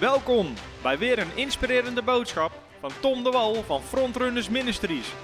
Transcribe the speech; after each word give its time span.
Welkom 0.00 0.46
bij 0.82 0.98
weer 0.98 1.18
een 1.18 1.36
inspirerende 1.36 2.02
boodschap 2.02 2.52
van 2.80 2.90
Tom 3.00 3.24
de 3.24 3.30
Wal 3.30 3.54
van 3.54 3.80
Frontrunners 3.80 4.48
Ministries. 4.48 5.14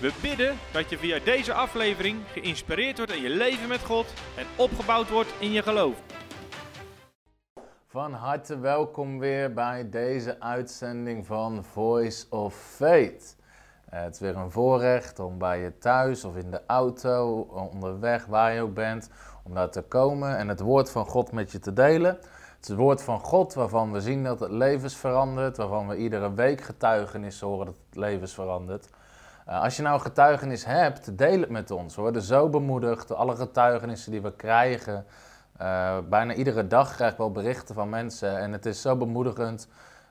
We 0.00 0.12
bidden 0.22 0.54
dat 0.72 0.90
je 0.90 0.98
via 0.98 1.18
deze 1.24 1.52
aflevering 1.52 2.18
geïnspireerd 2.26 2.96
wordt 2.96 3.12
in 3.12 3.22
je 3.22 3.28
leven 3.28 3.68
met 3.68 3.84
God 3.84 4.06
en 4.36 4.46
opgebouwd 4.56 5.10
wordt 5.10 5.34
in 5.38 5.52
je 5.52 5.62
geloof. 5.62 6.02
Van 7.86 8.12
harte 8.12 8.58
welkom 8.58 9.18
weer 9.18 9.52
bij 9.52 9.88
deze 9.90 10.40
uitzending 10.40 11.26
van 11.26 11.64
Voice 11.64 12.26
of 12.30 12.54
Faith. 12.54 13.36
Eh, 13.88 14.02
het 14.02 14.14
is 14.14 14.20
weer 14.20 14.36
een 14.36 14.50
voorrecht 14.50 15.18
om 15.18 15.38
bij 15.38 15.60
je 15.60 15.78
thuis 15.78 16.24
of 16.24 16.36
in 16.36 16.50
de 16.50 16.60
auto, 16.66 17.40
onderweg, 17.72 18.26
waar 18.26 18.54
je 18.54 18.60
ook 18.60 18.74
bent, 18.74 19.10
om 19.42 19.54
daar 19.54 19.70
te 19.70 19.82
komen 19.82 20.36
en 20.36 20.48
het 20.48 20.60
woord 20.60 20.90
van 20.90 21.06
God 21.06 21.32
met 21.32 21.52
je 21.52 21.58
te 21.58 21.72
delen. 21.72 22.18
Het 22.62 22.76
woord 22.76 23.02
van 23.02 23.20
God 23.20 23.54
waarvan 23.54 23.92
we 23.92 24.00
zien 24.00 24.24
dat 24.24 24.40
het 24.40 24.50
levens 24.50 24.96
verandert, 24.96 25.56
waarvan 25.56 25.88
we 25.88 25.96
iedere 25.96 26.34
week 26.34 26.60
getuigenissen 26.60 27.46
horen 27.46 27.66
dat 27.66 27.74
het 27.88 27.96
levens 27.96 28.34
verandert. 28.34 28.88
Uh, 29.48 29.62
als 29.62 29.76
je 29.76 29.82
nou 29.82 30.00
getuigenis 30.00 30.64
hebt, 30.64 31.18
deel 31.18 31.40
het 31.40 31.50
met 31.50 31.70
ons. 31.70 31.94
We 31.94 32.02
worden 32.02 32.22
zo 32.22 32.48
bemoedigd 32.48 33.14
alle 33.14 33.36
getuigenissen 33.36 34.10
die 34.10 34.22
we 34.22 34.32
krijgen. 34.32 35.06
Uh, 35.60 35.98
bijna 36.08 36.34
iedere 36.34 36.66
dag 36.66 36.94
krijg 36.94 37.12
ik 37.12 37.18
wel 37.18 37.30
berichten 37.30 37.74
van 37.74 37.88
mensen 37.88 38.38
en 38.38 38.52
het 38.52 38.66
is 38.66 38.80
zo 38.80 38.96
bemoedigend 38.96 39.68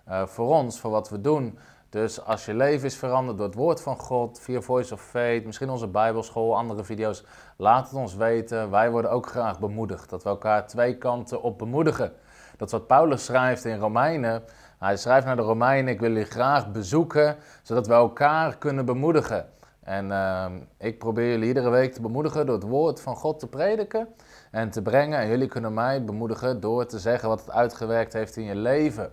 uh, 0.10 0.26
voor 0.26 0.48
ons, 0.48 0.80
voor 0.80 0.92
wat 0.92 1.10
we 1.10 1.22
doen. 1.22 1.58
Dus 1.90 2.26
als 2.26 2.46
je 2.46 2.54
leven 2.54 2.86
is 2.86 2.98
veranderd 2.98 3.38
door 3.38 3.48
het 3.48 3.56
woord 3.56 3.82
van 3.82 3.98
God, 3.98 4.40
via 4.40 4.62
Voice 4.62 4.94
of 4.94 5.02
Faith, 5.02 5.46
misschien 5.46 5.70
onze 5.70 5.88
Bijbelschool, 5.88 6.58
andere 6.58 6.84
video's, 6.84 7.24
laat 7.56 7.90
het 7.90 8.00
ons 8.00 8.16
weten. 8.16 8.70
Wij 8.70 8.92
worden 8.92 9.12
ook 9.12 9.28
graag 9.28 9.60
bemoedigd, 9.60 10.10
dat 10.10 10.24
we 10.24 10.30
elkaar 10.30 10.68
twee 10.68 10.98
kanten 10.98 11.42
op 11.42 11.58
bemoedigen. 11.58 12.14
Dat 12.62 12.72
wat 12.72 12.88
Paulus 12.88 13.26
schrijft 13.26 13.66
in 13.66 13.80
Romeinen. 13.80 14.44
Hij 14.80 14.98
schrijft 14.98 15.26
naar 15.26 15.36
de 15.36 15.42
Romeinen, 15.42 15.94
ik 15.94 16.00
wil 16.00 16.10
jullie 16.10 16.26
graag 16.26 16.72
bezoeken, 16.72 17.36
zodat 17.64 17.88
we 17.88 17.94
elkaar 17.94 18.58
kunnen 18.58 18.86
bemoedigen. 18.86 19.46
En 19.84 20.06
uh, 20.06 20.46
ik 20.78 21.00
probeer 21.00 21.30
jullie 21.30 21.48
iedere 21.48 21.70
week 21.70 21.94
te 21.94 22.02
bemoedigen 22.02 22.46
door 22.46 22.56
het 22.56 22.64
woord 22.64 23.02
van 23.02 23.16
God 23.16 23.40
te 23.40 23.48
prediken 23.48 24.08
en 24.52 24.70
te 24.70 24.82
brengen. 24.82 25.20
En 25.20 25.28
jullie 25.28 25.48
kunnen 25.48 25.74
mij 25.74 26.04
bemoedigen 26.04 26.60
door 26.60 26.86
te 26.86 27.00
zeggen 27.00 27.30
wat 27.30 27.40
het 27.40 27.52
uitgewerkt 27.52 28.14
heeft 28.14 28.36
in 28.36 28.44
je 28.44 28.56
leven. 28.56 29.12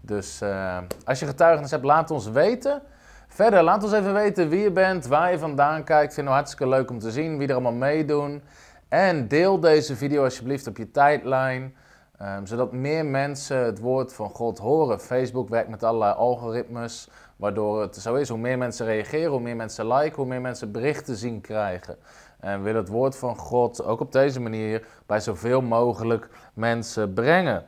Dus 0.00 0.42
uh, 0.42 0.78
als 1.04 1.20
je 1.20 1.26
getuigenis 1.26 1.70
hebt, 1.70 1.84
laat 1.84 2.10
ons 2.10 2.30
weten. 2.30 2.82
Verder, 3.28 3.62
laat 3.62 3.82
ons 3.82 3.92
even 3.92 4.14
weten 4.14 4.48
wie 4.48 4.60
je 4.60 4.70
bent, 4.70 5.06
waar 5.06 5.30
je 5.30 5.38
vandaan 5.38 5.84
kijkt. 5.84 6.14
Vind 6.14 6.26
het 6.26 6.36
hartstikke 6.36 6.68
leuk 6.68 6.90
om 6.90 6.98
te 6.98 7.10
zien 7.10 7.38
wie 7.38 7.48
er 7.48 7.54
allemaal 7.54 7.72
meedoen. 7.72 8.42
En 8.88 9.28
deel 9.28 9.60
deze 9.60 9.96
video 9.96 10.24
alsjeblieft 10.24 10.66
op 10.66 10.76
je 10.76 10.90
tijdlijn. 10.90 11.74
Um, 12.22 12.46
zodat 12.46 12.72
meer 12.72 13.06
mensen 13.06 13.64
het 13.64 13.78
woord 13.78 14.12
van 14.12 14.30
God 14.30 14.58
horen. 14.58 15.00
Facebook 15.00 15.48
werkt 15.48 15.68
met 15.68 15.82
allerlei 15.82 16.14
algoritmes, 16.14 17.08
waardoor 17.36 17.80
het 17.80 17.96
zo 17.96 18.14
is. 18.14 18.28
Hoe 18.28 18.38
meer 18.38 18.58
mensen 18.58 18.86
reageren, 18.86 19.30
hoe 19.30 19.40
meer 19.40 19.56
mensen 19.56 19.86
liken, 19.88 20.16
hoe 20.16 20.26
meer 20.26 20.40
mensen 20.40 20.72
berichten 20.72 21.16
zien 21.16 21.40
krijgen. 21.40 21.96
En 22.40 22.58
we 22.58 22.64
willen 22.64 22.80
het 22.80 22.90
woord 22.90 23.16
van 23.16 23.36
God 23.36 23.84
ook 23.84 24.00
op 24.00 24.12
deze 24.12 24.40
manier 24.40 24.86
bij 25.06 25.20
zoveel 25.20 25.60
mogelijk 25.60 26.28
mensen 26.54 27.12
brengen. 27.12 27.66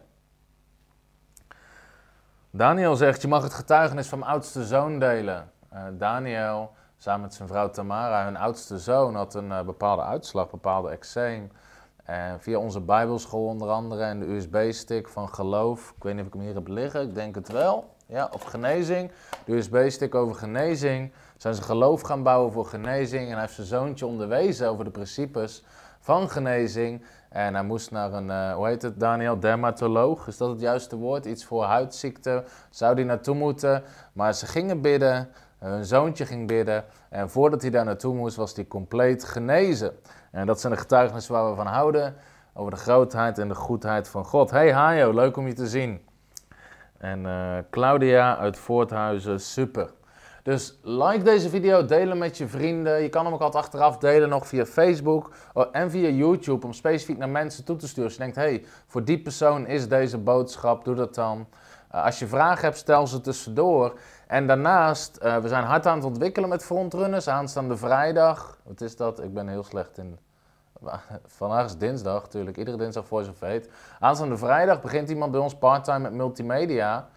Daniel 2.51 2.97
zegt, 2.97 3.23
je 3.23 3.29
mag 3.29 3.43
het 3.43 3.55
getuigenis 3.55 4.09
van 4.09 4.19
mijn 4.19 4.31
oudste 4.31 4.65
zoon 4.65 4.99
delen. 4.99 5.51
Uh, 5.73 5.81
Daniel, 5.93 6.73
samen 6.97 7.21
met 7.21 7.35
zijn 7.35 7.49
vrouw 7.49 7.71
Tamara, 7.71 8.25
hun 8.25 8.37
oudste 8.37 8.79
zoon, 8.79 9.15
had 9.15 9.35
een 9.35 9.49
uh, 9.49 9.63
bepaalde 9.63 10.03
uitslag, 10.03 10.51
bepaalde 10.51 10.91
eczeem. 10.91 11.51
Via 12.39 12.59
onze 12.59 12.81
Bijbelschool 12.81 13.47
onder 13.47 13.69
andere 13.69 14.03
en 14.03 14.19
de 14.21 14.27
USB-stick 14.27 15.09
van 15.09 15.29
geloof. 15.29 15.93
Ik 15.97 16.03
weet 16.03 16.13
niet 16.13 16.23
of 16.23 16.29
ik 16.29 16.35
hem 16.35 16.43
hier 16.43 16.55
heb 16.55 16.69
liggen, 16.69 17.03
ik 17.03 17.15
denk 17.15 17.35
het 17.35 17.49
wel. 17.49 17.95
Ja, 18.07 18.31
of 18.33 18.43
genezing. 18.43 19.11
De 19.45 19.53
USB-stick 19.53 20.15
over 20.15 20.35
genezing. 20.35 21.13
Zijn 21.37 21.55
ze 21.55 21.63
geloof 21.63 22.01
gaan 22.01 22.23
bouwen 22.23 22.53
voor 22.53 22.67
genezing. 22.67 23.27
En 23.27 23.33
hij 23.33 23.41
heeft 23.41 23.55
zijn 23.55 23.67
zoontje 23.67 24.07
onderwezen 24.07 24.69
over 24.69 24.85
de 24.85 24.91
principes 24.91 25.65
van 26.01 26.31
genezing. 26.31 27.05
En 27.29 27.55
hij 27.55 27.65
moest 27.65 27.91
naar 27.91 28.13
een, 28.13 28.27
uh, 28.27 28.55
hoe 28.55 28.67
heet 28.67 28.83
het 28.83 29.01
Daniel, 29.01 29.41
dermatoloog. 29.41 30.27
Is 30.27 30.37
dat 30.37 30.49
het 30.49 30.61
juiste 30.61 30.97
woord? 30.97 31.25
Iets 31.25 31.45
voor 31.45 31.65
huidziekte. 31.65 32.45
Zou 32.71 32.95
die 32.95 33.05
naartoe 33.05 33.35
moeten. 33.35 33.83
Maar 34.13 34.35
ze 34.35 34.47
gingen 34.47 34.81
bidden. 34.81 35.29
Hun 35.59 35.85
zoontje 35.85 36.27
ging 36.27 36.47
bidden. 36.47 36.85
En 37.09 37.31
voordat 37.31 37.63
hij 37.63 37.71
daar 37.71 37.85
naartoe 37.85 38.15
moest, 38.15 38.37
was 38.37 38.55
hij 38.55 38.67
compleet 38.67 39.25
genezen. 39.25 39.93
En 40.35 40.47
dat 40.47 40.61
zijn 40.61 40.73
de 40.73 40.79
getuigenissen 40.79 41.33
waar 41.35 41.51
we 41.51 41.57
van 41.57 41.67
houden. 41.67 42.15
Over 42.55 42.71
de 42.71 42.77
grootheid 42.77 43.39
en 43.39 43.49
de 43.49 43.55
goedheid 43.55 44.09
van 44.09 44.25
God. 44.25 44.51
Hey 44.51 44.73
Hajo, 44.73 45.13
leuk 45.13 45.37
om 45.37 45.47
je 45.47 45.53
te 45.53 45.67
zien. 45.67 46.01
En 46.99 47.25
uh, 47.25 47.57
Claudia 47.71 48.37
uit 48.37 48.59
Voorthuizen, 48.59 49.41
super. 49.41 49.91
Dus 50.43 50.79
like 50.83 51.25
deze 51.25 51.49
video, 51.49 51.85
delen 51.85 52.19
met 52.19 52.39
je 52.39 52.49
vrienden. 52.49 53.03
Je 53.03 53.09
kan 53.09 53.25
hem 53.25 53.35
ook 53.35 53.41
altijd 53.41 53.65
achteraf 53.65 53.99
delen 53.99 54.29
nog 54.29 54.47
via 54.47 54.65
Facebook 54.67 55.31
oh, 55.53 55.67
en 55.73 55.91
via 55.91 56.09
YouTube 56.09 56.67
om 56.67 56.73
specifiek 56.73 57.19
naar 57.19 57.29
mensen 57.29 57.65
toe 57.65 57.77
te 57.77 57.87
sturen. 57.87 58.05
Als 58.05 58.13
je 58.13 58.19
denkt, 58.19 58.37
hey, 58.37 58.65
voor 58.87 59.05
die 59.05 59.23
persoon 59.23 59.67
is 59.67 59.89
deze 59.89 60.19
boodschap, 60.19 60.85
doe 60.85 60.95
dat 60.95 61.15
dan. 61.15 61.47
Uh, 61.95 62.05
als 62.05 62.19
je 62.19 62.27
vragen 62.27 62.65
hebt, 62.65 62.77
stel 62.77 63.07
ze 63.07 63.21
tussendoor. 63.21 63.99
En 64.27 64.47
daarnaast, 64.47 65.19
uh, 65.23 65.37
we 65.37 65.49
zijn 65.49 65.65
hard 65.65 65.87
aan 65.87 65.97
het 65.97 66.07
ontwikkelen 66.07 66.49
met 66.49 66.65
frontrunners. 66.65 67.29
Aanstaande 67.29 67.77
vrijdag, 67.77 68.59
wat 68.63 68.81
is 68.81 68.97
dat? 68.97 69.23
Ik 69.23 69.35
ben 69.35 69.49
heel 69.49 69.65
slecht 69.65 69.99
in... 69.99 70.19
Vandaag 71.27 71.65
is 71.65 71.77
dinsdag 71.77 72.23
natuurlijk, 72.23 72.57
iedere 72.57 72.77
dinsdag 72.77 73.07
Voice 73.07 73.31
of 73.31 73.37
Fate. 73.37 73.69
Aanstaande 74.01 74.37
vrijdag 74.37 74.81
begint 74.81 75.11
iemand 75.11 75.33
bij 75.33 75.41
ons 75.41 75.55
parttime 75.55 75.99
met 75.99 76.13
multimedia. 76.13 77.09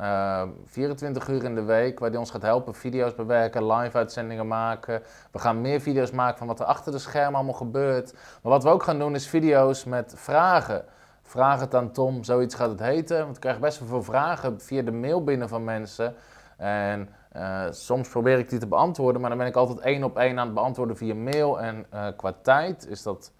Uh, 0.00 0.42
24 0.64 1.28
uur 1.28 1.44
in 1.44 1.54
de 1.54 1.62
week, 1.62 1.98
waar 1.98 2.10
die 2.10 2.18
ons 2.18 2.30
gaat 2.30 2.42
helpen 2.42 2.74
video's 2.74 3.14
bewerken, 3.14 3.72
live 3.72 3.96
uitzendingen 3.96 4.46
maken. 4.46 5.02
We 5.30 5.38
gaan 5.38 5.60
meer 5.60 5.80
video's 5.80 6.10
maken 6.10 6.38
van 6.38 6.46
wat 6.46 6.60
er 6.60 6.66
achter 6.66 6.92
de 6.92 6.98
schermen 6.98 7.34
allemaal 7.34 7.54
gebeurt. 7.54 8.12
Maar 8.12 8.52
wat 8.52 8.62
we 8.62 8.68
ook 8.68 8.82
gaan 8.82 8.98
doen 8.98 9.14
is 9.14 9.28
video's 9.28 9.84
met 9.84 10.12
vragen. 10.16 10.84
Vraag 11.22 11.60
het 11.60 11.74
aan 11.74 11.92
Tom, 11.92 12.24
zoiets 12.24 12.54
gaat 12.54 12.70
het 12.70 12.80
heten. 12.80 13.18
Want 13.18 13.34
ik 13.34 13.40
krijg 13.40 13.58
best 13.58 13.78
wel 13.78 13.88
veel 13.88 14.02
vragen 14.02 14.60
via 14.60 14.82
de 14.82 14.92
mail 14.92 15.24
binnen 15.24 15.48
van 15.48 15.64
mensen. 15.64 16.14
En 16.56 17.08
uh, 17.36 17.64
soms 17.70 18.08
probeer 18.08 18.38
ik 18.38 18.48
die 18.48 18.58
te 18.58 18.66
beantwoorden, 18.66 19.20
maar 19.20 19.30
dan 19.30 19.38
ben 19.38 19.48
ik 19.48 19.56
altijd 19.56 19.78
één 19.78 20.04
op 20.04 20.18
één 20.18 20.38
aan 20.38 20.46
het 20.46 20.54
beantwoorden 20.54 20.96
via 20.96 21.14
mail. 21.14 21.60
En 21.60 21.86
uh, 21.94 22.06
qua 22.16 22.34
tijd 22.42 22.86
is 22.88 23.02
dat 23.02 23.32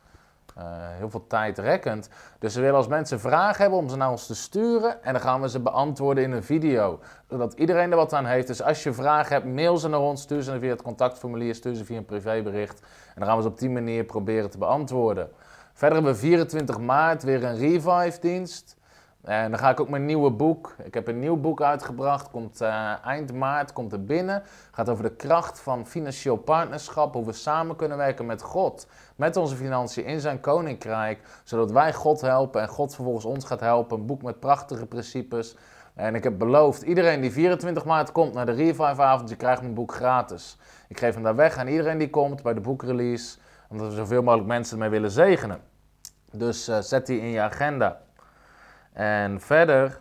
uh, 0.59 0.65
heel 0.69 1.11
veel 1.11 1.27
tijdrekkend. 1.27 2.09
Dus 2.39 2.55
we 2.55 2.61
willen 2.61 2.77
als 2.77 2.87
mensen 2.87 3.21
vragen 3.21 3.61
hebben 3.61 3.79
om 3.79 3.89
ze 3.89 3.97
naar 3.97 4.11
ons 4.11 4.27
te 4.27 4.35
sturen. 4.35 5.03
En 5.03 5.13
dan 5.13 5.23
gaan 5.23 5.41
we 5.41 5.49
ze 5.49 5.61
beantwoorden 5.61 6.25
in 6.25 6.33
een 6.33 6.43
video. 6.43 7.01
Zodat 7.29 7.53
iedereen 7.53 7.91
er 7.91 7.97
wat 7.97 8.13
aan 8.13 8.27
heeft. 8.27 8.47
Dus 8.47 8.63
als 8.63 8.83
je 8.83 8.93
vragen 8.93 9.33
hebt, 9.33 9.47
mail 9.47 9.77
ze 9.77 9.89
naar 9.89 10.01
ons. 10.01 10.23
Stuur 10.23 10.43
ze 10.43 10.59
via 10.59 10.71
het 10.71 10.83
contactformulier, 10.83 11.55
stuur 11.55 11.75
ze 11.75 11.85
via 11.85 11.97
een 11.97 12.05
privébericht. 12.05 12.81
En 12.81 13.15
dan 13.15 13.27
gaan 13.27 13.37
we 13.37 13.43
ze 13.43 13.49
op 13.49 13.59
die 13.59 13.71
manier 13.71 14.05
proberen 14.05 14.51
te 14.51 14.59
beantwoorden. 14.59 15.31
Verder 15.73 15.97
hebben 15.97 16.15
we 16.15 16.19
24 16.19 16.79
maart 16.79 17.23
weer 17.23 17.45
een 17.45 17.57
Revive-dienst. 17.57 18.77
En 19.25 19.51
dan 19.51 19.59
ga 19.59 19.71
ik 19.71 19.81
ook 19.81 19.89
mijn 19.89 20.05
nieuwe 20.05 20.31
boek. 20.31 20.75
Ik 20.83 20.95
heb 20.95 21.09
een 21.09 21.19
nieuw 21.19 21.37
boek 21.37 21.62
uitgebracht. 21.62 22.31
Komt 22.31 22.62
uh, 22.62 23.05
eind 23.05 23.33
maart 23.33 23.73
komt 23.73 23.93
er 23.93 24.05
binnen. 24.05 24.43
Gaat 24.71 24.89
over 24.89 25.03
de 25.03 25.15
kracht 25.15 25.61
van 25.61 25.87
financieel 25.87 26.37
partnerschap. 26.37 27.15
Hoe 27.15 27.25
we 27.25 27.33
samen 27.33 27.77
kunnen 27.77 27.97
werken 27.97 28.27
met 28.27 28.43
God. 28.43 28.87
Met 29.17 29.37
onze 29.37 29.57
financiën 29.57 30.05
in 30.05 30.21
zijn 30.21 30.41
koninkrijk. 30.41 31.21
Zodat 31.45 31.71
wij 31.71 31.93
God 31.93 32.21
helpen 32.21 32.61
en 32.61 32.69
God 32.69 32.95
vervolgens 32.95 33.25
ons 33.25 33.45
gaat 33.45 33.61
helpen. 33.61 33.99
Een 33.99 34.07
boek 34.07 34.23
met 34.23 34.41
prachtige 34.41 34.87
principes. 34.87 35.56
En 35.95 36.15
ik 36.15 36.25
heb 36.25 36.39
beloofd, 36.39 36.83
iedereen 36.83 37.21
die 37.21 37.33
24 37.33 37.85
maart 37.85 38.12
komt 38.12 38.35
naar 38.35 38.47
de 38.47 38.53
Revive 38.53 39.03
avond, 39.03 39.29
die 39.29 39.37
krijgt 39.37 39.61
mijn 39.61 39.75
boek 39.75 39.95
gratis. 39.95 40.59
Ik 40.89 40.99
geef 40.99 41.15
hem 41.15 41.23
daar 41.23 41.37
weg 41.37 41.56
aan 41.56 41.67
iedereen 41.67 41.99
die 41.99 42.11
komt 42.11 42.43
bij 42.43 42.55
de 42.55 42.61
boekrelease. 42.61 43.39
Omdat 43.69 43.89
we 43.89 43.95
zoveel 43.95 44.23
mogelijk 44.23 44.49
mensen 44.49 44.75
ermee 44.75 44.91
willen 44.91 45.11
zegenen. 45.11 45.61
Dus 46.32 46.69
uh, 46.69 46.79
zet 46.79 47.06
die 47.06 47.21
in 47.21 47.29
je 47.29 47.41
agenda. 47.41 48.00
En 48.94 49.41
verder, 49.41 50.00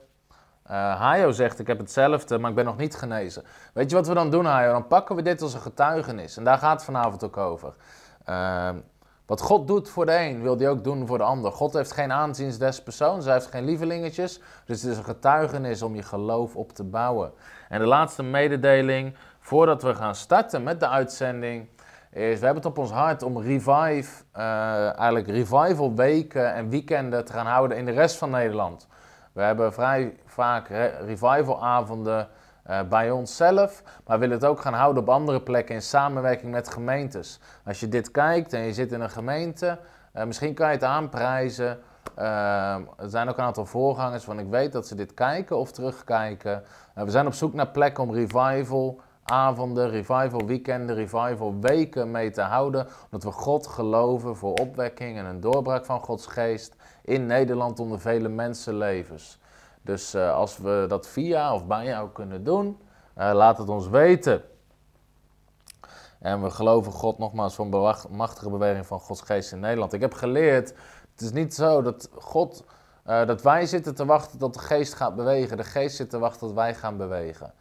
uh, 0.72 1.00
Hayo 1.00 1.32
zegt, 1.32 1.60
ik 1.60 1.68
heb 1.68 1.78
hetzelfde, 1.78 2.38
maar 2.38 2.50
ik 2.50 2.56
ben 2.56 2.66
nog 2.66 2.78
niet 2.78 2.96
genezen. 2.96 3.44
Weet 3.74 3.90
je 3.90 3.96
wat 3.96 4.08
we 4.08 4.14
dan 4.14 4.30
doen, 4.30 4.46
Hayo? 4.46 4.72
Dan 4.72 4.88
pakken 4.88 5.16
we 5.16 5.22
dit 5.22 5.42
als 5.42 5.54
een 5.54 5.62
getuigenis. 5.62 6.38
En 6.38 6.44
daar 6.44 6.58
gaat 6.58 6.74
het 6.74 6.84
vanavond 6.84 7.24
ook 7.24 7.38
over. 7.38 7.74
Uh, 8.30 8.70
wat 9.26 9.42
God 9.42 9.68
doet 9.68 9.90
voor 9.90 10.06
de 10.06 10.20
een, 10.20 10.42
wil 10.42 10.58
hij 10.58 10.70
ook 10.70 10.84
doen 10.84 11.08
voor 11.08 11.18
de 11.18 11.24
ander. 11.24 11.52
God 11.52 11.74
heeft 11.74 11.92
geen 11.92 12.12
aanzien 12.12 12.58
des 12.58 12.84
persoons, 12.84 13.26
hij 13.26 13.34
heeft 13.34 13.48
geen 13.48 13.66
lievelingetjes. 13.66 14.40
Dus 14.66 14.82
het 14.82 14.92
is 14.92 14.98
een 14.98 15.04
getuigenis 15.04 15.82
om 15.82 15.96
je 15.96 16.04
geloof 16.04 16.56
op 16.56 16.72
te 16.72 16.84
bouwen. 16.84 17.32
En 17.70 17.80
de 17.80 17.86
laatste 17.86 18.24
mededeling, 18.24 19.16
voordat 19.40 19.82
we 19.82 19.96
gaan 19.96 20.16
starten 20.16 20.64
met 20.64 20.80
de 20.80 20.88
uitzending, 20.88 21.68
is 22.14 22.40
we 22.40 22.46
hebben 22.46 22.64
het 22.64 22.66
op 22.66 22.78
ons 22.78 22.92
hart 22.92 23.24
om 23.24 23.42
revive, 23.42 24.24
uh, 24.38 24.98
eigenlijk 24.98 25.28
revival 25.28 25.96
weken 25.96 26.54
en 26.54 26.70
weekenden 26.70 27.26
te 27.26 27.34
gaan 27.34 27.46
houden 27.46 27.78
in 27.78 27.86
de 27.86 27.92
rest 27.92 28.18
van 28.18 28.30
Nederland. 28.30 28.88
We 29.32 29.42
hebben 29.42 29.74
vrij 29.74 30.18
vaak 30.26 30.68
revivalavonden 31.06 32.28
uh, 32.70 32.82
bij 32.90 33.12
onszelf, 33.12 33.84
maar 34.06 34.20
willen 34.20 34.36
het 34.36 34.46
ook 34.46 34.62
gaan 34.62 34.74
houden 34.74 35.04
op 35.04 35.10
andere 35.10 35.42
plekken 35.42 35.76
in 35.76 35.82
samenwerking 35.82 36.52
met 36.52 36.70
gemeentes. 36.70 37.40
Als 37.66 37.80
je 37.80 37.88
dit 37.88 38.12
kijkt 38.12 38.54
en 38.54 38.62
je 38.62 38.74
zit 38.74 38.92
in 38.92 39.02
een 39.02 39.10
gemeente, 39.10 39.80
uh, 40.16 40.24
misschien 40.24 40.54
kan 40.54 40.68
je 40.68 40.74
het 40.74 40.84
aanprijzen 40.84 41.80
er 42.16 43.10
zijn 43.10 43.30
ook 43.30 43.38
een 43.38 43.44
aantal 43.44 43.66
voorgangers 43.66 44.24
van 44.24 44.40
ik 44.40 44.48
weet 44.50 44.72
dat 44.72 44.88
ze 44.88 44.96
dit 44.96 45.14
kijken 45.14 45.58
of 45.58 45.72
terugkijken. 45.72 46.64
We 46.94 47.12
zijn 47.12 47.28
op 47.28 47.34
zoek 47.34 47.54
naar 47.54 47.68
plekken 47.68 48.04
om 48.04 48.14
revival 48.14 49.02
avonden, 49.24 49.90
revival 49.90 50.46
weekenden, 50.46 50.96
revival 50.96 51.56
weken 51.60 52.12
mee 52.12 52.32
te 52.32 52.42
houden. 52.42 52.88
Omdat 53.04 53.24
we 53.24 53.32
God 53.32 53.68
geloven 53.68 54.36
voor 54.36 54.54
opwekking 54.54 55.18
en 55.18 55.26
een 55.26 55.40
doorbraak 55.40 55.86
van 55.86 56.00
Gods 56.00 56.28
geest 56.28 56.76
in 57.02 57.26
Nederland 57.26 57.80
onder 57.80 58.00
vele 58.00 58.30
mensenlevens. 58.30 59.40
Dus 59.82 60.16
uh, 60.16 60.34
als 60.34 60.58
we 60.58 60.86
dat 60.88 61.08
via 61.08 61.54
of 61.54 61.66
bij 61.66 61.86
jou 61.86 62.10
kunnen 62.10 62.44
doen, 62.44 62.78
uh, 63.18 63.32
laat 63.34 63.58
het 63.58 63.70
ons 63.70 63.88
weten. 63.88 64.42
En 66.20 66.42
we 66.42 66.50
geloven 66.50 66.92
God 66.92 67.18
nogmaals 67.18 67.56
voor 67.56 67.66
een 67.66 67.96
machtige 68.10 68.50
beweging 68.50 68.86
van 68.86 69.00
Gods 69.00 69.22
geest 69.22 69.52
in 69.52 69.60
Nederland. 69.60 69.94
Ik 69.94 70.02
heb 70.02 70.14
geleerd, 70.14 70.74
het 71.12 71.22
is 71.22 71.32
niet 71.32 71.54
zo 71.54 71.82
dat 71.82 72.10
God, 72.16 72.64
uh, 73.08 73.26
dat 73.26 73.42
wij 73.42 73.66
zitten 73.66 73.96
te 73.96 74.06
wachten 74.06 74.40
tot 74.40 74.54
de 74.54 74.60
geest 74.60 74.94
gaat 74.94 75.16
bewegen. 75.16 75.58
De 75.58 75.64
geest 75.64 75.96
zit 75.96 76.10
te 76.10 76.20
wachten 76.20 76.40
tot 76.40 76.56
wij 76.56 76.76
gaan 76.76 76.98
bewegen. 76.98 77.54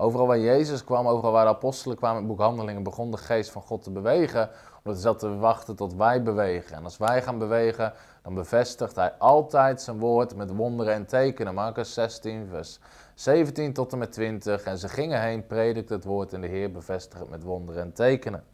Overal 0.00 0.26
waar 0.26 0.38
Jezus 0.38 0.84
kwam, 0.84 1.06
overal 1.06 1.32
waar 1.32 1.44
de 1.44 1.50
apostelen 1.50 1.96
kwamen 1.96 2.22
in 2.22 2.28
het 2.28 2.36
boek 2.36 2.46
Handelingen, 2.46 2.82
begon 2.82 3.10
de 3.10 3.16
geest 3.16 3.50
van 3.50 3.62
God 3.62 3.82
te 3.82 3.90
bewegen. 3.90 4.50
Omdat 4.76 5.02
hij 5.02 5.02
zat 5.02 5.18
te 5.18 5.36
wachten 5.36 5.76
tot 5.76 5.94
wij 5.94 6.22
bewegen. 6.22 6.76
En 6.76 6.84
als 6.84 6.96
wij 6.96 7.22
gaan 7.22 7.38
bewegen, 7.38 7.92
dan 8.22 8.34
bevestigt 8.34 8.96
hij 8.96 9.12
altijd 9.18 9.82
zijn 9.82 9.98
woord 9.98 10.36
met 10.36 10.56
wonderen 10.56 10.94
en 10.94 11.06
tekenen. 11.06 11.54
Marcus 11.54 11.94
16, 11.94 12.46
vers 12.50 12.78
17 13.14 13.72
tot 13.72 13.92
en 13.92 13.98
met 13.98 14.12
20. 14.12 14.62
En 14.62 14.78
ze 14.78 14.88
gingen 14.88 15.20
heen, 15.20 15.46
predikten 15.46 15.96
het 15.96 16.04
woord 16.04 16.32
en 16.32 16.40
de 16.40 16.46
Heer 16.46 16.72
bevestigt 16.72 17.20
het 17.20 17.30
met 17.30 17.42
wonderen 17.42 17.82
en 17.82 17.92
tekenen. 17.92 18.44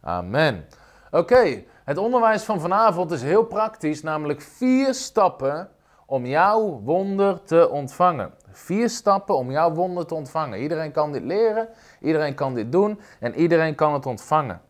Amen. 0.00 0.66
Oké, 1.10 1.64
het 1.84 1.98
onderwijs 1.98 2.42
van 2.42 2.60
vanavond 2.60 3.10
is 3.10 3.22
heel 3.22 3.44
praktisch, 3.44 4.02
namelijk 4.02 4.40
vier 4.40 4.94
stappen 4.94 5.68
om 6.06 6.26
jouw 6.26 6.80
wonder 6.82 7.44
te 7.44 7.68
ontvangen. 7.68 8.32
Vier 8.56 8.88
stappen 8.88 9.36
om 9.36 9.50
jouw 9.50 9.72
wonder 9.72 10.06
te 10.06 10.14
ontvangen. 10.14 10.60
Iedereen 10.60 10.92
kan 10.92 11.12
dit 11.12 11.22
leren, 11.22 11.68
iedereen 12.00 12.34
kan 12.34 12.54
dit 12.54 12.72
doen 12.72 13.00
en 13.20 13.34
iedereen 13.34 13.74
kan 13.74 13.92
het 13.92 14.06
ontvangen. 14.06 14.60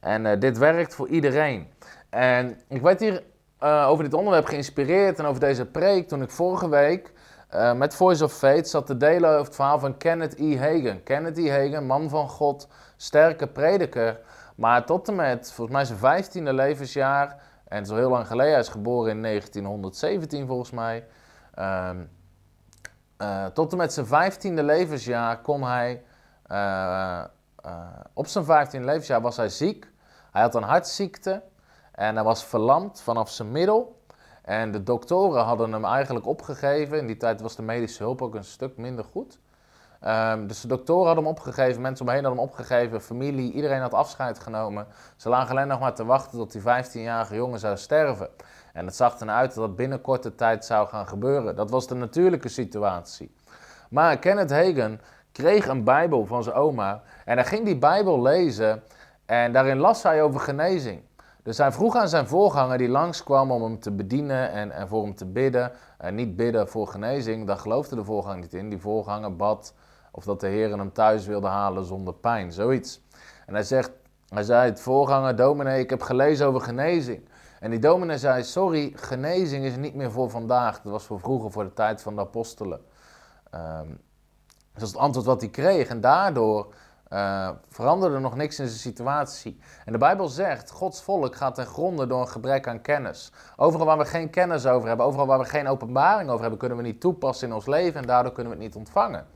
En 0.00 0.24
uh, 0.24 0.32
dit 0.38 0.58
werkt 0.58 0.94
voor 0.94 1.08
iedereen. 1.08 1.68
En 2.10 2.60
ik 2.68 2.82
werd 2.82 3.00
hier 3.00 3.22
uh, 3.62 3.86
over 3.88 4.04
dit 4.04 4.14
onderwerp 4.14 4.46
geïnspireerd 4.46 5.18
en 5.18 5.24
over 5.24 5.40
deze 5.40 5.66
preek 5.66 6.08
toen 6.08 6.22
ik 6.22 6.30
vorige 6.30 6.68
week 6.68 7.12
uh, 7.54 7.72
met 7.72 7.94
Voice 7.94 8.24
of 8.24 8.32
Faith 8.32 8.68
zat 8.68 8.86
te 8.86 8.96
delen 8.96 9.30
over 9.30 9.44
het 9.44 9.54
verhaal 9.54 9.78
van 9.78 9.96
Kenneth 9.96 10.38
E. 10.38 10.58
Hagen. 10.58 11.02
Kenneth 11.02 11.38
E. 11.38 11.50
Hagen, 11.50 11.86
man 11.86 12.08
van 12.08 12.28
God, 12.28 12.68
sterke 12.96 13.46
prediker, 13.46 14.20
maar 14.56 14.86
tot 14.86 15.08
en 15.08 15.14
met 15.14 15.52
volgens 15.52 15.76
mij 15.76 15.84
zijn 15.84 15.98
vijftiende 15.98 16.52
levensjaar, 16.52 17.40
en 17.68 17.86
zo 17.86 17.96
heel 17.96 18.10
lang 18.10 18.26
geleden, 18.26 18.52
hij 18.52 18.60
is 18.60 18.68
geboren 18.68 19.10
in 19.10 19.22
1917 19.22 20.46
volgens 20.46 20.70
mij, 20.70 21.04
uh, 21.58 21.90
uh, 23.18 23.46
tot 23.46 23.72
en 23.72 23.78
met 23.78 23.92
zijn 23.92 24.06
vijftiende 24.06 24.62
levensjaar 24.62 25.40
kon 25.40 25.62
hij, 25.62 26.02
op 28.12 28.26
zijn 28.26 28.44
vijftiende 28.44 28.86
levensjaar 28.86 29.20
was 29.20 29.36
hij 29.36 29.48
ziek. 29.48 29.92
Hij 30.32 30.42
had 30.42 30.54
een 30.54 30.62
hartziekte 30.62 31.42
en 31.92 32.14
hij 32.14 32.24
was 32.24 32.44
verlamd 32.44 33.00
vanaf 33.00 33.30
zijn 33.30 33.52
middel. 33.52 34.02
En 34.42 34.70
de 34.70 34.82
doktoren 34.82 35.44
hadden 35.44 35.72
hem 35.72 35.84
eigenlijk 35.84 36.26
opgegeven. 36.26 36.98
In 36.98 37.06
die 37.06 37.16
tijd 37.16 37.40
was 37.40 37.56
de 37.56 37.62
medische 37.62 38.02
hulp 38.02 38.22
ook 38.22 38.34
een 38.34 38.44
stuk 38.44 38.76
minder 38.76 39.04
goed. 39.04 39.38
Um, 40.06 40.46
dus 40.46 40.60
de 40.60 40.68
doktoren 40.68 41.06
hadden 41.06 41.24
hem 41.24 41.32
opgegeven, 41.32 41.82
mensen 41.82 42.06
omheen 42.06 42.24
hadden 42.24 42.42
hem 42.42 42.50
opgegeven, 42.50 43.00
familie, 43.00 43.52
iedereen 43.52 43.80
had 43.80 43.94
afscheid 43.94 44.38
genomen. 44.38 44.86
Ze 45.16 45.28
lagen 45.28 45.50
alleen 45.50 45.68
nog 45.68 45.80
maar 45.80 45.94
te 45.94 46.04
wachten 46.04 46.38
tot 46.38 46.52
die 46.52 46.60
15-jarige 46.60 47.34
jongen 47.34 47.58
zou 47.58 47.76
sterven. 47.76 48.28
En 48.74 48.86
het 48.86 48.96
zag 48.96 49.18
ernaar 49.18 49.36
uit 49.36 49.54
dat 49.54 49.66
dat 49.66 49.76
binnen 49.76 50.00
korte 50.00 50.34
tijd 50.34 50.64
zou 50.64 50.88
gaan 50.88 51.06
gebeuren. 51.06 51.56
Dat 51.56 51.70
was 51.70 51.86
de 51.86 51.94
natuurlijke 51.94 52.48
situatie. 52.48 53.34
Maar 53.90 54.18
Kenneth 54.18 54.50
Hagen 54.50 55.00
kreeg 55.32 55.66
een 55.66 55.84
Bijbel 55.84 56.26
van 56.26 56.42
zijn 56.42 56.56
oma 56.56 57.02
en 57.24 57.36
hij 57.36 57.46
ging 57.46 57.64
die 57.64 57.78
Bijbel 57.78 58.22
lezen 58.22 58.82
en 59.26 59.52
daarin 59.52 59.78
las 59.78 60.02
hij 60.02 60.22
over 60.22 60.40
genezing. 60.40 61.02
Dus 61.42 61.58
hij 61.58 61.72
vroeg 61.72 61.96
aan 61.96 62.08
zijn 62.08 62.26
voorganger 62.26 62.78
die 62.78 62.88
langskwam 62.88 63.50
om 63.50 63.62
hem 63.62 63.80
te 63.80 63.90
bedienen 63.90 64.50
en, 64.50 64.70
en 64.70 64.88
voor 64.88 65.02
hem 65.02 65.14
te 65.14 65.26
bidden. 65.26 65.72
En 65.98 66.14
niet 66.14 66.36
bidden 66.36 66.68
voor 66.68 66.88
genezing, 66.88 67.46
daar 67.46 67.56
geloofde 67.56 67.96
de 67.96 68.04
voorganger 68.04 68.38
niet 68.38 68.54
in. 68.54 68.68
Die 68.68 68.78
voorganger 68.78 69.36
bad 69.36 69.74
of 70.12 70.24
dat 70.24 70.40
de 70.40 70.46
Heer 70.46 70.78
hem 70.78 70.92
thuis 70.92 71.26
wilde 71.26 71.46
halen 71.46 71.84
zonder 71.84 72.14
pijn, 72.14 72.52
zoiets. 72.52 73.02
En 73.46 73.54
hij, 73.54 73.62
zegt, 73.62 73.90
hij 74.28 74.42
zei, 74.42 74.70
het 74.70 74.80
voorganger, 74.80 75.36
dominee, 75.36 75.80
ik 75.80 75.90
heb 75.90 76.02
gelezen 76.02 76.46
over 76.46 76.60
genezing. 76.60 77.28
En 77.64 77.70
die 77.70 77.78
dominee 77.78 78.18
zei, 78.18 78.42
sorry, 78.42 78.92
genezing 78.94 79.64
is 79.64 79.76
niet 79.76 79.94
meer 79.94 80.10
voor 80.10 80.30
vandaag. 80.30 80.80
Dat 80.80 80.92
was 80.92 81.04
voor 81.04 81.20
vroeger, 81.20 81.52
voor 81.52 81.64
de 81.64 81.72
tijd 81.72 82.02
van 82.02 82.14
de 82.14 82.20
apostelen. 82.20 82.80
Um, 83.54 84.00
dat 84.72 84.82
is 84.82 84.88
het 84.88 84.96
antwoord 84.96 85.26
wat 85.26 85.40
hij 85.40 85.50
kreeg. 85.50 85.88
En 85.88 86.00
daardoor 86.00 86.74
uh, 87.12 87.50
veranderde 87.68 88.18
nog 88.18 88.36
niks 88.36 88.58
in 88.58 88.66
zijn 88.66 88.78
situatie. 88.78 89.58
En 89.84 89.92
de 89.92 89.98
Bijbel 89.98 90.28
zegt, 90.28 90.70
Gods 90.70 91.02
volk 91.02 91.36
gaat 91.36 91.54
ten 91.54 91.66
gronde 91.66 92.06
door 92.06 92.20
een 92.20 92.28
gebrek 92.28 92.68
aan 92.68 92.80
kennis. 92.80 93.32
Overal 93.56 93.86
waar 93.86 93.98
we 93.98 94.04
geen 94.04 94.30
kennis 94.30 94.66
over 94.66 94.88
hebben, 94.88 95.06
overal 95.06 95.26
waar 95.26 95.38
we 95.38 95.44
geen 95.44 95.68
openbaring 95.68 96.28
over 96.28 96.40
hebben, 96.40 96.58
kunnen 96.58 96.78
we 96.78 96.84
niet 96.84 97.00
toepassen 97.00 97.48
in 97.48 97.54
ons 97.54 97.66
leven 97.66 98.00
en 98.00 98.06
daardoor 98.06 98.32
kunnen 98.32 98.52
we 98.52 98.58
het 98.58 98.66
niet 98.66 98.76
ontvangen. 98.76 99.26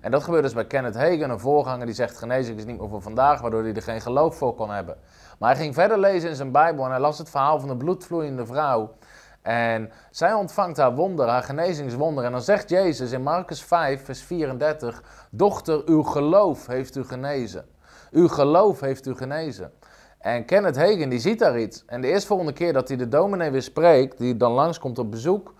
En 0.00 0.10
dat 0.10 0.22
gebeurt 0.22 0.42
dus 0.42 0.54
bij 0.54 0.66
Kenneth 0.66 0.94
Hagen, 0.94 1.30
een 1.30 1.40
voorganger 1.40 1.86
die 1.86 1.94
zegt 1.94 2.18
genezing 2.18 2.58
is 2.58 2.64
niet 2.64 2.78
meer 2.78 2.88
voor 2.88 3.02
vandaag, 3.02 3.40
waardoor 3.40 3.62
hij 3.62 3.74
er 3.74 3.82
geen 3.82 4.00
geloof 4.00 4.36
voor 4.36 4.54
kon 4.54 4.70
hebben. 4.70 4.96
Maar 5.38 5.54
hij 5.54 5.62
ging 5.62 5.74
verder 5.74 5.98
lezen 5.98 6.28
in 6.28 6.36
zijn 6.36 6.52
Bijbel 6.52 6.84
en 6.84 6.90
hij 6.90 7.00
las 7.00 7.18
het 7.18 7.30
verhaal 7.30 7.58
van 7.60 7.68
de 7.68 7.76
bloedvloeiende 7.76 8.46
vrouw. 8.46 8.94
En 9.42 9.90
zij 10.10 10.32
ontvangt 10.32 10.76
haar 10.76 10.94
wonder, 10.94 11.28
haar 11.28 11.42
genezingswonder. 11.42 12.24
En 12.24 12.32
dan 12.32 12.42
zegt 12.42 12.68
Jezus 12.68 13.12
in 13.12 13.22
Marcus 13.22 13.62
5, 13.62 14.04
vers 14.04 14.22
34: 14.22 15.02
Dochter, 15.30 15.82
uw 15.84 16.02
geloof 16.02 16.66
heeft 16.66 16.96
u 16.96 17.04
genezen. 17.04 17.64
Uw 18.10 18.28
geloof 18.28 18.80
heeft 18.80 19.06
u 19.06 19.14
genezen. 19.14 19.72
En 20.18 20.44
Kenneth 20.44 20.76
Hagen 20.76 21.08
die 21.08 21.18
ziet 21.18 21.38
daar 21.38 21.58
iets. 21.58 21.84
En 21.86 22.00
de 22.00 22.08
eerste 22.08 22.26
volgende 22.26 22.52
keer 22.52 22.72
dat 22.72 22.88
hij 22.88 22.96
de 22.96 23.08
dominee 23.08 23.50
weer 23.50 23.62
spreekt, 23.62 24.18
die 24.18 24.36
dan 24.36 24.52
langskomt 24.52 24.98
op 24.98 25.10
bezoek, 25.10 25.54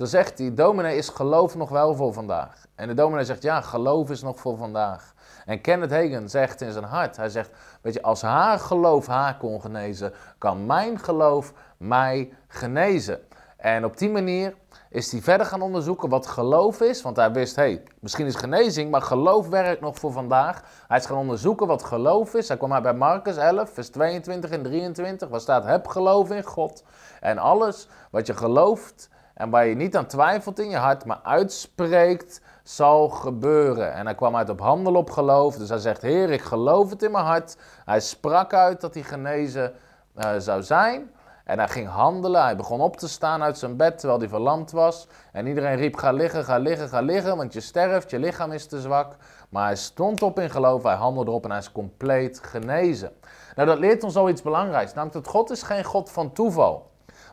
dan 0.00 0.08
zegt 0.08 0.38
hij: 0.38 0.54
Dominee, 0.54 0.96
is 0.96 1.08
geloof 1.08 1.54
nog 1.54 1.68
wel 1.68 1.94
voor 1.94 2.12
vandaag? 2.12 2.66
En 2.74 2.88
de 2.88 2.94
dominee 2.94 3.24
zegt: 3.24 3.42
Ja, 3.42 3.60
geloof 3.60 4.10
is 4.10 4.22
nog 4.22 4.40
voor 4.40 4.56
vandaag. 4.56 5.14
En 5.44 5.60
Kenneth 5.60 5.90
Hagen 5.90 6.28
zegt 6.28 6.60
in 6.60 6.72
zijn 6.72 6.84
hart: 6.84 7.16
Hij 7.16 7.28
zegt, 7.28 7.50
Weet 7.80 7.94
je, 7.94 8.02
als 8.02 8.22
haar 8.22 8.58
geloof 8.58 9.06
haar 9.06 9.36
kon 9.36 9.60
genezen, 9.60 10.12
kan 10.38 10.66
mijn 10.66 10.98
geloof 10.98 11.52
mij 11.76 12.32
genezen. 12.48 13.20
En 13.56 13.84
op 13.84 13.98
die 13.98 14.10
manier 14.10 14.54
is 14.90 15.12
hij 15.12 15.20
verder 15.20 15.46
gaan 15.46 15.62
onderzoeken 15.62 16.08
wat 16.08 16.26
geloof 16.26 16.80
is. 16.80 17.02
Want 17.02 17.16
hij 17.16 17.32
wist, 17.32 17.56
hey, 17.56 17.82
misschien 18.00 18.26
is 18.26 18.34
genezing, 18.34 18.90
maar 18.90 19.02
geloof 19.02 19.48
werkt 19.48 19.80
nog 19.80 19.98
voor 19.98 20.12
vandaag. 20.12 20.62
Hij 20.88 20.98
is 20.98 21.06
gaan 21.06 21.16
onderzoeken 21.16 21.66
wat 21.66 21.84
geloof 21.84 22.34
is. 22.34 22.48
Hij 22.48 22.56
kwam 22.56 22.72
uit 22.72 22.82
bij 22.82 22.94
Marcus 22.94 23.36
11, 23.36 23.70
vers 23.70 23.88
22 23.88 24.50
en 24.50 24.62
23, 24.62 25.28
waar 25.28 25.40
staat, 25.40 25.64
heb 25.64 25.86
geloof 25.86 26.30
in 26.30 26.44
God. 26.44 26.84
En 27.20 27.38
alles 27.38 27.88
wat 28.10 28.26
je 28.26 28.34
gelooft 28.34 29.08
en 29.40 29.50
waar 29.50 29.66
je 29.66 29.74
niet 29.74 29.96
aan 29.96 30.06
twijfelt 30.06 30.58
in 30.58 30.70
je 30.70 30.76
hart, 30.76 31.04
maar 31.04 31.20
uitspreekt, 31.22 32.40
zal 32.62 33.08
gebeuren. 33.08 33.92
En 33.92 34.04
hij 34.04 34.14
kwam 34.14 34.36
uit 34.36 34.48
op 34.48 34.60
handel 34.60 34.94
op 34.94 35.10
geloof. 35.10 35.56
Dus 35.56 35.68
hij 35.68 35.78
zegt, 35.78 36.02
Heer, 36.02 36.30
ik 36.30 36.42
geloof 36.42 36.90
het 36.90 37.02
in 37.02 37.10
mijn 37.10 37.24
hart. 37.24 37.56
Hij 37.84 38.00
sprak 38.00 38.54
uit 38.54 38.80
dat 38.80 38.94
hij 38.94 39.02
genezen 39.02 39.72
uh, 40.16 40.30
zou 40.38 40.62
zijn. 40.62 41.10
En 41.44 41.58
hij 41.58 41.68
ging 41.68 41.88
handelen. 41.88 42.42
Hij 42.42 42.56
begon 42.56 42.80
op 42.80 42.96
te 42.96 43.08
staan 43.08 43.42
uit 43.42 43.58
zijn 43.58 43.76
bed 43.76 43.98
terwijl 43.98 44.20
hij 44.20 44.28
verlamd 44.28 44.70
was. 44.70 45.08
En 45.32 45.46
iedereen 45.46 45.76
riep: 45.76 45.96
Ga 45.96 46.12
liggen, 46.12 46.44
ga 46.44 46.58
liggen, 46.58 46.88
ga 46.88 47.00
liggen, 47.00 47.36
want 47.36 47.52
je 47.52 47.60
sterft, 47.60 48.10
je 48.10 48.18
lichaam 48.18 48.52
is 48.52 48.66
te 48.66 48.80
zwak. 48.80 49.16
Maar 49.48 49.64
hij 49.64 49.76
stond 49.76 50.22
op 50.22 50.38
in 50.38 50.50
geloof, 50.50 50.82
hij 50.82 50.94
handelde 50.94 51.30
erop 51.30 51.44
en 51.44 51.50
hij 51.50 51.58
is 51.58 51.72
compleet 51.72 52.40
genezen. 52.42 53.12
Nou, 53.54 53.68
dat 53.68 53.78
leert 53.78 54.04
ons 54.04 54.16
al 54.16 54.28
iets 54.28 54.42
belangrijks. 54.42 54.94
Namelijk 54.94 55.24
dat 55.24 55.34
God 55.34 55.50
is 55.50 55.62
geen 55.62 55.84
God 55.84 56.10
van 56.10 56.32
toeval. 56.32 56.89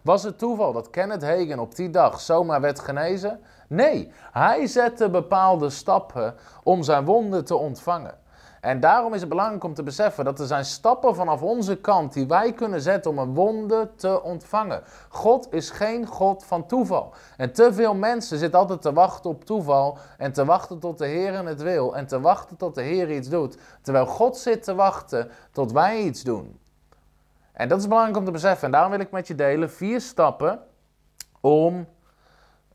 Was 0.07 0.23
het 0.23 0.37
toeval 0.37 0.73
dat 0.73 0.89
Kenneth 0.89 1.23
Hagen 1.23 1.59
op 1.59 1.75
die 1.75 1.89
dag 1.89 2.19
zomaar 2.19 2.61
werd 2.61 2.79
genezen? 2.79 3.39
Nee, 3.67 4.11
hij 4.31 4.67
zette 4.67 5.09
bepaalde 5.09 5.69
stappen 5.69 6.35
om 6.63 6.83
zijn 6.83 7.05
wonden 7.05 7.45
te 7.45 7.55
ontvangen. 7.55 8.17
En 8.61 8.79
daarom 8.79 9.13
is 9.13 9.19
het 9.19 9.29
belangrijk 9.29 9.63
om 9.63 9.73
te 9.73 9.83
beseffen 9.83 10.25
dat 10.25 10.39
er 10.39 10.47
zijn 10.47 10.65
stappen 10.65 11.15
vanaf 11.15 11.41
onze 11.41 11.75
kant 11.75 12.13
die 12.13 12.27
wij 12.27 12.53
kunnen 12.53 12.81
zetten 12.81 13.11
om 13.11 13.17
een 13.17 13.33
wonde 13.33 13.89
te 13.95 14.23
ontvangen. 14.23 14.83
God 15.09 15.53
is 15.53 15.69
geen 15.69 16.05
God 16.05 16.45
van 16.45 16.67
toeval. 16.67 17.13
En 17.37 17.53
te 17.53 17.73
veel 17.73 17.95
mensen 17.95 18.37
zitten 18.37 18.59
altijd 18.59 18.81
te 18.81 18.93
wachten 18.93 19.29
op 19.29 19.45
toeval 19.45 19.97
en 20.17 20.31
te 20.31 20.45
wachten 20.45 20.79
tot 20.79 20.97
de 20.97 21.07
Heer 21.07 21.45
het 21.45 21.61
wil 21.61 21.95
en 21.95 22.07
te 22.07 22.21
wachten 22.21 22.57
tot 22.57 22.75
de 22.75 22.81
Heer 22.81 23.11
iets 23.11 23.29
doet. 23.29 23.57
Terwijl 23.81 24.05
God 24.05 24.37
zit 24.37 24.63
te 24.63 24.75
wachten 24.75 25.31
tot 25.51 25.71
wij 25.71 26.01
iets 26.01 26.23
doen. 26.23 26.59
En 27.57 27.67
dat 27.67 27.79
is 27.79 27.87
belangrijk 27.87 28.17
om 28.17 28.25
te 28.25 28.31
beseffen. 28.31 28.65
En 28.65 28.71
daarom 28.71 28.91
wil 28.91 28.99
ik 28.99 29.11
met 29.11 29.27
je 29.27 29.35
delen 29.35 29.71
vier 29.71 30.01
stappen 30.01 30.59
om 31.41 31.87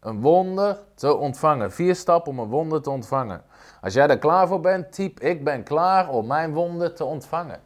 een 0.00 0.20
wonder 0.20 0.78
te 0.94 1.16
ontvangen. 1.16 1.72
Vier 1.72 1.94
stappen 1.94 2.32
om 2.32 2.38
een 2.38 2.48
wonder 2.48 2.82
te 2.82 2.90
ontvangen. 2.90 3.42
Als 3.80 3.94
jij 3.94 4.08
er 4.08 4.18
klaar 4.18 4.48
voor 4.48 4.60
bent, 4.60 4.92
typ 4.92 5.20
ik 5.20 5.44
ben 5.44 5.62
klaar 5.62 6.08
om 6.08 6.26
mijn 6.26 6.52
wonder 6.52 6.94
te 6.94 7.04
ontvangen. 7.04 7.60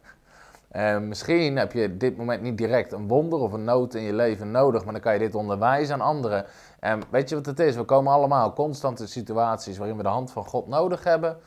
En 0.67 1.07
misschien 1.07 1.57
heb 1.57 1.71
je 1.71 1.97
dit 1.97 2.17
moment 2.17 2.41
niet 2.41 2.57
direct 2.57 2.91
een 2.91 3.07
wonder 3.07 3.39
of 3.39 3.51
een 3.51 3.63
nood 3.63 3.93
in 3.93 4.01
je 4.01 4.13
leven 4.13 4.51
nodig, 4.51 4.83
maar 4.83 4.93
dan 4.93 5.01
kan 5.01 5.13
je 5.13 5.19
dit 5.19 5.35
onderwijzen 5.35 5.93
aan 5.93 6.01
anderen. 6.01 6.45
En 6.79 7.01
weet 7.09 7.29
je 7.29 7.35
wat 7.35 7.45
het 7.45 7.59
is? 7.59 7.75
We 7.75 7.83
komen 7.83 8.13
allemaal 8.13 8.53
constant 8.53 8.99
in 8.99 9.07
situaties 9.07 9.77
waarin 9.77 9.97
we 9.97 10.03
de 10.03 10.09
hand 10.09 10.31
van 10.31 10.45
God 10.45 10.67
nodig 10.67 11.03
hebben. 11.03 11.37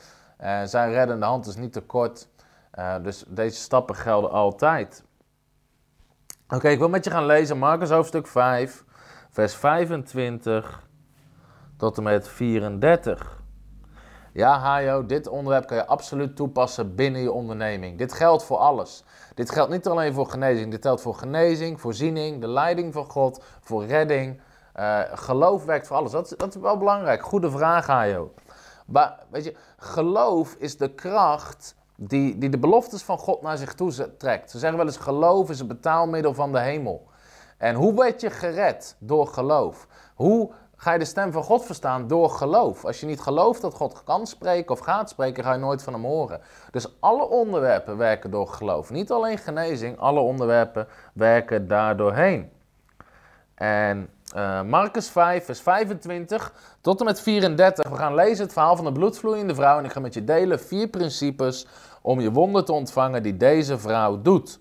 Uh, 0.41 0.63
zijn 0.65 0.93
reddende 0.93 1.27
hand 1.27 1.47
is 1.47 1.57
niet 1.57 1.73
te 1.73 1.81
kort. 1.81 2.29
Uh, 2.79 2.95
dus 3.03 3.25
deze 3.29 3.61
stappen 3.61 3.95
gelden 3.95 4.31
altijd. 4.31 5.05
Oké, 6.55 6.69
ik 6.69 6.79
wil 6.79 6.89
met 6.89 7.05
je 7.05 7.11
gaan 7.11 7.27
lezen 7.27 7.59
Marcus 7.59 7.91
hoofdstuk 7.91 8.27
5, 8.27 8.85
vers 9.31 9.55
25 9.55 10.87
tot 11.77 11.97
en 11.97 12.03
met 12.03 12.29
34. 12.29 13.43
Ja, 14.33 14.59
Hajo, 14.59 15.07
dit 15.07 15.29
onderwerp 15.29 15.67
kan 15.67 15.77
je 15.77 15.87
absoluut 15.87 16.37
toepassen 16.37 16.95
binnen 16.95 17.21
je 17.21 17.33
onderneming. 17.33 17.99
Dit 17.99 18.13
geldt 18.13 18.45
voor 18.45 18.57
alles. 18.57 19.05
Dit 19.35 19.51
geldt 19.51 19.71
niet 19.71 19.87
alleen 19.87 20.15
voor 20.15 20.27
genezing, 20.27 20.71
dit 20.71 20.83
geldt 20.83 21.01
voor 21.01 21.15
genezing, 21.15 21.81
voorziening, 21.81 22.41
de 22.41 22.49
leiding 22.49 22.93
van 22.93 23.05
God, 23.05 23.43
voor 23.61 23.85
redding. 23.85 24.41
Uh, 24.77 25.01
geloof 25.13 25.65
werkt 25.65 25.87
voor 25.87 25.97
alles. 25.97 26.11
Dat, 26.11 26.35
dat 26.37 26.55
is 26.55 26.61
wel 26.61 26.79
belangrijk. 26.79 27.23
Goede 27.23 27.51
vraag, 27.51 27.87
Hajo. 27.87 28.35
Maar 28.87 29.19
weet 29.31 29.45
je, 29.45 29.57
geloof 29.77 30.55
is 30.55 30.77
de 30.77 30.95
kracht 30.95 31.75
die, 32.03 32.39
die 32.39 32.49
de 32.49 32.59
beloftes 32.59 33.03
van 33.03 33.19
God 33.19 33.43
naar 33.43 33.59
zich 33.59 33.75
toe 33.75 34.17
trekt. 34.17 34.51
Ze 34.51 34.59
zeggen 34.59 34.79
wel 34.79 34.87
eens: 34.87 34.97
geloof 34.97 35.51
is 35.51 35.59
het 35.59 35.69
betaalmiddel 35.69 36.35
van 36.35 36.53
de 36.53 36.61
hemel. 36.61 37.09
En 37.59 37.75
hoe 37.75 37.95
werd 37.95 38.21
je 38.21 38.31
gered? 38.31 38.97
Door 38.99 39.27
geloof. 39.27 39.87
Hoe 40.15 40.51
ga 40.77 40.93
je 40.93 40.99
de 40.99 41.05
stem 41.05 41.33
van 41.33 41.43
God 41.43 41.65
verstaan? 41.65 42.07
Door 42.07 42.31
geloof. 42.31 42.85
Als 42.85 43.01
je 43.01 43.07
niet 43.07 43.21
gelooft 43.21 43.61
dat 43.61 43.75
God 43.75 44.05
kan 44.05 44.27
spreken 44.27 44.71
of 44.71 44.79
gaat 44.79 45.11
spreken, 45.11 45.45
ga 45.45 45.53
je 45.53 45.59
nooit 45.59 45.83
van 45.83 45.93
hem 45.93 46.05
horen. 46.05 46.41
Dus 46.71 47.01
alle 47.01 47.29
onderwerpen 47.29 47.97
werken 47.97 48.31
door 48.31 48.49
geloof. 48.49 48.91
Niet 48.91 49.11
alleen 49.11 49.39
genezing, 49.39 49.99
alle 49.99 50.21
onderwerpen 50.21 50.89
werken 51.13 51.69
daardoorheen. 51.69 52.51
En 53.55 54.09
uh, 54.37 54.63
Marcus 54.63 55.09
5, 55.09 55.45
vers 55.45 55.61
25 55.61 56.53
tot 56.81 56.99
en 56.99 57.05
met 57.05 57.21
34. 57.21 57.91
We 57.91 57.97
gaan 57.97 58.15
lezen 58.15 58.45
het 58.45 58.53
verhaal 58.53 58.77
van 58.77 58.85
de 58.85 58.93
bloedvloeiende 58.93 59.55
vrouw. 59.55 59.79
En 59.79 59.85
ik 59.85 59.93
ga 59.93 60.01
met 60.01 60.15
je 60.15 60.25
delen 60.25 60.61
vier 60.61 60.89
principes 60.89 61.67
om 62.01 62.21
je 62.21 62.33
wonder 62.33 62.65
te 62.65 62.73
ontvangen 62.73 63.23
die 63.23 63.37
deze 63.37 63.79
vrouw 63.79 64.23
doet. 64.23 64.61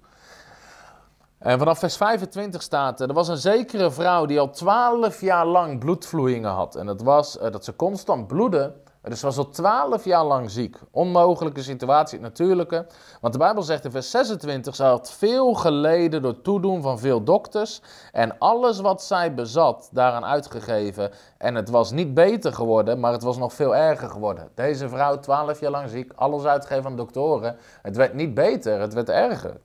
En 1.37 1.59
vanaf 1.59 1.79
vers 1.79 1.97
25 1.97 2.61
staat 2.61 3.01
er, 3.01 3.07
er 3.07 3.13
was 3.13 3.27
een 3.27 3.37
zekere 3.37 3.91
vrouw 3.91 4.25
die 4.25 4.39
al 4.39 4.49
12 4.49 5.21
jaar 5.21 5.45
lang 5.45 5.79
bloedvloeien 5.79 6.43
had. 6.43 6.75
En 6.75 6.85
dat 6.85 7.01
was 7.01 7.37
uh, 7.37 7.51
dat 7.51 7.65
ze 7.65 7.75
constant 7.75 8.27
bloedde 8.27 8.73
dus 9.01 9.21
was 9.21 9.37
al 9.37 9.49
twaalf 9.49 10.05
jaar 10.05 10.25
lang 10.25 10.51
ziek. 10.51 10.77
Onmogelijke 10.91 11.61
situatie, 11.61 12.19
het 12.19 12.27
natuurlijke. 12.27 12.87
Want 13.21 13.33
de 13.33 13.39
Bijbel 13.39 13.63
zegt 13.63 13.85
in 13.85 13.91
vers 13.91 14.11
26, 14.11 14.75
ze 14.75 14.83
had 14.83 15.11
veel 15.11 15.53
geleden 15.53 16.21
door 16.21 16.41
toedoen 16.41 16.81
van 16.81 16.99
veel 16.99 17.23
dokters. 17.23 17.81
En 18.11 18.37
alles 18.37 18.79
wat 18.79 19.03
zij 19.03 19.33
bezat, 19.33 19.89
daaraan 19.91 20.25
uitgegeven. 20.25 21.11
En 21.37 21.55
het 21.55 21.69
was 21.69 21.91
niet 21.91 22.13
beter 22.13 22.53
geworden, 22.53 22.99
maar 22.99 23.11
het 23.11 23.23
was 23.23 23.37
nog 23.37 23.53
veel 23.53 23.75
erger 23.75 24.09
geworden. 24.09 24.51
Deze 24.55 24.89
vrouw, 24.89 25.19
twaalf 25.19 25.59
jaar 25.59 25.71
lang 25.71 25.89
ziek, 25.89 26.11
alles 26.15 26.43
uitgegeven 26.43 26.85
aan 26.85 26.95
doktoren. 26.95 27.57
Het 27.81 27.95
werd 27.95 28.13
niet 28.13 28.33
beter, 28.33 28.79
het 28.79 28.93
werd 28.93 29.09
erger. 29.09 29.59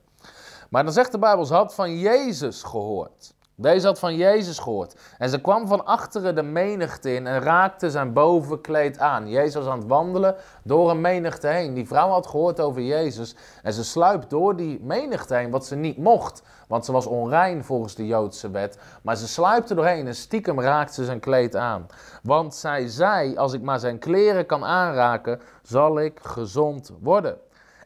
Maar 0.69 0.83
dan 0.83 0.93
zegt 0.93 1.11
de 1.11 1.19
Bijbel, 1.19 1.45
ze 1.45 1.53
had 1.53 1.73
van 1.73 1.97
Jezus 1.97 2.63
gehoord. 2.63 3.34
Deze 3.57 3.87
had 3.87 3.99
van 3.99 4.15
Jezus 4.15 4.59
gehoord. 4.59 4.95
En 5.17 5.29
ze 5.29 5.41
kwam 5.41 5.67
van 5.67 5.85
achteren 5.85 6.35
de 6.35 6.43
menigte 6.43 7.13
in 7.13 7.27
en 7.27 7.39
raakte 7.39 7.91
zijn 7.91 8.13
bovenkleed 8.13 8.99
aan. 8.99 9.29
Jezus 9.29 9.55
was 9.55 9.65
aan 9.65 9.79
het 9.79 9.87
wandelen 9.87 10.35
door 10.63 10.89
een 10.89 11.01
menigte 11.01 11.47
heen. 11.47 11.73
Die 11.73 11.87
vrouw 11.87 12.09
had 12.09 12.27
gehoord 12.27 12.59
over 12.59 12.81
Jezus. 12.81 13.35
En 13.63 13.73
ze 13.73 13.83
sluipt 13.83 14.29
door 14.29 14.55
die 14.55 14.79
menigte 14.83 15.35
heen, 15.35 15.51
wat 15.51 15.65
ze 15.65 15.75
niet 15.75 15.97
mocht. 15.97 16.43
Want 16.67 16.85
ze 16.85 16.91
was 16.91 17.05
onrein 17.05 17.63
volgens 17.63 17.95
de 17.95 18.07
Joodse 18.07 18.51
wet. 18.51 18.77
Maar 19.01 19.15
ze 19.15 19.27
sluipte 19.27 19.75
doorheen 19.75 20.07
en 20.07 20.15
stiekem 20.15 20.61
raakte 20.61 20.93
ze 20.93 21.05
zijn 21.05 21.19
kleed 21.19 21.55
aan. 21.55 21.87
Want 22.23 22.55
zij 22.55 22.87
zei: 22.87 23.37
Als 23.37 23.53
ik 23.53 23.61
maar 23.61 23.79
zijn 23.79 23.99
kleren 23.99 24.45
kan 24.45 24.65
aanraken, 24.65 25.41
zal 25.61 25.99
ik 25.99 26.19
gezond 26.21 26.91
worden. 27.01 27.37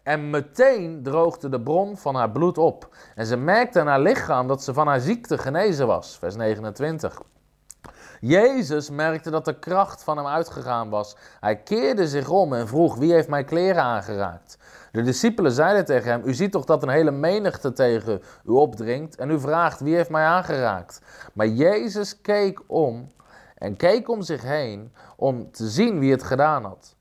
En 0.09 0.29
meteen 0.29 1.03
droogde 1.03 1.49
de 1.49 1.61
bron 1.61 1.97
van 1.97 2.15
haar 2.15 2.31
bloed 2.31 2.57
op. 2.57 2.95
En 3.15 3.25
ze 3.25 3.37
merkte 3.37 3.79
aan 3.79 3.87
haar 3.87 3.99
lichaam 3.99 4.47
dat 4.47 4.63
ze 4.63 4.73
van 4.73 4.87
haar 4.87 4.99
ziekte 4.99 5.37
genezen 5.37 5.87
was. 5.87 6.17
Vers 6.17 6.35
29. 6.35 7.21
Jezus 8.19 8.89
merkte 8.89 9.29
dat 9.29 9.45
de 9.45 9.59
kracht 9.59 10.03
van 10.03 10.17
hem 10.17 10.27
uitgegaan 10.27 10.89
was. 10.89 11.15
Hij 11.39 11.57
keerde 11.57 12.07
zich 12.07 12.29
om 12.29 12.53
en 12.53 12.67
vroeg: 12.67 12.95
Wie 12.95 13.13
heeft 13.13 13.27
mijn 13.27 13.45
kleren 13.45 13.83
aangeraakt? 13.83 14.57
De 14.91 15.01
discipelen 15.01 15.51
zeiden 15.51 15.85
tegen 15.85 16.11
hem: 16.11 16.21
U 16.25 16.33
ziet 16.33 16.51
toch 16.51 16.65
dat 16.65 16.83
een 16.83 16.89
hele 16.89 17.11
menigte 17.11 17.73
tegen 17.73 18.21
u 18.45 18.51
opdringt 18.51 19.15
en 19.15 19.29
u 19.29 19.39
vraagt: 19.39 19.79
Wie 19.79 19.95
heeft 19.95 20.09
mij 20.09 20.25
aangeraakt? 20.25 21.01
Maar 21.33 21.47
Jezus 21.47 22.21
keek 22.21 22.61
om 22.67 23.07
en 23.55 23.75
keek 23.75 24.09
om 24.09 24.21
zich 24.21 24.41
heen 24.41 24.93
om 25.15 25.51
te 25.51 25.67
zien 25.67 25.99
wie 25.99 26.11
het 26.11 26.23
gedaan 26.23 26.63
had. 26.63 26.97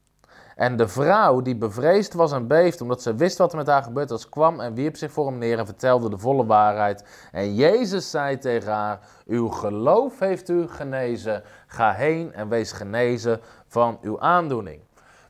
En 0.59 0.77
de 0.77 0.89
vrouw, 0.89 1.41
die 1.41 1.57
bevreesd 1.57 2.13
was 2.13 2.33
en 2.33 2.47
beefde, 2.47 2.83
omdat 2.83 3.03
ze 3.03 3.15
wist 3.15 3.39
wat 3.39 3.51
er 3.53 3.59
met 3.59 3.67
haar 3.67 3.83
gebeurd 3.83 4.11
was, 4.11 4.29
kwam 4.29 4.61
en 4.61 4.75
wierp 4.75 4.97
zich 4.97 5.13
voor 5.13 5.27
hem 5.27 5.39
neer 5.39 5.59
en 5.59 5.67
vertelde 5.67 6.11
de 6.11 6.19
volle 6.19 6.47
waarheid. 6.47 7.05
En 7.33 7.55
Jezus 7.55 8.11
zei 8.11 8.39
tegen 8.39 8.73
haar: 8.73 9.01
Uw 9.27 9.49
geloof 9.49 10.19
heeft 10.19 10.49
u 10.49 10.69
genezen. 10.69 11.43
Ga 11.67 11.93
heen 11.93 12.33
en 12.33 12.49
wees 12.49 12.73
genezen 12.73 13.41
van 13.67 13.99
uw 14.03 14.21
aandoening. 14.21 14.81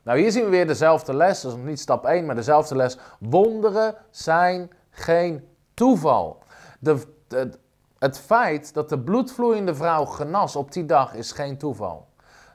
Nou, 0.03 0.19
hier 0.19 0.31
zien 0.31 0.43
we 0.43 0.49
weer 0.49 0.67
dezelfde 0.67 1.13
les. 1.13 1.41
Dat 1.41 1.51
is 1.51 1.57
nog 1.57 1.67
niet 1.67 1.79
stap 1.79 2.05
1, 2.05 2.25
maar 2.25 2.35
dezelfde 2.35 2.75
les. 2.75 2.97
Wonderen 3.19 3.95
zijn 4.09 4.71
geen 4.89 5.47
toeval. 5.73 6.43
De, 6.79 7.01
het 7.99 8.19
feit 8.19 8.73
dat 8.73 8.89
de 8.89 8.99
bloedvloeiende 8.99 9.75
vrouw 9.75 10.05
genas 10.05 10.55
op 10.55 10.71
die 10.71 10.85
dag 10.85 11.13
is 11.13 11.31
geen 11.31 11.57
toeval. 11.57 12.08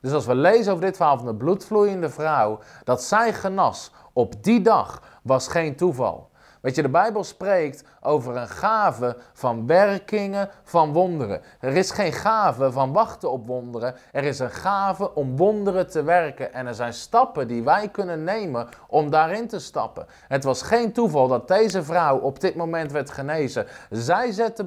Dus 0.05 0.13
als 0.13 0.27
we 0.27 0.35
lezen 0.35 0.73
over 0.73 0.85
dit 0.85 0.97
verhaal 0.97 1.17
van 1.17 1.27
de 1.27 1.35
bloedvloeiende 1.35 2.09
vrouw, 2.09 2.59
dat 2.85 3.03
zij 3.03 3.33
genas 3.33 3.91
op 4.13 4.43
die 4.43 4.61
dag, 4.61 5.03
was 5.23 5.49
geen 5.49 5.77
toeval. 5.77 6.31
Weet 6.65 6.75
je, 6.75 6.83
de 6.83 6.89
Bijbel 6.89 7.25
spreekt 7.25 7.85
over 8.01 8.37
een 8.37 8.49
gave 8.49 9.17
van 9.33 9.67
werkingen 9.67 10.51
van 10.63 10.93
wonderen. 10.93 11.41
Er 11.61 11.77
is 11.77 11.91
geen 11.91 12.13
gave 12.13 12.73
van 12.73 12.93
wachten 12.93 13.31
op 13.31 13.47
wonderen. 13.47 13.95
Er 14.13 14.25
is 14.25 14.39
een 14.39 14.51
gave 14.51 15.15
om 15.15 15.37
wonderen 15.37 15.91
te 15.91 16.03
werken. 16.03 16.53
En 16.53 16.67
er 16.67 16.75
zijn 16.75 16.93
stappen 16.93 17.49
die 17.49 17.63
wij 17.63 17.89
kunnen 17.89 18.25
nemen 18.25 18.69
om 18.89 19.11
daarin 19.11 19.49
te 19.49 19.59
stappen. 19.59 20.07
Het 20.29 20.45
was 20.45 20.63
geen 20.63 20.93
toeval 20.93 21.29
dat 21.29 21.49
deze 21.49 21.83
vrouw 21.83 22.19
op 22.19 22.41
dit 22.41 22.55
moment 22.55 22.93
werd 22.93 23.11
genezen. 23.11 23.67
Zij 23.91 24.33
zette 24.33 24.65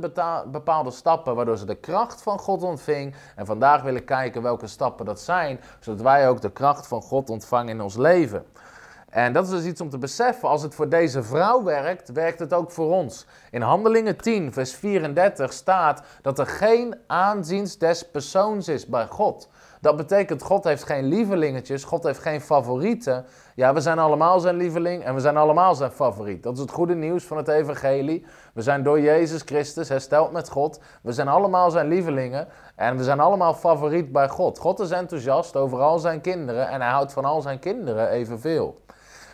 bepaalde 0.47 0.91
stappen 0.91 1.35
waardoor 1.35 1.57
ze 1.57 1.65
de 1.65 1.75
kracht 1.75 2.21
van 2.21 2.39
God 2.39 2.63
ontving. 2.63 3.15
En 3.35 3.45
vandaag 3.45 3.81
willen 3.81 4.05
kijken 4.05 4.41
welke 4.41 4.67
stappen 4.67 5.05
dat 5.05 5.19
zijn, 5.19 5.59
zodat 5.79 6.01
wij 6.01 6.29
ook 6.29 6.41
de 6.41 6.51
kracht 6.51 6.87
van 6.87 7.01
God 7.01 7.29
ontvangen 7.29 7.69
in 7.69 7.81
ons 7.81 7.95
leven. 7.95 8.45
En 9.09 9.33
dat 9.33 9.43
is 9.43 9.49
dus 9.49 9.65
iets 9.65 9.81
om 9.81 9.89
te 9.89 9.97
beseffen. 9.97 10.49
Als 10.49 10.61
het 10.61 10.75
voor 10.75 10.89
deze 10.89 11.23
vrouw 11.23 11.63
werkt, 11.63 12.11
werkt 12.11 12.39
het 12.39 12.53
ook 12.53 12.71
voor 12.71 12.91
ons. 12.91 13.25
In 13.51 13.61
Handelingen 13.61 14.17
10, 14.17 14.53
vers 14.53 14.73
34 14.75 15.53
staat 15.53 16.03
dat 16.21 16.39
er 16.39 16.47
geen 16.47 16.95
aanziens 17.07 17.77
des 17.77 18.09
persoons 18.09 18.67
is 18.67 18.85
bij 18.85 19.07
God. 19.07 19.49
Dat 19.81 19.97
betekent, 19.97 20.41
God 20.41 20.63
heeft 20.63 20.83
geen 20.83 21.05
lievelingetjes, 21.05 21.83
God 21.83 22.03
heeft 22.03 22.19
geen 22.19 22.41
favorieten. 22.41 23.25
Ja, 23.55 23.73
we 23.73 23.81
zijn 23.81 23.99
allemaal 23.99 24.39
zijn 24.39 24.55
lieveling 24.55 25.03
en 25.03 25.13
we 25.13 25.19
zijn 25.19 25.37
allemaal 25.37 25.75
zijn 25.75 25.91
favoriet. 25.91 26.43
Dat 26.43 26.53
is 26.53 26.59
het 26.59 26.71
goede 26.71 26.95
nieuws 26.95 27.23
van 27.23 27.37
het 27.37 27.47
evangelie. 27.47 28.25
We 28.53 28.61
zijn 28.61 28.83
door 28.83 28.99
Jezus 28.99 29.41
Christus 29.41 29.89
hersteld 29.89 30.31
met 30.31 30.49
God. 30.49 30.79
We 31.01 31.11
zijn 31.11 31.27
allemaal 31.27 31.71
zijn 31.71 31.87
lievelingen 31.87 32.47
en 32.75 32.97
we 32.97 33.03
zijn 33.03 33.19
allemaal 33.19 33.53
favoriet 33.53 34.11
bij 34.11 34.29
God. 34.29 34.57
God 34.57 34.79
is 34.79 34.91
enthousiast 34.91 35.55
over 35.55 35.79
al 35.79 35.99
zijn 35.99 36.21
kinderen 36.21 36.69
en 36.69 36.81
hij 36.81 36.91
houdt 36.91 37.13
van 37.13 37.25
al 37.25 37.41
zijn 37.41 37.59
kinderen 37.59 38.09
evenveel. 38.09 38.75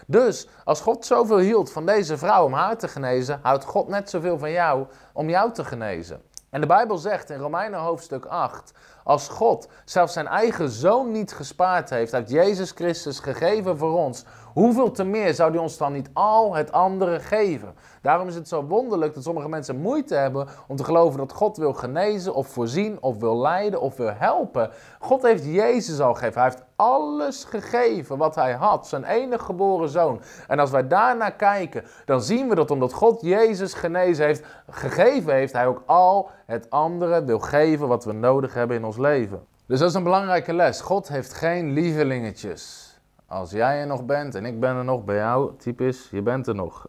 Dus 0.08 0.48
als 0.64 0.82
God 0.82 1.06
zoveel 1.06 1.38
hield 1.38 1.72
van 1.72 1.86
deze 1.86 2.18
vrouw 2.18 2.46
om 2.46 2.54
haar 2.54 2.78
te 2.78 2.88
genezen, 2.88 3.40
houdt 3.42 3.66
God 3.66 3.88
net 3.88 4.10
zoveel 4.10 4.38
van 4.38 4.52
jou 4.52 4.86
om 5.14 5.30
jou 5.30 5.52
te 5.52 5.64
genezen. 5.64 6.22
En 6.54 6.62
de 6.62 6.68
Bijbel 6.68 6.98
zegt 6.98 7.30
in 7.30 7.40
Romeinen 7.40 7.80
hoofdstuk 7.80 8.26
8, 8.26 8.74
als 9.04 9.28
God 9.28 9.68
zelfs 9.86 10.14
zijn 10.14 10.28
eigen 10.28 10.70
zoon 10.70 11.12
niet 11.12 11.34
gespaard 11.34 11.90
heeft, 11.90 12.14
uit 12.14 12.30
Jezus 12.30 12.72
Christus 12.72 13.20
gegeven 13.20 13.78
voor 13.78 13.98
ons, 13.98 14.26
hoeveel 14.54 14.92
te 14.92 15.04
meer 15.04 15.34
zou 15.34 15.52
hij 15.52 15.60
ons 15.60 15.78
dan 15.78 15.94
niet 15.94 16.10
al 16.14 16.56
het 16.56 16.72
andere 16.72 17.20
geven? 17.20 17.76
Daarom 18.02 18.28
is 18.28 18.36
het 18.36 18.48
zo 18.48 18.64
wonderlijk 18.64 19.14
dat 19.14 19.24
sommige 19.24 19.50
mensen 19.50 19.82
moeite 19.82 20.16
hebben 20.16 20.48
om 20.68 20.76
te 20.76 20.84
geloven 20.84 21.18
dat 21.18 21.34
God 21.34 21.58
wil 21.58 21.74
genezen 21.74 22.34
of 22.34 22.48
voorzien 22.48 22.98
of 23.02 23.20
wil 23.20 23.38
leiden 23.38 23.82
of 23.82 23.98
wil 23.98 24.14
helpen. 24.14 24.72
God 25.00 25.22
heeft 25.22 25.46
Jezus 25.46 26.00
al 26.00 26.14
gegeven. 26.14 26.42
Hij 26.42 26.50
heeft 26.50 26.64
alles 26.84 27.44
gegeven 27.44 28.18
wat 28.18 28.36
hij 28.36 28.54
had, 28.54 28.88
zijn 28.88 29.04
enige 29.04 29.44
geboren 29.44 29.90
zoon. 29.90 30.22
En 30.48 30.60
als 30.60 30.72
wij 30.72 30.88
daarnaar 30.88 31.34
kijken, 31.34 31.84
dan 32.06 32.22
zien 32.22 32.50
we 32.50 32.56
dat 32.56 32.72
omdat 32.72 32.94
God 32.94 33.22
Jezus 33.22 33.74
genezen 33.74 34.26
heeft, 34.26 34.46
gegeven 34.70 35.34
heeft, 35.34 35.54
hij 35.54 35.68
ook 35.68 35.84
al 35.86 36.30
het 36.46 36.70
andere 36.70 37.24
wil 37.24 37.40
geven 37.40 37.88
wat 37.88 38.06
we 38.06 38.14
nodig 38.14 38.54
hebben 38.54 38.78
in 38.78 38.86
ons 38.86 38.98
leven. 38.98 39.46
Dus 39.66 39.80
dat 39.80 39.90
is 39.90 39.96
een 39.96 40.04
belangrijke 40.04 40.54
les. 40.54 40.82
God 40.82 41.08
heeft 41.08 41.34
geen 41.34 41.72
lievelingetjes. 41.72 42.94
Als 43.28 43.52
jij 43.52 43.80
er 43.80 43.88
nog 43.88 44.06
bent 44.06 44.36
en 44.36 44.46
ik 44.46 44.60
ben 44.60 44.76
er 44.76 44.84
nog 44.84 45.04
bij 45.04 45.16
jou, 45.16 45.58
typisch, 45.58 46.08
je 46.12 46.22
bent 46.22 46.48
er 46.48 46.56
nog. 46.56 46.88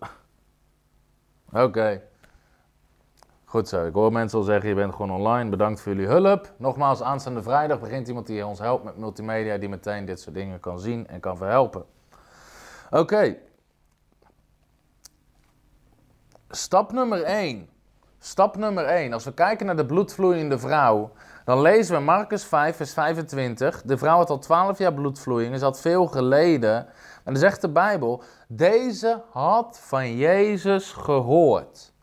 Oké. 1.66 2.02
Goed 3.54 3.68
zo. 3.68 3.86
Ik 3.86 3.94
hoor 3.94 4.12
mensen 4.12 4.38
al 4.38 4.44
zeggen, 4.44 4.68
je 4.68 4.74
bent 4.74 4.94
gewoon 4.94 5.10
online. 5.10 5.50
Bedankt 5.50 5.80
voor 5.80 5.92
jullie 5.92 6.08
hulp. 6.08 6.52
Nogmaals, 6.56 7.02
aanstaande 7.02 7.42
vrijdag 7.42 7.80
begint 7.80 8.08
iemand 8.08 8.26
die 8.26 8.46
ons 8.46 8.58
helpt 8.58 8.84
met 8.84 8.96
multimedia, 8.96 9.58
die 9.58 9.68
meteen 9.68 10.04
dit 10.04 10.20
soort 10.20 10.34
dingen 10.34 10.60
kan 10.60 10.80
zien 10.80 11.06
en 11.06 11.20
kan 11.20 11.36
verhelpen. 11.36 11.84
Oké. 12.90 13.36
Stap 16.48 16.92
nummer 16.92 17.22
1. 17.22 17.68
Stap 18.18 18.56
nummer 18.56 18.84
1. 18.84 19.12
Als 19.12 19.24
we 19.24 19.34
kijken 19.34 19.66
naar 19.66 19.76
de 19.76 19.86
bloedvloeiende 19.86 20.58
vrouw, 20.58 21.12
dan 21.44 21.60
lezen 21.60 21.96
we 21.96 22.02
Marcus 22.02 22.44
5, 22.44 22.76
vers 22.76 22.92
25. 22.92 23.82
De 23.82 23.98
vrouw 23.98 24.16
had 24.16 24.30
al 24.30 24.38
12 24.38 24.78
jaar 24.78 24.94
bloedvloeiing, 24.94 25.58
ze 25.58 25.64
had 25.64 25.80
veel 25.80 26.06
geleden. 26.06 26.76
En 27.24 27.32
dan 27.32 27.36
zegt 27.36 27.60
de 27.60 27.68
Bijbel, 27.68 28.22
deze 28.48 29.22
had 29.30 29.80
van 29.82 30.16
Jezus 30.16 30.92
gehoord. 30.92 31.93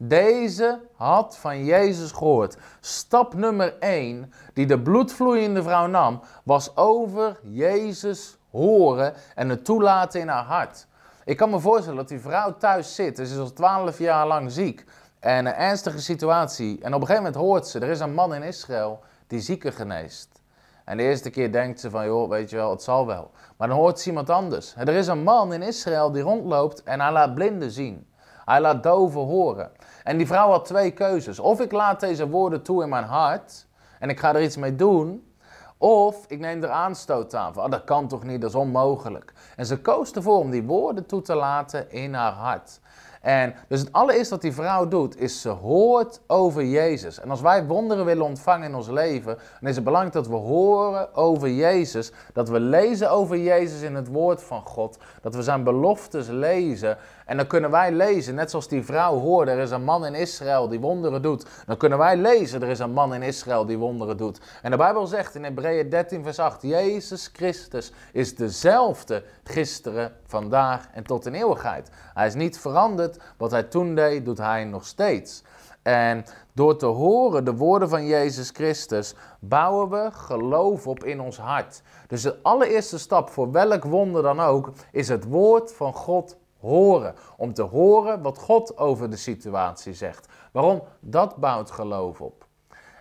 Deze 0.00 0.80
had 0.96 1.36
van 1.36 1.64
Jezus 1.64 2.12
gehoord. 2.12 2.56
Stap 2.80 3.34
nummer 3.34 3.78
1 3.78 4.32
die 4.54 4.66
de 4.66 4.80
bloedvloeiende 4.80 5.62
vrouw 5.62 5.86
nam, 5.86 6.20
was 6.42 6.76
over 6.76 7.40
Jezus 7.42 8.38
horen 8.50 9.14
en 9.34 9.48
het 9.48 9.64
toelaten 9.64 10.20
in 10.20 10.28
haar 10.28 10.44
hart. 10.44 10.86
Ik 11.24 11.36
kan 11.36 11.50
me 11.50 11.60
voorstellen 11.60 11.96
dat 11.96 12.08
die 12.08 12.20
vrouw 12.20 12.56
thuis 12.56 12.94
zit. 12.94 13.16
Ze 13.16 13.22
is 13.22 13.38
al 13.38 13.52
12 13.52 13.98
jaar 13.98 14.26
lang 14.26 14.52
ziek. 14.52 14.84
En 15.20 15.46
een 15.46 15.54
ernstige 15.54 16.00
situatie. 16.00 16.78
En 16.82 16.94
op 16.94 17.00
een 17.00 17.06
gegeven 17.06 17.22
moment 17.22 17.42
hoort 17.42 17.66
ze, 17.66 17.78
er 17.78 17.88
is 17.88 18.00
een 18.00 18.14
man 18.14 18.34
in 18.34 18.42
Israël 18.42 19.00
die 19.26 19.40
zieken 19.40 19.72
geneest. 19.72 20.42
En 20.84 20.96
de 20.96 21.02
eerste 21.02 21.30
keer 21.30 21.52
denkt 21.52 21.80
ze 21.80 21.90
van, 21.90 22.06
joh, 22.06 22.28
weet 22.28 22.50
je 22.50 22.56
wel, 22.56 22.70
het 22.70 22.82
zal 22.82 23.06
wel. 23.06 23.30
Maar 23.56 23.68
dan 23.68 23.76
hoort 23.76 24.00
ze 24.00 24.08
iemand 24.08 24.30
anders. 24.30 24.74
Er 24.76 24.88
is 24.88 25.06
een 25.06 25.22
man 25.22 25.52
in 25.52 25.62
Israël 25.62 26.12
die 26.12 26.22
rondloopt 26.22 26.82
en 26.82 27.00
hij 27.00 27.12
laat 27.12 27.34
blinden 27.34 27.70
zien. 27.70 28.06
Hij 28.44 28.60
laat 28.60 28.82
doven 28.82 29.20
horen. 29.20 29.70
En 30.08 30.16
die 30.16 30.26
vrouw 30.26 30.50
had 30.50 30.64
twee 30.64 30.90
keuzes. 30.90 31.38
Of 31.38 31.60
ik 31.60 31.72
laat 31.72 32.00
deze 32.00 32.28
woorden 32.28 32.62
toe 32.62 32.82
in 32.82 32.88
mijn 32.88 33.04
hart 33.04 33.66
en 33.98 34.08
ik 34.08 34.18
ga 34.18 34.34
er 34.34 34.42
iets 34.42 34.56
mee 34.56 34.76
doen. 34.76 35.32
Of 35.78 36.24
ik 36.28 36.38
neem 36.38 36.62
er 36.62 36.70
aanstoot 36.70 37.34
aan. 37.34 37.56
Oh, 37.56 37.70
dat 37.70 37.84
kan 37.84 38.08
toch 38.08 38.24
niet, 38.24 38.40
dat 38.40 38.50
is 38.50 38.56
onmogelijk. 38.56 39.32
En 39.56 39.66
ze 39.66 39.80
koos 39.80 40.12
ervoor 40.12 40.38
om 40.38 40.50
die 40.50 40.62
woorden 40.62 41.06
toe 41.06 41.22
te 41.22 41.34
laten 41.34 41.90
in 41.90 42.14
haar 42.14 42.32
hart. 42.32 42.80
En 43.20 43.54
dus 43.68 43.80
het 43.80 43.92
allereerste 43.92 44.34
wat 44.34 44.42
die 44.42 44.52
vrouw 44.52 44.88
doet, 44.88 45.20
is 45.20 45.40
ze 45.40 45.48
hoort 45.48 46.20
over 46.26 46.64
Jezus. 46.64 47.20
En 47.20 47.30
als 47.30 47.40
wij 47.40 47.66
wonderen 47.66 48.04
willen 48.04 48.24
ontvangen 48.24 48.68
in 48.68 48.74
ons 48.74 48.88
leven, 48.88 49.38
dan 49.60 49.68
is 49.68 49.74
het 49.74 49.84
belangrijk 49.84 50.14
dat 50.14 50.26
we 50.26 50.34
horen 50.34 51.14
over 51.14 51.50
Jezus. 51.50 52.12
Dat 52.32 52.48
we 52.48 52.60
lezen 52.60 53.10
over 53.10 53.38
Jezus 53.38 53.80
in 53.80 53.94
het 53.94 54.08
woord 54.08 54.42
van 54.42 54.62
God. 54.62 54.98
Dat 55.22 55.34
we 55.34 55.42
zijn 55.42 55.64
beloftes 55.64 56.28
lezen. 56.28 56.98
En 57.28 57.36
dan 57.36 57.46
kunnen 57.46 57.70
wij 57.70 57.92
lezen, 57.92 58.34
net 58.34 58.50
zoals 58.50 58.68
die 58.68 58.84
vrouw 58.84 59.18
hoorde, 59.18 59.50
er 59.50 59.58
is 59.58 59.70
een 59.70 59.84
man 59.84 60.06
in 60.06 60.14
Israël 60.14 60.68
die 60.68 60.80
wonderen 60.80 61.22
doet. 61.22 61.46
Dan 61.66 61.76
kunnen 61.76 61.98
wij 61.98 62.16
lezen, 62.16 62.62
er 62.62 62.68
is 62.68 62.78
een 62.78 62.92
man 62.92 63.14
in 63.14 63.22
Israël 63.22 63.66
die 63.66 63.78
wonderen 63.78 64.16
doet. 64.16 64.40
En 64.62 64.70
de 64.70 64.76
Bijbel 64.76 65.06
zegt 65.06 65.34
in 65.34 65.44
Hebreeën 65.44 65.88
13 65.88 66.22
vers 66.22 66.38
8, 66.38 66.62
Jezus 66.62 67.30
Christus 67.32 67.92
is 68.12 68.36
dezelfde 68.36 69.24
gisteren, 69.44 70.12
vandaag 70.26 70.88
en 70.92 71.04
tot 71.04 71.26
in 71.26 71.34
eeuwigheid. 71.34 71.90
Hij 72.14 72.26
is 72.26 72.34
niet 72.34 72.58
veranderd, 72.58 73.18
wat 73.36 73.50
hij 73.50 73.62
toen 73.62 73.94
deed, 73.94 74.24
doet 74.24 74.38
hij 74.38 74.64
nog 74.64 74.84
steeds. 74.84 75.42
En 75.82 76.24
door 76.52 76.76
te 76.76 76.86
horen 76.86 77.44
de 77.44 77.54
woorden 77.54 77.88
van 77.88 78.06
Jezus 78.06 78.50
Christus, 78.50 79.14
bouwen 79.40 79.90
we 79.90 80.08
geloof 80.12 80.86
op 80.86 81.04
in 81.04 81.20
ons 81.20 81.38
hart. 81.38 81.82
Dus 82.06 82.22
de 82.22 82.42
allereerste 82.42 82.98
stap 82.98 83.30
voor 83.30 83.52
welk 83.52 83.84
wonder 83.84 84.22
dan 84.22 84.40
ook, 84.40 84.72
is 84.92 85.08
het 85.08 85.24
woord 85.24 85.72
van 85.74 85.92
God 85.92 86.36
horen. 86.60 87.14
Om 87.36 87.54
te 87.54 87.62
horen 87.62 88.22
wat 88.22 88.38
God 88.38 88.78
over 88.78 89.10
de 89.10 89.16
situatie 89.16 89.94
zegt. 89.94 90.28
Waarom? 90.52 90.82
Dat 91.00 91.36
bouwt 91.36 91.70
geloof 91.70 92.20
op. 92.20 92.46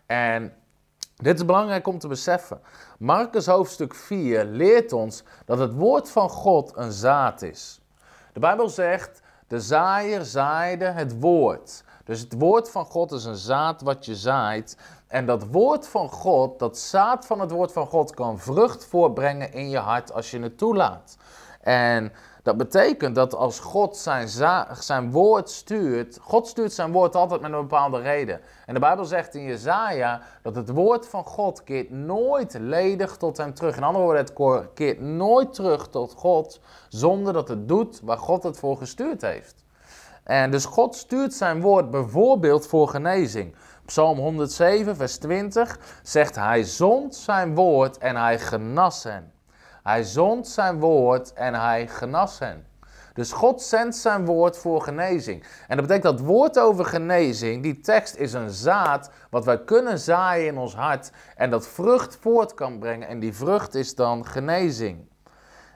En 0.06 0.54
dit 1.16 1.36
is 1.36 1.46
belangrijk 1.46 1.88
om 1.88 2.00
te 2.00 2.08
beseffen. 2.08 2.62
Marcus 3.00 3.46
hoofdstuk 3.46 3.96
4 3.96 4.46
leert 4.46 4.94
ons 4.94 5.24
dat 5.46 5.60
het 5.60 5.74
woord 5.74 6.10
van 6.10 6.30
God 6.30 6.72
een 6.76 6.92
zaad 6.92 7.42
is. 7.42 7.82
De 8.34 8.40
Bijbel 8.40 8.70
zegt, 8.70 9.22
de 9.48 9.60
zaaier 9.60 10.26
zaaide 10.26 10.86
het 10.86 11.20
woord. 11.20 11.84
Dus 12.04 12.20
het 12.20 12.34
woord 12.38 12.70
van 12.70 12.86
God 12.86 13.12
is 13.12 13.26
een 13.26 13.36
zaad 13.36 13.82
wat 13.82 14.06
je 14.06 14.16
zaait. 14.16 14.78
En 15.08 15.26
dat 15.26 15.46
woord 15.48 15.88
van 15.88 16.10
God, 16.10 16.60
dat 16.60 16.78
zaad 16.78 17.26
van 17.26 17.40
het 17.40 17.52
woord 17.52 17.72
van 17.72 17.88
God, 17.88 18.14
kan 18.14 18.40
vrucht 18.40 18.86
voortbrengen 18.86 19.54
in 19.54 19.70
je 19.70 19.78
hart 19.78 20.14
als 20.14 20.32
je 20.32 20.40
het 20.40 20.58
toelaat. 20.58 21.18
En 21.62 22.12
dat 22.48 22.58
betekent 22.58 23.16
dat 23.16 23.36
als 23.36 23.60
God 23.60 23.98
zijn, 23.98 24.28
zijn 24.80 25.12
woord 25.12 25.50
stuurt, 25.50 26.20
God 26.22 26.48
stuurt 26.48 26.74
zijn 26.74 26.92
woord 26.92 27.16
altijd 27.16 27.42
met 27.42 27.52
een 27.52 27.62
bepaalde 27.62 28.00
reden. 28.00 28.42
En 28.66 28.74
de 28.74 28.80
Bijbel 28.80 29.06
zegt 29.06 29.36
in 29.36 29.44
Jezaja 29.44 30.22
dat 30.42 30.56
het 30.56 30.70
woord 30.70 31.08
van 31.08 31.24
God 31.24 31.64
keert 31.64 31.90
nooit 31.90 32.58
ledig 32.60 33.18
tot 33.18 33.38
hem 33.38 33.54
terug. 33.54 33.78
In 33.78 33.84
andere 33.84 34.04
woorden, 34.04 34.26
het 34.26 34.74
keert 34.74 35.02
nooit 35.02 35.54
terug 35.54 35.88
tot 35.88 36.14
God 36.18 36.60
zonder 36.90 37.34
dat 37.34 37.48
het 37.48 37.68
doet 37.68 38.00
waar 38.04 38.18
God 38.18 38.44
het 38.44 38.58
voor 38.58 38.78
gestuurd 38.78 39.22
heeft. 39.22 39.66
En 40.24 40.52
dus 40.52 40.66
God 40.66 40.96
stuurt 40.96 41.34
zijn 41.34 41.62
woord 41.62 41.92
bijvoorbeeld 41.92 42.68
voor 42.68 42.88
genezing. 42.88 43.56
Psalm 43.86 44.18
107, 44.18 44.96
vers 44.96 45.18
20 45.18 45.80
zegt 46.04 46.36
hij 46.36 46.64
zond 46.64 47.16
zijn 47.16 47.56
woord 47.56 47.98
en 47.98 48.16
hij 48.16 48.40
genas 48.40 49.04
hen. 49.04 49.32
Hij 49.88 50.04
zond 50.04 50.48
zijn 50.48 50.80
woord 50.80 51.34
en 51.34 51.54
hij 51.54 51.88
genas 51.88 52.40
hen. 52.40 52.66
Dus 53.14 53.32
God 53.32 53.62
zendt 53.62 53.96
zijn 53.96 54.26
woord 54.26 54.58
voor 54.58 54.82
genezing. 54.82 55.44
En 55.68 55.78
dat 55.78 55.88
betekent 55.88 56.18
dat 56.18 56.28
woord 56.28 56.60
over 56.60 56.86
genezing, 56.86 57.64
die 57.64 57.80
tekst 57.80 58.16
is 58.16 58.34
een 58.34 58.50
zaad 58.50 59.10
wat 59.30 59.46
wij 59.46 59.64
kunnen 59.64 60.00
zaaien 60.00 60.48
in 60.48 60.58
ons 60.58 60.76
hart 60.76 61.12
en 61.36 61.50
dat 61.50 61.68
vrucht 61.68 62.18
voort 62.22 62.54
kan 62.54 62.80
brengen. 62.80 63.08
En 63.08 63.20
die 63.20 63.34
vrucht 63.34 63.76
is 63.76 63.96
dan 63.96 64.26
genezing. 64.26 65.10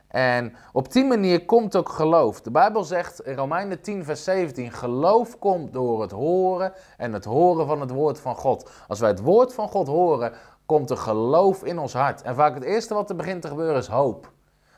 En 0.08 0.56
op 0.74 0.92
die 0.92 1.06
manier 1.06 1.46
komt 1.46 1.76
ook 1.76 1.90
geloof. 1.90 2.42
De 2.42 2.52
Bijbel 2.52 2.84
zegt 2.84 3.22
in 3.22 3.36
Romeinen 3.36 3.82
10, 3.82 4.06
vers 4.06 4.24
17: 4.24 4.72
geloof 4.72 5.40
komt 5.40 5.74
door 5.74 6.02
het 6.02 6.12
horen 6.12 6.74
en 6.98 7.14
het 7.14 7.26
horen 7.26 7.68
van 7.68 7.82
het 7.82 7.92
woord 7.92 8.20
van 8.20 8.36
God. 8.36 8.70
Als 8.88 9.00
wij 9.00 9.10
het 9.10 9.22
woord 9.22 9.54
van 9.54 9.68
God 9.68 9.88
horen, 9.88 10.34
komt 10.72 10.90
er 10.90 10.98
geloof 10.98 11.64
in 11.64 11.80
ons 11.80 11.94
hart. 11.94 12.22
En 12.22 12.36
vaak 12.36 12.54
het 12.54 12.64
eerste 12.64 12.94
wat 12.94 13.10
er 13.10 13.16
begint 13.16 13.42
te 13.42 13.48
gebeuren 13.48 13.78
is 13.78 13.88
hoop. 13.88 14.32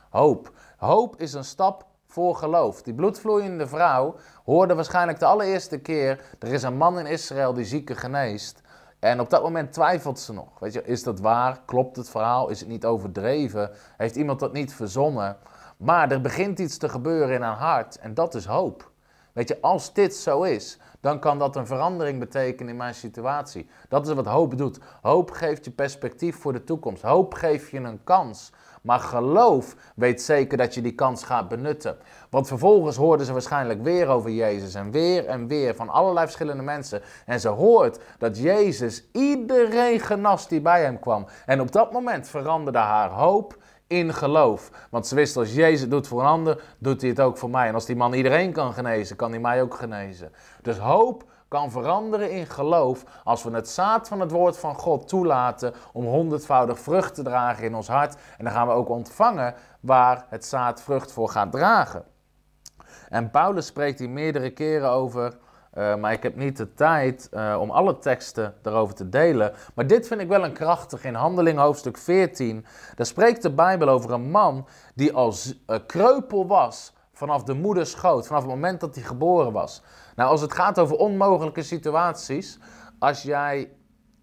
Hoop. 0.10 0.52
Hoop 0.78 1.16
is 1.22 1.34
een 1.34 1.44
stap 1.44 1.86
voor 2.08 2.36
geloof. 2.36 2.82
Die 2.82 2.94
bloedvloeiende 2.94 3.68
vrouw 3.68 4.16
hoorde 4.46 4.76
waarschijnlijk 4.76 5.20
de 5.20 5.26
allereerste 5.26 5.80
keer: 5.80 6.36
er 6.40 6.54
is 6.54 6.64
een 6.64 6.78
man 6.78 7.00
in 7.00 7.06
Israël 7.06 7.54
die 7.54 7.66
zieken 7.66 7.96
geneest. 7.96 8.62
En 9.00 9.20
op 9.20 9.30
dat 9.30 9.44
moment 9.44 9.74
twijfelt 9.74 10.20
ze 10.20 10.34
nog. 10.34 10.60
Weet 10.60 10.74
je, 10.74 10.84
is 10.84 11.04
dat 11.04 11.20
waar? 11.20 11.62
Klopt 11.66 11.96
het 11.96 12.10
verhaal? 12.10 12.50
Is 12.50 12.60
het 12.60 12.70
niet 12.70 12.86
overdreven? 12.86 13.72
Heeft 13.98 14.16
iemand 14.16 14.40
dat 14.40 14.54
niet 14.54 14.74
verzonnen? 14.74 15.38
Maar 15.78 16.12
er 16.12 16.22
begint 16.22 16.60
iets 16.60 16.78
te 16.78 16.90
gebeuren 16.90 17.36
in 17.36 17.42
haar 17.42 17.58
hart 17.58 17.98
en 17.98 18.14
dat 18.14 18.36
is 18.36 18.46
hoop. 18.46 18.92
Weet 19.34 19.48
je, 19.48 19.62
als 19.62 19.94
dit 19.94 20.16
zo 20.16 20.44
is, 20.44 20.80
dan 21.04 21.20
kan 21.20 21.40
dat 21.40 21.56
een 21.56 21.68
verandering 21.68 22.20
betekenen 22.20 22.72
in 22.72 22.78
mijn 22.78 22.94
situatie. 22.94 23.68
Dat 23.90 24.08
is 24.08 24.14
wat 24.14 24.26
hoop 24.26 24.58
doet. 24.58 24.80
Hoop 25.02 25.32
geeft 25.32 25.66
je 25.66 25.72
perspectief 25.72 26.40
voor 26.40 26.54
de 26.54 26.64
toekomst. 26.64 27.02
Hoop 27.02 27.34
geeft 27.34 27.70
je 27.70 27.78
een 27.78 28.04
kans. 28.04 28.52
Maar 28.82 29.00
geloof 29.00 29.76
weet 29.96 30.22
zeker 30.22 30.58
dat 30.58 30.74
je 30.74 30.82
die 30.82 30.96
kans 30.96 31.24
gaat 31.24 31.48
benutten. 31.48 31.98
Want 32.30 32.48
vervolgens 32.48 32.96
hoorden 32.96 33.26
ze 33.26 33.32
waarschijnlijk 33.32 33.84
weer 33.84 34.08
over 34.08 34.30
Jezus 34.30 34.74
en 34.74 34.92
weer 34.92 35.26
en 35.26 35.48
weer 35.48 35.76
van 35.76 35.90
allerlei 35.90 36.26
verschillende 36.26 36.64
mensen. 36.64 37.02
En 37.26 37.40
ze 37.40 37.48
hoort 37.48 38.00
dat 38.18 38.38
Jezus 38.38 39.04
iedereen 39.12 40.00
genas 40.00 40.48
die 40.48 40.62
bij 40.62 40.84
hem 40.84 41.00
kwam. 41.00 41.26
En 41.46 41.62
op 41.62 41.72
dat 41.72 41.92
moment 41.92 42.28
veranderde 42.28 42.80
haar 42.80 43.10
hoop 43.10 43.58
in 44.00 44.14
geloof. 44.14 44.72
Want 44.90 45.08
ze 45.08 45.16
wist 45.16 45.38
als 45.38 45.54
Jezus 45.54 45.90
doet 45.90 46.08
voor 46.08 46.20
een 46.20 46.28
ander, 46.28 46.62
doet 46.78 47.02
hij 47.02 47.10
het 47.10 47.20
ook 47.20 47.38
voor 47.38 47.50
mij. 47.50 47.68
En 47.68 47.74
als 47.74 47.86
die 47.86 47.96
man 47.96 48.14
iedereen 48.14 48.52
kan 48.52 48.74
genezen, 48.74 49.16
kan 49.16 49.32
hij 49.32 49.40
mij 49.40 49.62
ook 49.62 49.74
genezen. 49.74 50.32
Dus 50.62 50.78
hoop 50.78 51.24
kan 51.48 51.72
veranderen 51.72 52.32
in 52.32 52.46
geloof 52.46 53.04
als 53.24 53.44
we 53.44 53.52
het 53.52 53.70
zaad 53.70 54.08
van 54.08 54.20
het 54.20 54.32
woord 54.32 54.58
van 54.58 54.76
God 54.76 55.08
toelaten 55.08 55.74
om 55.92 56.06
honderdvoudig 56.06 56.80
vrucht 56.80 57.16
te 57.16 57.24
dragen 57.24 57.64
in 57.64 57.76
ons 57.76 57.88
hart. 57.88 58.16
En 58.38 58.44
dan 58.44 58.54
gaan 58.54 58.68
we 58.68 58.74
ook 58.74 58.90
ontvangen 58.90 59.56
waar 59.80 60.26
het 60.30 60.46
zaad 60.46 60.82
vrucht 60.82 61.12
voor 61.12 61.30
gaat 61.30 61.52
dragen. 61.52 62.04
En 63.10 63.32
Paulus 63.32 63.66
spreekt 63.66 64.00
hier 64.00 64.10
meerdere 64.10 64.50
keren 64.50 64.90
over 64.90 65.38
uh, 65.78 65.96
maar 65.96 66.12
ik 66.12 66.24
heb 66.24 66.36
niet 66.36 66.58
de 66.58 66.74
tijd 66.74 67.30
uh, 67.34 67.58
om 67.60 67.72
alle 67.72 67.98
teksten 67.98 68.56
daarover 68.62 68.96
te 68.96 69.10
delen. 69.10 69.54
Maar 69.74 69.88
dit 69.88 70.08
vind 70.08 70.22
ik 70.22 70.28
wel 70.28 70.44
een 70.44 70.54
krachtig. 70.54 71.04
In 71.04 71.14
Handeling 71.14 71.60
hoofdstuk 71.60 71.98
14, 71.98 72.66
daar 72.96 73.06
spreekt 73.06 73.42
de 73.42 73.52
Bijbel 73.52 73.90
over 73.90 74.12
een 74.12 74.30
man 74.30 74.68
die 74.96 75.14
als 75.14 75.56
uh, 75.68 75.78
kreupel 75.88 76.48
was 76.48 76.94
vanaf 77.14 77.44
de 77.44 77.54
moeders 77.54 77.92
schoot, 77.92 78.28
vanaf 78.28 78.42
het 78.42 78.52
moment 78.52 78.80
dat 78.80 78.96
hij 78.96 79.04
geboren 79.04 79.52
was. 79.52 79.84
Nou, 80.16 80.30
als 80.30 80.42
het 80.42 80.54
gaat 80.54 80.80
over 80.80 80.96
onmogelijke 80.96 81.64
situaties, 81.64 82.60
als 83.00 83.24
jij 83.24 83.72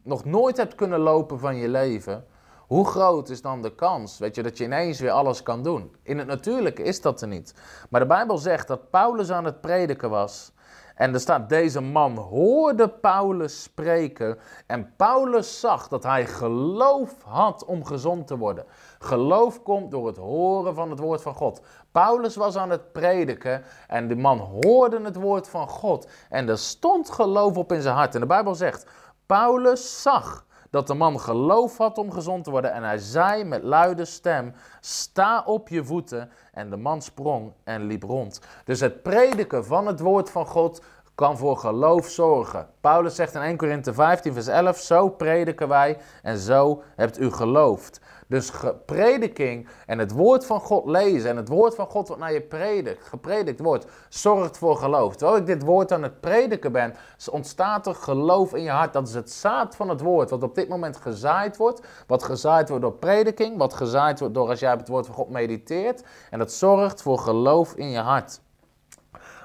nog 0.03 0.25
nooit 0.25 0.57
hebt 0.57 0.75
kunnen 0.75 0.99
lopen 0.99 1.39
van 1.39 1.57
je 1.57 1.69
leven, 1.69 2.25
hoe 2.67 2.87
groot 2.87 3.29
is 3.29 3.43
dan 3.43 3.63
de 3.63 3.75
kans, 3.75 4.19
weet 4.19 4.35
je, 4.35 4.43
dat 4.43 4.59
je 4.59 4.65
ineens 4.65 5.01
weer 5.01 5.11
alles 5.11 5.43
kan 5.43 5.63
doen? 5.63 5.97
In 6.03 6.19
het 6.19 6.27
natuurlijke 6.27 6.83
is 6.83 7.01
dat 7.01 7.23
er 7.23 7.29
niet. 7.29 7.55
Maar 7.89 8.01
de 8.01 8.07
Bijbel 8.07 8.39
zegt 8.39 8.69
dat 8.69 8.91
Paulus 8.91 9.31
aan 9.31 9.45
het 9.45 9.61
prediken 9.61 10.11
was 10.11 10.53
En 11.01 11.15
er 11.15 11.21
staat, 11.21 11.49
deze 11.49 11.81
man 11.81 12.17
hoorde 12.17 12.89
Paulus 12.89 13.63
spreken 13.63 14.39
en 14.67 14.93
Paulus 14.97 15.61
zag 15.61 15.89
dat 15.89 16.03
hij 16.03 16.27
geloof 16.27 17.23
had 17.23 17.65
om 17.65 17.85
gezond 17.85 18.27
te 18.27 18.39
worden. 18.39 18.65
Geloof 18.99 19.63
komt 19.63 19.91
door 19.91 20.07
het 20.07 20.17
horen 20.17 20.75
van 20.75 20.91
het 20.91 20.99
woord 20.99 21.23
van 21.23 21.35
God. 21.35 21.61
Paulus 21.93 22.37
was 22.37 22.57
aan 22.57 22.71
het 22.71 22.93
prediken 22.93 23.63
en 23.87 24.09
de 24.09 24.17
man 24.17 24.39
hoorde 24.39 25.01
het 25.01 25.17
woord 25.17 25.49
van 25.49 25.69
God 25.69 26.09
en 26.29 26.49
er 26.49 26.59
stond 26.59 27.11
geloof 27.11 27.57
op 27.57 27.73
in 27.73 27.83
zijn 27.83 27.97
hart. 27.97 28.15
En 28.15 28.21
de 28.21 28.27
Bijbel 28.27 28.55
zegt, 28.55 28.87
Paulus 29.27 30.03
zag 30.03 30.47
dat 30.70 30.87
de 30.87 30.94
man 30.94 31.20
geloof 31.20 31.78
had 31.78 31.98
om 31.98 32.12
gezond 32.12 32.44
te 32.44 32.50
worden. 32.50 32.72
En 32.72 32.83
hij 32.83 32.98
zei 32.98 33.44
met 33.44 33.62
luide 33.62 34.04
stem: 34.04 34.54
Sta 34.80 35.42
op 35.46 35.68
je 35.68 35.85
voeten. 35.85 36.30
En 36.52 36.70
de 36.70 36.76
man 36.76 37.02
sprong 37.02 37.52
en 37.64 37.87
liep 37.87 38.02
rond. 38.02 38.40
Dus 38.64 38.80
het 38.80 39.02
prediken 39.02 39.64
van 39.64 39.87
het 39.87 40.00
woord 40.00 40.30
van 40.30 40.46
God 40.46 40.83
kan 41.14 41.38
voor 41.38 41.56
geloof 41.56 42.09
zorgen. 42.09 42.68
Paulus 42.80 43.14
zegt 43.14 43.35
in 43.35 43.40
1 43.40 43.56
Korinthe 43.56 43.94
15, 43.94 44.33
vers 44.33 44.46
11: 44.46 44.78
Zo 44.78 45.09
prediken 45.09 45.68
wij 45.68 45.98
en 46.22 46.38
zo 46.38 46.83
hebt 46.96 47.20
u 47.20 47.33
geloofd. 47.33 48.00
Dus 48.31 48.51
prediking 48.87 49.69
en 49.87 49.99
het 49.99 50.12
woord 50.12 50.47
van 50.47 50.61
God 50.61 50.87
lezen 50.87 51.31
en 51.31 51.37
het 51.37 51.49
woord 51.49 51.75
van 51.75 51.87
God 51.87 52.09
wat 52.09 52.19
naar 52.19 52.33
je 52.33 52.40
predikt, 52.40 53.07
gepredikt 53.07 53.61
wordt, 53.61 53.87
zorgt 54.09 54.59
voor 54.59 54.77
geloof. 54.77 55.16
Terwijl 55.16 55.38
ik 55.38 55.47
dit 55.47 55.62
woord 55.62 55.93
aan 55.93 56.03
het 56.03 56.21
prediken 56.21 56.73
ben, 56.73 56.95
ontstaat 57.31 57.87
er 57.87 57.95
geloof 57.95 58.55
in 58.55 58.62
je 58.62 58.71
hart. 58.71 58.93
Dat 58.93 59.09
is 59.09 59.14
het 59.14 59.31
zaad 59.31 59.77
van 59.77 59.88
het 59.88 60.01
woord 60.01 60.31
wat 60.31 60.43
op 60.43 60.55
dit 60.55 60.69
moment 60.69 60.97
gezaaid 60.97 61.57
wordt. 61.57 61.87
Wat 62.07 62.23
gezaaid 62.23 62.69
wordt 62.69 62.85
door 62.85 62.95
prediking, 62.95 63.59
wat 63.59 63.75
gezaaid 63.75 64.19
wordt 64.19 64.35
door 64.35 64.49
als 64.49 64.61
jij 64.61 64.71
het 64.71 64.88
woord 64.88 65.07
van 65.07 65.14
God 65.14 65.31
mediteert. 65.31 66.03
En 66.31 66.38
dat 66.38 66.53
zorgt 66.53 67.03
voor 67.03 67.19
geloof 67.19 67.75
in 67.75 67.90
je 67.90 67.99
hart. 67.99 68.40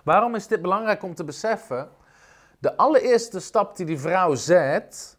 Waarom 0.04 0.36
is 0.36 0.48
dit 0.48 0.62
belangrijk 0.62 1.04
om 1.04 1.15
te 1.15 1.24
beseffen? 1.24 1.89
De 2.60 2.78
allereerste 2.78 3.39
stap 3.39 3.76
die 3.76 3.86
die 3.86 4.00
vrouw 4.00 4.36
zet, 4.36 5.14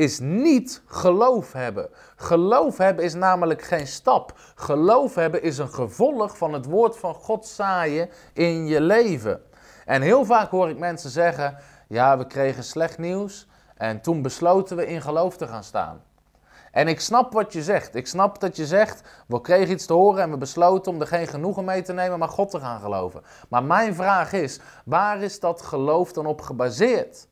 is 0.00 0.18
niet 0.18 0.82
geloof 0.86 1.52
hebben. 1.52 1.88
Geloof 2.16 2.76
hebben 2.76 3.04
is 3.04 3.14
namelijk 3.14 3.62
geen 3.62 3.86
stap. 3.86 4.32
Geloof 4.54 5.14
hebben 5.14 5.42
is 5.42 5.58
een 5.58 5.72
gevolg 5.72 6.36
van 6.36 6.52
het 6.52 6.66
woord 6.66 6.98
van 6.98 7.14
God 7.14 7.46
zaaien 7.46 8.10
in 8.32 8.66
je 8.66 8.80
leven. 8.80 9.42
En 9.84 10.02
heel 10.02 10.24
vaak 10.24 10.50
hoor 10.50 10.68
ik 10.68 10.78
mensen 10.78 11.10
zeggen: 11.10 11.56
Ja, 11.88 12.18
we 12.18 12.26
kregen 12.26 12.64
slecht 12.64 12.98
nieuws 12.98 13.48
en 13.76 14.00
toen 14.00 14.22
besloten 14.22 14.76
we 14.76 14.86
in 14.86 15.02
geloof 15.02 15.36
te 15.36 15.46
gaan 15.46 15.64
staan. 15.64 16.02
En 16.72 16.88
ik 16.88 17.00
snap 17.00 17.32
wat 17.32 17.52
je 17.52 17.62
zegt. 17.62 17.94
Ik 17.94 18.06
snap 18.06 18.40
dat 18.40 18.56
je 18.56 18.66
zegt: 18.66 19.02
We 19.26 19.40
kregen 19.40 19.72
iets 19.72 19.86
te 19.86 19.92
horen 19.92 20.22
en 20.22 20.30
we 20.30 20.36
besloten 20.36 20.92
om 20.92 21.00
er 21.00 21.06
geen 21.06 21.26
genoegen 21.26 21.64
mee 21.64 21.82
te 21.82 21.92
nemen, 21.92 22.18
maar 22.18 22.28
God 22.28 22.50
te 22.50 22.60
gaan 22.60 22.80
geloven. 22.80 23.22
Maar 23.48 23.64
mijn 23.64 23.94
vraag 23.94 24.32
is: 24.32 24.60
waar 24.84 25.22
is 25.22 25.40
dat 25.40 25.62
geloof 25.62 26.12
dan 26.12 26.26
op 26.26 26.40
gebaseerd? 26.40 27.28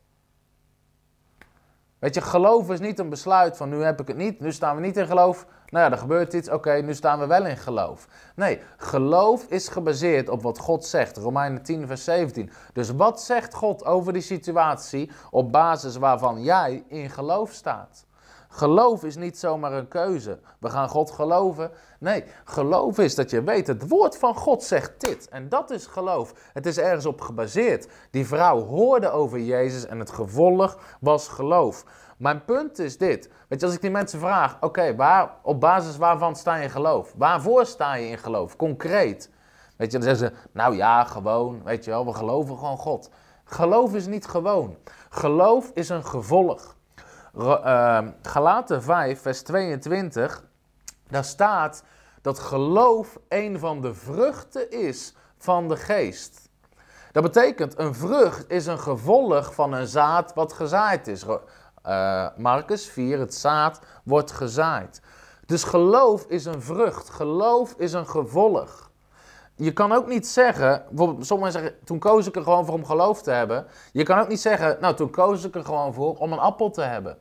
Weet 1.98 2.14
je, 2.14 2.20
geloof 2.20 2.70
is 2.70 2.80
niet 2.80 2.98
een 2.98 3.08
besluit 3.08 3.56
van 3.56 3.68
nu 3.68 3.82
heb 3.82 4.00
ik 4.00 4.08
het 4.08 4.16
niet, 4.16 4.40
nu 4.40 4.52
staan 4.52 4.76
we 4.76 4.82
niet 4.82 4.96
in 4.96 5.06
geloof. 5.06 5.46
Nou 5.68 5.84
ja, 5.84 5.92
er 5.92 5.98
gebeurt 5.98 6.32
iets, 6.32 6.50
oké, 6.50 6.72
nu 6.72 6.94
staan 6.94 7.18
we 7.18 7.26
wel 7.26 7.46
in 7.46 7.56
geloof. 7.56 8.08
Nee, 8.34 8.60
geloof 8.76 9.44
is 9.48 9.68
gebaseerd 9.68 10.28
op 10.28 10.42
wat 10.42 10.58
God 10.58 10.84
zegt. 10.84 11.16
Romeinen 11.16 11.62
10, 11.62 11.86
vers 11.86 12.04
17. 12.04 12.50
Dus 12.72 12.90
wat 12.90 13.22
zegt 13.22 13.54
God 13.54 13.84
over 13.84 14.12
die 14.12 14.22
situatie 14.22 15.10
op 15.30 15.52
basis 15.52 15.96
waarvan 15.96 16.42
jij 16.42 16.84
in 16.88 17.10
geloof 17.10 17.52
staat? 17.52 18.06
Geloof 18.48 19.04
is 19.04 19.16
niet 19.16 19.38
zomaar 19.38 19.72
een 19.72 19.88
keuze. 19.88 20.40
We 20.58 20.70
gaan 20.70 20.88
God 20.88 21.10
geloven. 21.10 21.70
Nee, 21.98 22.24
geloof 22.44 22.98
is 22.98 23.14
dat 23.14 23.30
je 23.30 23.42
weet, 23.42 23.66
het 23.66 23.88
woord 23.88 24.18
van 24.18 24.34
God 24.34 24.62
zegt 24.62 25.00
dit. 25.00 25.28
En 25.28 25.48
dat 25.48 25.70
is 25.70 25.86
geloof. 25.86 26.32
Het 26.52 26.66
is 26.66 26.78
ergens 26.78 27.06
op 27.06 27.20
gebaseerd. 27.20 27.88
Die 28.10 28.26
vrouw 28.26 28.64
hoorde 28.64 29.10
over 29.10 29.40
Jezus 29.40 29.86
en 29.86 29.98
het 29.98 30.10
gevolg 30.10 30.78
was 31.00 31.28
geloof. 31.28 31.84
Mijn 32.18 32.44
punt 32.44 32.78
is 32.78 32.98
dit. 32.98 33.30
Weet 33.48 33.60
je, 33.60 33.66
als 33.66 33.74
ik 33.74 33.80
die 33.80 33.90
mensen 33.90 34.20
vraag, 34.20 34.56
oké, 34.60 34.96
waar, 34.96 35.34
op 35.42 35.60
basis 35.60 35.96
waarvan 35.96 36.36
sta 36.36 36.56
je 36.56 36.62
in 36.62 36.70
geloof? 36.70 37.14
Waarvoor 37.16 37.66
sta 37.66 37.94
je 37.94 38.08
in 38.08 38.18
geloof? 38.18 38.56
Concreet. 38.56 39.30
Weet 39.76 39.92
je, 39.92 39.98
dan 39.98 40.08
zeggen 40.08 40.28
ze, 40.28 40.48
nou 40.52 40.76
ja, 40.76 41.04
gewoon, 41.04 41.62
weet 41.64 41.84
je 41.84 41.90
wel, 41.90 42.06
we 42.06 42.12
geloven 42.12 42.58
gewoon 42.58 42.78
God. 42.78 43.10
Geloof 43.44 43.94
is 43.94 44.06
niet 44.06 44.26
gewoon. 44.26 44.76
Geloof 45.10 45.70
is 45.74 45.88
een 45.88 46.04
gevolg. 46.04 46.76
Uh, 47.36 48.00
Galaten 48.22 48.82
5, 48.82 49.20
vers 49.20 49.42
22, 49.42 50.44
daar 51.08 51.24
staat 51.24 51.82
dat 52.22 52.38
geloof 52.38 53.18
een 53.28 53.58
van 53.58 53.80
de 53.80 53.94
vruchten 53.94 54.70
is 54.70 55.14
van 55.36 55.68
de 55.68 55.76
geest. 55.76 56.48
Dat 57.12 57.22
betekent, 57.22 57.78
een 57.78 57.94
vrucht 57.94 58.50
is 58.50 58.66
een 58.66 58.78
gevolg 58.78 59.54
van 59.54 59.72
een 59.72 59.86
zaad 59.86 60.34
wat 60.34 60.52
gezaaid 60.52 61.06
is. 61.06 61.24
Uh, 61.24 62.26
Marcus 62.36 62.88
4, 62.88 63.18
het 63.18 63.34
zaad 63.34 63.80
wordt 64.04 64.32
gezaaid. 64.32 65.00
Dus 65.46 65.64
geloof 65.64 66.24
is 66.24 66.44
een 66.44 66.62
vrucht, 66.62 67.10
geloof 67.10 67.74
is 67.78 67.92
een 67.92 68.08
gevolg. 68.08 68.87
Je 69.60 69.72
kan 69.72 69.92
ook 69.92 70.06
niet 70.06 70.26
zeggen, 70.26 70.82
bijvoorbeeld 70.88 71.26
sommigen 71.26 71.52
zeggen, 71.52 71.74
toen 71.84 71.98
koos 71.98 72.26
ik 72.26 72.36
er 72.36 72.42
gewoon 72.42 72.64
voor 72.64 72.74
om 72.74 72.84
geloof 72.84 73.22
te 73.22 73.30
hebben. 73.30 73.66
Je 73.92 74.02
kan 74.02 74.18
ook 74.18 74.28
niet 74.28 74.40
zeggen, 74.40 74.76
nou 74.80 74.94
toen 74.94 75.10
koos 75.10 75.44
ik 75.44 75.54
er 75.54 75.64
gewoon 75.64 75.94
voor 75.94 76.16
om 76.16 76.32
een 76.32 76.38
appel 76.38 76.70
te 76.70 76.82
hebben. 76.82 77.18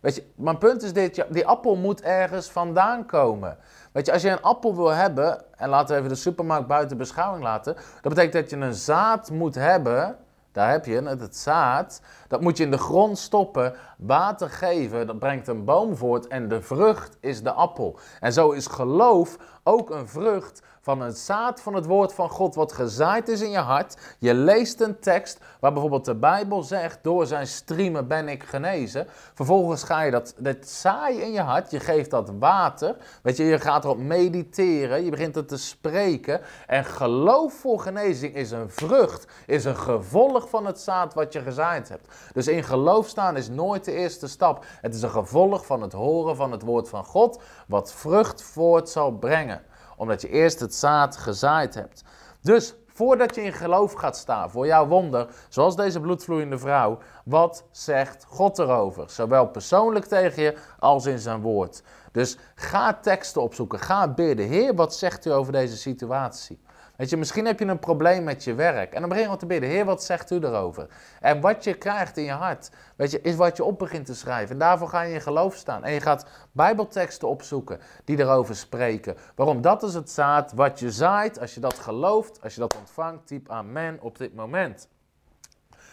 Weet 0.00 0.14
je, 0.14 0.24
mijn 0.34 0.58
punt 0.58 0.82
is 0.82 0.92
dit, 0.92 1.24
die 1.28 1.46
appel 1.46 1.76
moet 1.76 2.02
ergens 2.02 2.50
vandaan 2.50 3.06
komen. 3.06 3.56
Weet 3.92 4.06
je, 4.06 4.12
als 4.12 4.22
je 4.22 4.30
een 4.30 4.42
appel 4.42 4.76
wil 4.76 4.90
hebben, 4.90 5.56
en 5.56 5.68
laten 5.68 5.94
we 5.94 5.96
even 5.96 6.08
de 6.08 6.20
supermarkt 6.20 6.66
buiten 6.66 6.96
beschouwing 6.96 7.42
laten, 7.42 7.74
dat 7.74 8.14
betekent 8.14 8.32
dat 8.32 8.50
je 8.50 8.56
een 8.56 8.74
zaad 8.74 9.30
moet 9.30 9.54
hebben, 9.54 10.16
daar 10.52 10.70
heb 10.70 10.84
je 10.84 11.02
het, 11.02 11.20
het 11.20 11.36
zaad, 11.36 12.00
dat 12.28 12.40
moet 12.40 12.56
je 12.56 12.64
in 12.64 12.70
de 12.70 12.78
grond 12.78 13.18
stoppen, 13.18 13.74
water 13.98 14.50
geven, 14.50 15.06
dat 15.06 15.18
brengt 15.18 15.48
een 15.48 15.64
boom 15.64 15.96
voort 15.96 16.26
en 16.26 16.48
de 16.48 16.62
vrucht 16.62 17.16
is 17.20 17.42
de 17.42 17.52
appel. 17.52 17.98
En 18.20 18.32
zo 18.32 18.50
is 18.50 18.66
geloof 18.66 19.36
ook 19.62 19.90
een 19.90 20.08
vrucht 20.08 20.62
van 20.82 21.00
het 21.00 21.18
zaad 21.18 21.60
van 21.60 21.74
het 21.74 21.86
woord 21.86 22.14
van 22.14 22.28
God 22.28 22.54
wat 22.54 22.72
gezaaid 22.72 23.28
is 23.28 23.40
in 23.40 23.50
je 23.50 23.58
hart. 23.58 23.96
Je 24.18 24.34
leest 24.34 24.80
een 24.80 24.98
tekst 25.00 25.38
waar 25.60 25.72
bijvoorbeeld 25.72 26.04
de 26.04 26.14
Bijbel 26.14 26.62
zegt, 26.62 26.98
door 27.02 27.26
zijn 27.26 27.46
striemen 27.46 28.08
ben 28.08 28.28
ik 28.28 28.42
genezen. 28.42 29.06
Vervolgens 29.34 29.82
ga 29.82 30.02
je 30.02 30.10
dat, 30.10 30.34
dat 30.38 30.68
zaaien 30.68 31.22
in 31.22 31.32
je 31.32 31.40
hart, 31.40 31.70
je 31.70 31.80
geeft 31.80 32.10
dat 32.10 32.32
water. 32.38 32.96
Weet 33.22 33.36
je, 33.36 33.44
je 33.44 33.58
gaat 33.58 33.84
erop 33.84 33.98
mediteren, 33.98 35.04
je 35.04 35.10
begint 35.10 35.34
het 35.34 35.48
te 35.48 35.56
spreken. 35.56 36.40
En 36.66 36.84
geloof 36.84 37.52
voor 37.52 37.80
genezing 37.80 38.34
is 38.34 38.50
een 38.50 38.70
vrucht, 38.70 39.26
is 39.46 39.64
een 39.64 39.76
gevolg 39.76 40.48
van 40.48 40.66
het 40.66 40.80
zaad 40.80 41.14
wat 41.14 41.32
je 41.32 41.40
gezaaid 41.40 41.88
hebt. 41.88 42.08
Dus 42.32 42.48
in 42.48 42.64
geloof 42.64 43.08
staan 43.08 43.36
is 43.36 43.48
nooit 43.48 43.84
de 43.84 43.92
eerste 43.92 44.28
stap. 44.28 44.64
Het 44.80 44.94
is 44.94 45.02
een 45.02 45.10
gevolg 45.10 45.66
van 45.66 45.82
het 45.82 45.92
horen 45.92 46.36
van 46.36 46.52
het 46.52 46.62
woord 46.62 46.88
van 46.88 47.04
God, 47.04 47.42
wat 47.66 47.92
vrucht 47.92 48.42
voort 48.42 48.88
zal 48.88 49.10
brengen 49.10 49.62
omdat 50.02 50.20
je 50.20 50.28
eerst 50.28 50.60
het 50.60 50.74
zaad 50.74 51.16
gezaaid 51.16 51.74
hebt. 51.74 52.04
Dus 52.40 52.74
voordat 52.86 53.34
je 53.34 53.42
in 53.42 53.52
geloof 53.52 53.92
gaat 53.92 54.16
staan 54.16 54.50
voor 54.50 54.66
jouw 54.66 54.86
wonder, 54.86 55.26
zoals 55.48 55.76
deze 55.76 56.00
bloedvloeiende 56.00 56.58
vrouw, 56.58 56.98
wat 57.24 57.64
zegt 57.70 58.24
God 58.28 58.58
erover? 58.58 59.10
Zowel 59.10 59.46
persoonlijk 59.46 60.04
tegen 60.04 60.42
je 60.42 60.56
als 60.78 61.06
in 61.06 61.18
zijn 61.18 61.40
woord. 61.40 61.82
Dus 62.12 62.38
ga 62.54 62.94
teksten 62.94 63.42
opzoeken, 63.42 63.78
ga 63.78 64.08
bidden. 64.08 64.46
Heer, 64.46 64.74
wat 64.74 64.94
zegt 64.94 65.26
u 65.26 65.30
over 65.30 65.52
deze 65.52 65.76
situatie? 65.76 66.60
Weet 66.96 67.10
je, 67.10 67.16
misschien 67.16 67.46
heb 67.46 67.58
je 67.58 67.64
een 67.64 67.78
probleem 67.78 68.24
met 68.24 68.44
je 68.44 68.54
werk. 68.54 68.92
En 68.92 69.00
dan 69.00 69.08
begin 69.08 69.30
je 69.30 69.36
te 69.36 69.46
bidden. 69.46 69.70
Heer, 69.70 69.84
wat 69.84 70.04
zegt 70.04 70.30
u 70.30 70.36
erover? 70.36 70.86
En 71.20 71.40
wat 71.40 71.64
je 71.64 71.74
krijgt 71.74 72.16
in 72.16 72.24
je 72.24 72.30
hart, 72.30 72.70
weet 72.96 73.10
je, 73.10 73.20
is 73.20 73.36
wat 73.36 73.56
je 73.56 73.64
op 73.64 73.78
begint 73.78 74.06
te 74.06 74.14
schrijven. 74.14 74.52
En 74.52 74.58
daarvoor 74.58 74.88
ga 74.88 75.02
je 75.02 75.14
in 75.14 75.20
geloof 75.20 75.54
staan. 75.54 75.84
En 75.84 75.92
je 75.92 76.00
gaat 76.00 76.26
bijbelteksten 76.52 77.28
opzoeken 77.28 77.80
die 78.04 78.18
erover 78.18 78.56
spreken. 78.56 79.16
Waarom? 79.34 79.60
Dat 79.60 79.82
is 79.82 79.94
het 79.94 80.10
zaad 80.10 80.52
wat 80.52 80.78
je 80.78 80.90
zaait. 80.90 81.40
Als 81.40 81.54
je 81.54 81.60
dat 81.60 81.78
gelooft, 81.78 82.42
als 82.42 82.54
je 82.54 82.60
dat 82.60 82.76
ontvangt, 82.76 83.26
typ 83.26 83.50
amen 83.50 83.98
op 84.00 84.18
dit 84.18 84.34
moment. 84.34 84.88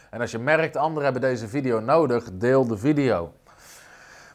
En 0.09 0.21
als 0.21 0.31
je 0.31 0.39
merkt, 0.39 0.75
anderen 0.75 1.03
hebben 1.03 1.21
deze 1.21 1.47
video 1.47 1.79
nodig, 1.79 2.29
deel 2.33 2.67
de 2.67 2.77
video. 2.77 3.33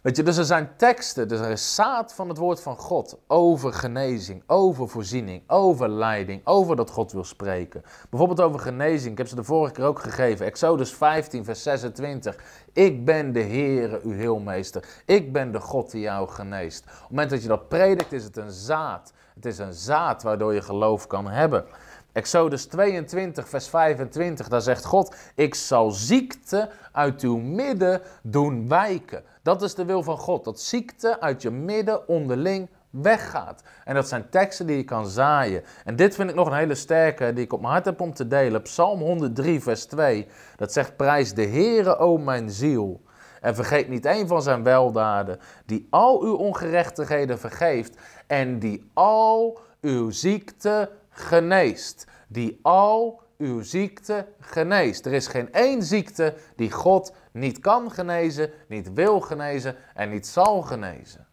Weet 0.05 0.17
je, 0.17 0.23
dus 0.23 0.37
er 0.37 0.45
zijn 0.45 0.71
teksten, 0.77 1.29
dus 1.29 1.41
er 1.41 1.51
is 1.51 1.75
zaad 1.75 2.15
van 2.15 2.29
het 2.29 2.39
woord 2.39 2.61
van 2.61 2.77
God 2.77 3.19
over 3.27 3.73
genezing, 3.73 4.43
over 4.47 4.89
voorziening, 4.89 5.43
over 5.47 5.89
leiding, 5.89 6.41
over 6.47 6.77
dat 6.77 6.91
God 6.91 7.13
wil 7.13 7.25
spreken. 7.25 7.83
Bijvoorbeeld 8.11 8.41
over 8.41 8.61
genezing, 8.61 9.13
ik 9.13 9.19
heb 9.19 9.27
ze 9.27 9.35
de 9.35 9.45
vorige 9.45 9.73
keer 9.73 9.85
ook 9.85 9.99
gegeven, 9.99 10.47
Exodus 10.47 10.95
15, 10.95 11.45
vers 11.45 11.63
26. 11.63 12.37
Ik 12.73 13.05
ben 13.05 13.33
de 13.33 13.43
Heere, 13.43 14.01
uw 14.03 14.13
heelmeester. 14.13 14.85
Ik 15.07 15.33
ben 15.33 15.53
de 15.53 15.61
God 15.61 15.91
die 15.91 16.01
jou 16.01 16.29
geneest. 16.29 16.85
Op 16.85 16.91
het 16.91 17.11
moment 17.11 17.31
dat 17.31 17.43
je 17.43 17.49
dat 17.49 17.69
predikt, 17.69 18.13
is 18.13 18.25
het 18.25 18.37
een 18.37 18.53
zaad. 18.53 19.13
Het 19.35 19.47
is 19.47 19.59
een 19.59 19.75
zaad 19.75 20.23
waardoor 20.23 20.55
je 20.55 20.63
geloof 20.63 21.07
kan 21.07 21.29
hebben. 21.29 21.65
Exodus 22.13 22.67
22, 22.67 23.49
vers 23.49 23.69
25, 23.69 24.49
daar 24.49 24.61
zegt 24.61 24.85
God: 24.85 25.17
Ik 25.35 25.55
zal 25.55 25.91
ziekte 25.91 26.71
uit 26.93 27.23
uw 27.23 27.37
midden 27.37 28.03
doen 28.23 28.69
wijken. 28.69 29.23
Dat 29.45 29.63
is 29.63 29.75
de 29.75 29.85
wil 29.85 30.03
van 30.03 30.19
God, 30.19 30.45
dat 30.45 30.61
ziekte 30.61 31.21
uit 31.21 31.43
je 31.43 31.51
midden 31.51 32.09
onderling 32.09 32.69
weggaat. 32.91 33.63
En 33.85 33.95
dat 33.95 34.09
zijn 34.09 34.29
teksten 34.31 34.67
die 34.67 34.77
je 34.77 34.85
kan 34.85 35.07
zaaien. 35.07 35.63
En 35.85 35.97
dit 35.97 36.15
vind 36.15 36.31
ik 36.31 36.37
nog 36.37 36.47
een 36.47 36.57
hele 36.57 36.75
sterke, 36.75 37.33
die 37.33 37.45
ik 37.45 37.53
op 37.53 37.61
mijn 37.61 37.73
hart 37.73 37.85
heb 37.85 38.01
om 38.01 38.15
te 38.15 38.27
delen. 38.27 38.63
Psalm 38.63 39.01
103, 39.01 39.61
vers 39.61 39.85
2. 39.85 40.27
Dat 40.57 40.73
zegt, 40.73 40.97
prijs 40.97 41.35
de 41.35 41.47
Heere, 41.47 41.97
o 41.99 42.19
mijn 42.19 42.51
ziel. 42.51 43.03
En 43.41 43.55
vergeet 43.55 43.89
niet 43.89 44.07
een 44.07 44.29
van 44.29 44.43
zijn 44.43 44.63
weldaden, 44.63 45.39
die 45.67 45.87
al 45.91 46.23
uw 46.23 46.35
ongerechtigheden 46.35 47.39
vergeeft 47.39 47.97
en 48.27 48.59
die 48.59 48.91
al 48.95 49.59
uw 49.81 50.11
ziekte 50.11 50.91
geneest. 51.11 52.07
Die 52.29 52.59
al 52.63 53.23
uw 53.39 53.63
ziekte 53.63 54.27
geneest. 54.41 55.07
Er 55.07 55.13
is 55.13 55.27
geen 55.27 55.53
één 55.53 55.83
ziekte 55.83 56.35
die 56.57 56.71
God 56.71 57.13
niet 57.33 57.59
kan 57.59 57.91
genezen, 57.91 58.51
niet 58.69 58.93
wil 58.93 59.21
genezen 59.21 59.77
en 59.95 60.11
niet 60.11 60.27
zal 60.27 60.63
genezen. 60.63 61.27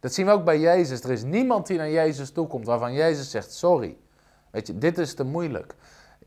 Dat 0.00 0.12
zien 0.12 0.26
we 0.26 0.32
ook 0.32 0.44
bij 0.44 0.58
Jezus. 0.58 1.02
Er 1.02 1.10
is 1.10 1.22
niemand 1.22 1.66
die 1.66 1.78
naar 1.78 1.90
Jezus 1.90 2.30
toekomt 2.30 2.66
waarvan 2.66 2.92
Jezus 2.92 3.30
zegt: 3.30 3.52
Sorry. 3.52 3.96
Weet 4.50 4.66
je, 4.66 4.78
dit 4.78 4.98
is 4.98 5.14
te 5.14 5.24
moeilijk. 5.24 5.74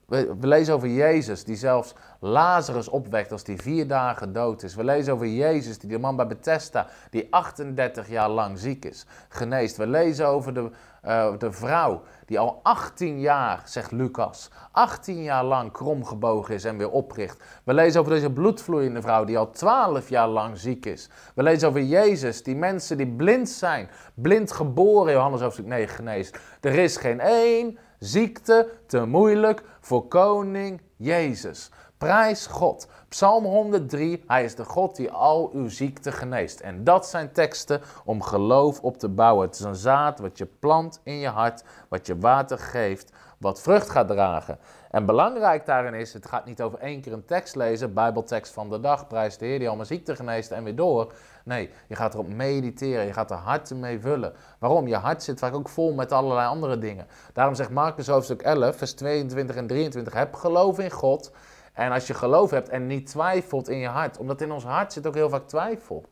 We, 0.05 0.35
lezen 0.41 0.73
over 0.73 0.87
Jezus 0.87 1.43
die 1.43 1.55
zelfs 1.55 1.93
Lazarus 2.19 2.87
opwekt 2.87 3.31
als 3.31 3.43
die 3.43 3.61
vier 3.61 3.87
dagen 3.87 4.33
dood 4.33 4.63
is. 4.63 4.75
We 4.75 4.83
lezen 4.83 5.13
over 5.13 5.27
Jezus 5.27 5.79
die 5.79 5.89
de 5.89 5.99
man 5.99 6.15
bij 6.15 6.27
Bethesda, 6.27 6.87
die 7.09 7.27
38 7.29 8.09
jaar 8.09 8.29
lang 8.29 8.59
ziek 8.59 8.85
is, 8.85 9.05
geneest. 9.29 9.77
We 9.77 9.87
lezen 9.87 10.27
over 10.27 10.53
de, 10.53 10.69
uh, 11.05 11.37
de 11.37 11.51
vrouw 11.51 12.03
die 12.33 12.41
al 12.41 12.59
18 12.63 13.19
jaar, 13.19 13.61
zegt 13.65 13.91
Lucas, 13.91 14.49
18 14.71 15.23
jaar 15.23 15.43
lang 15.43 15.71
kromgebogen 15.71 16.53
is 16.53 16.63
en 16.63 16.77
weer 16.77 16.89
opricht. 16.89 17.43
We 17.63 17.73
lezen 17.73 17.99
over 17.99 18.13
deze 18.13 18.31
bloedvloeiende 18.31 19.01
vrouw 19.01 19.23
die 19.23 19.37
al 19.37 19.51
12 19.51 20.09
jaar 20.09 20.27
lang 20.27 20.57
ziek 20.57 20.85
is. 20.85 21.09
We 21.35 21.43
lezen 21.43 21.67
over 21.67 21.81
Jezus, 21.81 22.43
die 22.43 22.55
mensen 22.55 22.97
die 22.97 23.07
blind 23.07 23.49
zijn, 23.49 23.89
blind 24.13 24.51
geboren, 24.51 25.13
Johannes 25.13 25.41
hoofdstuk 25.41 25.65
9 25.65 25.95
geneest. 25.95 26.39
Er 26.61 26.73
is 26.73 26.97
geen 26.97 27.19
één 27.19 27.77
ziekte 27.99 28.69
te 28.87 29.05
moeilijk 29.05 29.63
voor 29.81 30.07
koning 30.07 30.81
Jezus. 30.95 31.71
Prijs 32.03 32.47
God. 32.47 32.87
Psalm 33.09 33.45
103, 33.45 34.23
hij 34.27 34.43
is 34.43 34.55
de 34.55 34.65
God 34.65 34.95
die 34.95 35.11
al 35.11 35.49
uw 35.53 35.69
ziekte 35.69 36.11
geneest. 36.11 36.59
En 36.59 36.83
dat 36.83 37.07
zijn 37.07 37.31
teksten 37.31 37.81
om 38.05 38.21
geloof 38.21 38.81
op 38.81 38.97
te 38.97 39.09
bouwen. 39.09 39.47
Het 39.47 39.55
is 39.55 39.65
een 39.65 39.75
zaad 39.75 40.19
wat 40.19 40.37
je 40.37 40.45
plant 40.45 40.99
in 41.03 41.19
je 41.19 41.27
hart, 41.27 41.63
wat 41.89 42.07
je 42.07 42.17
water 42.17 42.59
geeft, 42.59 43.11
wat 43.37 43.61
vrucht 43.61 43.89
gaat 43.89 44.07
dragen. 44.07 44.59
En 44.91 45.05
belangrijk 45.05 45.65
daarin 45.65 45.93
is, 45.93 46.13
het 46.13 46.25
gaat 46.25 46.45
niet 46.45 46.61
over 46.61 46.79
één 46.79 47.01
keer 47.01 47.13
een 47.13 47.25
tekst 47.25 47.55
lezen, 47.55 47.93
bijbeltekst 47.93 48.53
van 48.53 48.69
de 48.69 48.79
dag, 48.79 49.07
prijs 49.07 49.37
de 49.37 49.45
Heer 49.45 49.59
die 49.59 49.69
al 49.69 49.75
mijn 49.75 49.87
ziekte 49.87 50.15
geneest 50.15 50.51
en 50.51 50.63
weer 50.63 50.75
door. 50.75 51.13
Nee, 51.43 51.69
je 51.87 51.95
gaat 51.95 52.13
erop 52.13 52.33
mediteren, 52.33 53.05
je 53.05 53.13
gaat 53.13 53.31
er 53.31 53.37
hart 53.37 53.75
mee 53.75 53.99
vullen. 53.99 54.33
Waarom? 54.59 54.87
Je 54.87 54.95
hart 54.95 55.23
zit 55.23 55.39
vaak 55.39 55.55
ook 55.55 55.69
vol 55.69 55.93
met 55.93 56.11
allerlei 56.11 56.47
andere 56.47 56.77
dingen. 56.77 57.07
Daarom 57.33 57.55
zegt 57.55 57.69
Marcus 57.69 58.07
hoofdstuk 58.07 58.41
11, 58.41 58.75
vers 58.75 58.93
22 58.93 59.55
en 59.55 59.67
23, 59.67 60.13
heb 60.13 60.33
geloof 60.33 60.79
in 60.79 60.91
God 60.91 61.31
en 61.73 61.91
als 61.91 62.07
je 62.07 62.13
geloof 62.13 62.49
hebt 62.49 62.69
en 62.69 62.87
niet 62.87 63.07
twijfelt 63.07 63.69
in 63.69 63.77
je 63.77 63.87
hart, 63.87 64.17
omdat 64.17 64.41
in 64.41 64.51
ons 64.51 64.63
hart 64.63 64.93
zit 64.93 65.07
ook 65.07 65.15
heel 65.15 65.29
vaak 65.29 65.47
twijfel. 65.47 66.05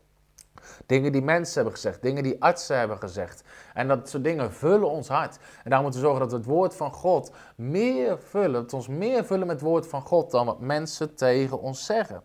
Dingen 0.85 1.11
die 1.11 1.21
mensen 1.21 1.55
hebben 1.55 1.73
gezegd, 1.73 2.01
dingen 2.01 2.23
die 2.23 2.43
artsen 2.43 2.77
hebben 2.77 2.97
gezegd. 2.97 3.43
En 3.73 3.87
dat 3.87 4.09
soort 4.09 4.23
dingen 4.23 4.53
vullen 4.53 4.89
ons 4.89 5.07
hart. 5.07 5.37
En 5.63 5.69
daar 5.69 5.81
moeten 5.81 5.99
we 5.99 6.05
zorgen 6.05 6.21
dat 6.21 6.31
we 6.31 6.37
het 6.37 6.55
woord 6.55 6.75
van 6.75 6.93
God 6.93 7.31
meer 7.55 8.19
vullen. 8.19 8.53
Dat 8.53 8.71
we 8.71 8.77
ons 8.77 8.87
meer 8.87 9.25
vullen 9.25 9.47
met 9.47 9.55
het 9.55 9.69
woord 9.69 9.87
van 9.87 10.01
God 10.01 10.31
dan 10.31 10.45
wat 10.45 10.59
mensen 10.59 11.15
tegen 11.15 11.59
ons 11.61 11.85
zeggen. 11.85 12.23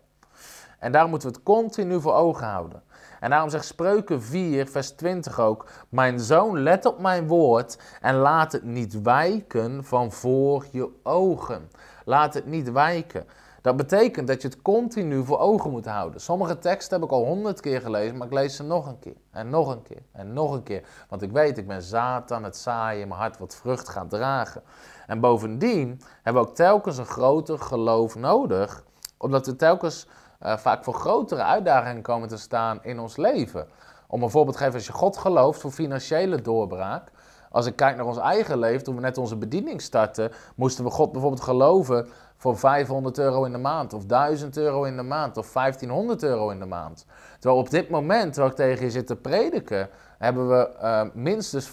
En 0.79 0.91
daar 0.91 1.07
moeten 1.07 1.29
we 1.29 1.35
het 1.35 1.43
continu 1.43 2.01
voor 2.01 2.13
ogen 2.13 2.47
houden. 2.47 2.83
En 3.19 3.29
daarom 3.29 3.49
zegt 3.49 3.65
Spreuken 3.65 4.21
4, 4.21 4.67
vers 4.67 4.91
20 4.91 5.39
ook: 5.39 5.69
Mijn 5.89 6.19
zoon, 6.19 6.59
let 6.59 6.85
op 6.85 6.99
mijn 6.99 7.27
woord 7.27 7.77
en 8.01 8.15
laat 8.15 8.51
het 8.51 8.63
niet 8.63 9.01
wijken 9.01 9.83
van 9.83 10.11
voor 10.11 10.65
je 10.71 10.89
ogen. 11.03 11.69
Laat 12.07 12.33
het 12.33 12.45
niet 12.45 12.71
wijken. 12.71 13.25
Dat 13.61 13.77
betekent 13.77 14.27
dat 14.27 14.41
je 14.41 14.47
het 14.47 14.61
continu 14.61 15.23
voor 15.23 15.39
ogen 15.39 15.71
moet 15.71 15.85
houden. 15.85 16.21
Sommige 16.21 16.59
teksten 16.59 16.99
heb 16.99 17.09
ik 17.09 17.13
al 17.13 17.25
honderd 17.25 17.59
keer 17.59 17.81
gelezen, 17.81 18.17
maar 18.17 18.27
ik 18.27 18.33
lees 18.33 18.55
ze 18.55 18.63
nog 18.63 18.87
een 18.87 18.99
keer. 18.99 19.15
En 19.31 19.49
nog 19.49 19.67
een 19.69 19.81
keer. 19.81 20.01
En 20.11 20.33
nog 20.33 20.53
een 20.53 20.63
keer. 20.63 20.83
Want 21.09 21.21
ik 21.21 21.31
weet, 21.31 21.57
ik 21.57 21.67
ben 21.67 21.81
zaad 21.81 22.31
aan 22.31 22.43
het 22.43 22.57
zaaien 22.57 23.07
mijn 23.07 23.19
hart 23.19 23.37
wat 23.37 23.55
vrucht 23.55 23.89
gaat 23.89 24.09
dragen. 24.09 24.61
En 25.07 25.19
bovendien 25.19 26.01
hebben 26.21 26.43
we 26.43 26.49
ook 26.49 26.55
telkens 26.55 26.97
een 26.97 27.05
groter 27.05 27.59
geloof 27.59 28.15
nodig. 28.15 28.83
Omdat 29.17 29.45
we 29.45 29.55
telkens 29.55 30.07
uh, 30.41 30.57
vaak 30.57 30.83
voor 30.83 30.93
grotere 30.93 31.43
uitdagingen 31.43 32.01
komen 32.01 32.27
te 32.27 32.37
staan 32.37 32.79
in 32.83 32.99
ons 32.99 33.17
leven. 33.17 33.67
Om 34.07 34.23
een 34.23 34.29
voorbeeld 34.29 34.57
te 34.57 34.63
geven, 34.63 34.75
als 34.75 34.87
je 34.87 34.93
God 34.93 35.17
gelooft 35.17 35.61
voor 35.61 35.71
financiële 35.71 36.41
doorbraak. 36.41 37.11
Als 37.51 37.65
ik 37.65 37.75
kijk 37.75 37.95
naar 37.95 38.05
ons 38.05 38.17
eigen 38.17 38.59
leven, 38.59 38.83
toen 38.83 38.95
we 38.95 39.01
net 39.01 39.17
onze 39.17 39.35
bediening 39.35 39.81
startten, 39.81 40.31
moesten 40.55 40.83
we 40.83 40.89
God 40.89 41.11
bijvoorbeeld 41.11 41.43
geloven 41.43 42.07
voor 42.37 42.57
500 42.57 43.17
euro 43.17 43.43
in 43.43 43.51
de 43.51 43.57
maand, 43.57 43.93
of 43.93 44.05
1000 44.05 44.57
euro 44.57 44.83
in 44.83 44.95
de 44.95 45.03
maand, 45.03 45.37
of 45.37 45.53
1500 45.53 46.23
euro 46.23 46.49
in 46.49 46.59
de 46.59 46.65
maand. 46.65 47.05
Terwijl 47.39 47.61
op 47.61 47.69
dit 47.69 47.89
moment, 47.89 48.33
terwijl 48.33 48.51
ik 48.51 48.57
tegen 48.57 48.85
je 48.85 48.91
zit 48.91 49.07
te 49.07 49.15
prediken, 49.15 49.89
hebben 50.17 50.49
we 50.49 50.69
uh, 50.81 51.01
minstens 51.13 51.69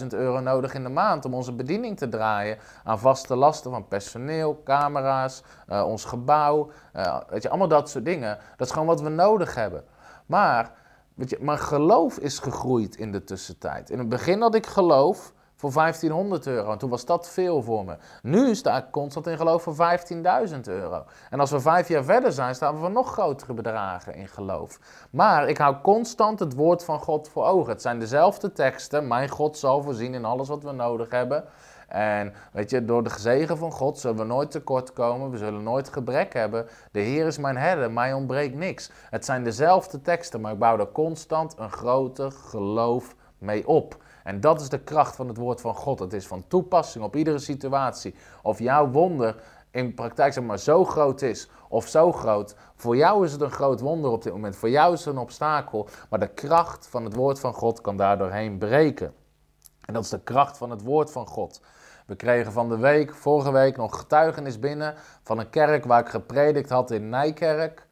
15.000 0.00 0.06
euro 0.08 0.40
nodig 0.40 0.74
in 0.74 0.82
de 0.82 0.88
maand 0.88 1.24
om 1.24 1.34
onze 1.34 1.52
bediening 1.52 1.96
te 1.96 2.08
draaien 2.08 2.58
aan 2.84 2.98
vaste 2.98 3.36
lasten 3.36 3.70
van 3.70 3.88
personeel, 3.88 4.60
camera's, 4.64 5.42
uh, 5.68 5.84
ons 5.86 6.04
gebouw, 6.04 6.70
uh, 6.96 7.16
weet 7.28 7.42
je, 7.42 7.48
allemaal 7.48 7.68
dat 7.68 7.90
soort 7.90 8.04
dingen. 8.04 8.38
Dat 8.56 8.66
is 8.66 8.72
gewoon 8.72 8.88
wat 8.88 9.00
we 9.00 9.08
nodig 9.08 9.54
hebben. 9.54 9.84
Maar, 10.26 10.72
je, 11.16 11.38
mijn 11.40 11.58
geloof 11.58 12.18
is 12.18 12.38
gegroeid 12.38 12.96
in 12.96 13.12
de 13.12 13.24
tussentijd. 13.24 13.90
In 13.90 13.98
het 13.98 14.08
begin 14.08 14.40
had 14.40 14.54
ik 14.54 14.66
geloof 14.66 15.32
voor 15.62 15.72
1500 15.72 16.46
euro. 16.46 16.72
En 16.72 16.78
toen 16.78 16.90
was 16.90 17.04
dat 17.04 17.28
veel 17.28 17.62
voor 17.62 17.84
me. 17.84 17.96
Nu 18.22 18.54
sta 18.54 18.76
ik 18.76 18.90
constant 18.90 19.26
in 19.26 19.36
geloof 19.36 19.62
voor 19.62 19.74
15.000 20.54 20.60
euro. 20.62 21.04
En 21.30 21.40
als 21.40 21.50
we 21.50 21.60
vijf 21.60 21.88
jaar 21.88 22.04
verder 22.04 22.32
zijn, 22.32 22.54
staan 22.54 22.74
we 22.74 22.80
voor 22.80 22.90
nog 22.90 23.12
grotere 23.12 23.54
bedragen 23.54 24.14
in 24.14 24.28
geloof. 24.28 24.78
Maar 25.10 25.48
ik 25.48 25.58
hou 25.58 25.76
constant 25.82 26.38
het 26.38 26.54
woord 26.54 26.84
van 26.84 26.98
God 26.98 27.28
voor 27.28 27.44
ogen. 27.44 27.72
Het 27.72 27.82
zijn 27.82 27.98
dezelfde 27.98 28.52
teksten. 28.52 29.08
Mijn 29.08 29.28
God 29.28 29.58
zal 29.58 29.82
voorzien 29.82 30.14
in 30.14 30.24
alles 30.24 30.48
wat 30.48 30.62
we 30.62 30.72
nodig 30.72 31.10
hebben. 31.10 31.44
En 31.92 32.32
weet 32.52 32.70
je, 32.70 32.84
door 32.84 33.02
de 33.02 33.10
gezegen 33.10 33.58
van 33.58 33.72
God 33.72 33.98
zullen 33.98 34.16
we 34.16 34.24
nooit 34.24 34.50
tekort 34.50 34.92
komen. 34.92 35.30
We 35.30 35.36
zullen 35.36 35.62
nooit 35.62 35.88
gebrek 35.88 36.32
hebben. 36.32 36.66
De 36.92 37.00
Heer 37.00 37.26
is 37.26 37.38
mijn 37.38 37.56
herder, 37.56 37.90
mij 37.90 38.12
ontbreekt 38.12 38.54
niks. 38.54 38.90
Het 39.10 39.24
zijn 39.24 39.44
dezelfde 39.44 40.00
teksten, 40.00 40.40
maar 40.40 40.52
ik 40.52 40.58
bouw 40.58 40.78
er 40.78 40.92
constant 40.92 41.54
een 41.58 41.70
groter 41.70 42.32
geloof 42.32 43.14
mee 43.38 43.66
op. 43.68 43.96
En 44.24 44.40
dat 44.40 44.60
is 44.60 44.68
de 44.68 44.80
kracht 44.80 45.16
van 45.16 45.28
het 45.28 45.36
woord 45.36 45.60
van 45.60 45.74
God. 45.74 45.98
Het 45.98 46.12
is 46.12 46.26
van 46.26 46.44
toepassing 46.48 47.04
op 47.04 47.16
iedere 47.16 47.38
situatie. 47.38 48.14
Of 48.42 48.58
jouw 48.58 48.90
wonder 48.90 49.42
in 49.70 49.94
praktijk 49.94 50.32
zeg 50.32 50.44
maar 50.44 50.58
zo 50.58 50.84
groot 50.84 51.22
is 51.22 51.50
of 51.68 51.88
zo 51.88 52.12
groot. 52.12 52.56
Voor 52.76 52.96
jou 52.96 53.24
is 53.24 53.32
het 53.32 53.40
een 53.40 53.50
groot 53.50 53.80
wonder 53.80 54.10
op 54.10 54.22
dit 54.22 54.32
moment. 54.32 54.56
Voor 54.56 54.70
jou 54.70 54.92
is 54.92 55.04
het 55.04 55.14
een 55.14 55.20
obstakel. 55.20 55.88
Maar 56.10 56.20
de 56.20 56.34
kracht 56.34 56.86
van 56.86 57.04
het 57.04 57.14
woord 57.14 57.40
van 57.40 57.54
God 57.54 57.80
kan 57.80 57.96
daardoorheen 57.96 58.58
breken. 58.58 59.14
En 59.84 59.94
dat 59.94 60.04
is 60.04 60.10
de 60.10 60.20
kracht 60.20 60.58
van 60.58 60.70
het 60.70 60.82
woord 60.82 61.10
van 61.10 61.26
God. 61.26 61.60
We 62.12 62.18
kregen 62.18 62.52
van 62.52 62.68
de 62.68 62.76
week, 62.76 63.14
vorige 63.14 63.52
week, 63.52 63.76
nog 63.76 63.98
getuigenis 63.98 64.58
binnen 64.58 64.94
van 65.22 65.38
een 65.38 65.50
kerk 65.50 65.84
waar 65.84 66.00
ik 66.00 66.08
gepredikt 66.08 66.68
had 66.68 66.90
in 66.90 67.08
Nijkerk. 67.08 67.86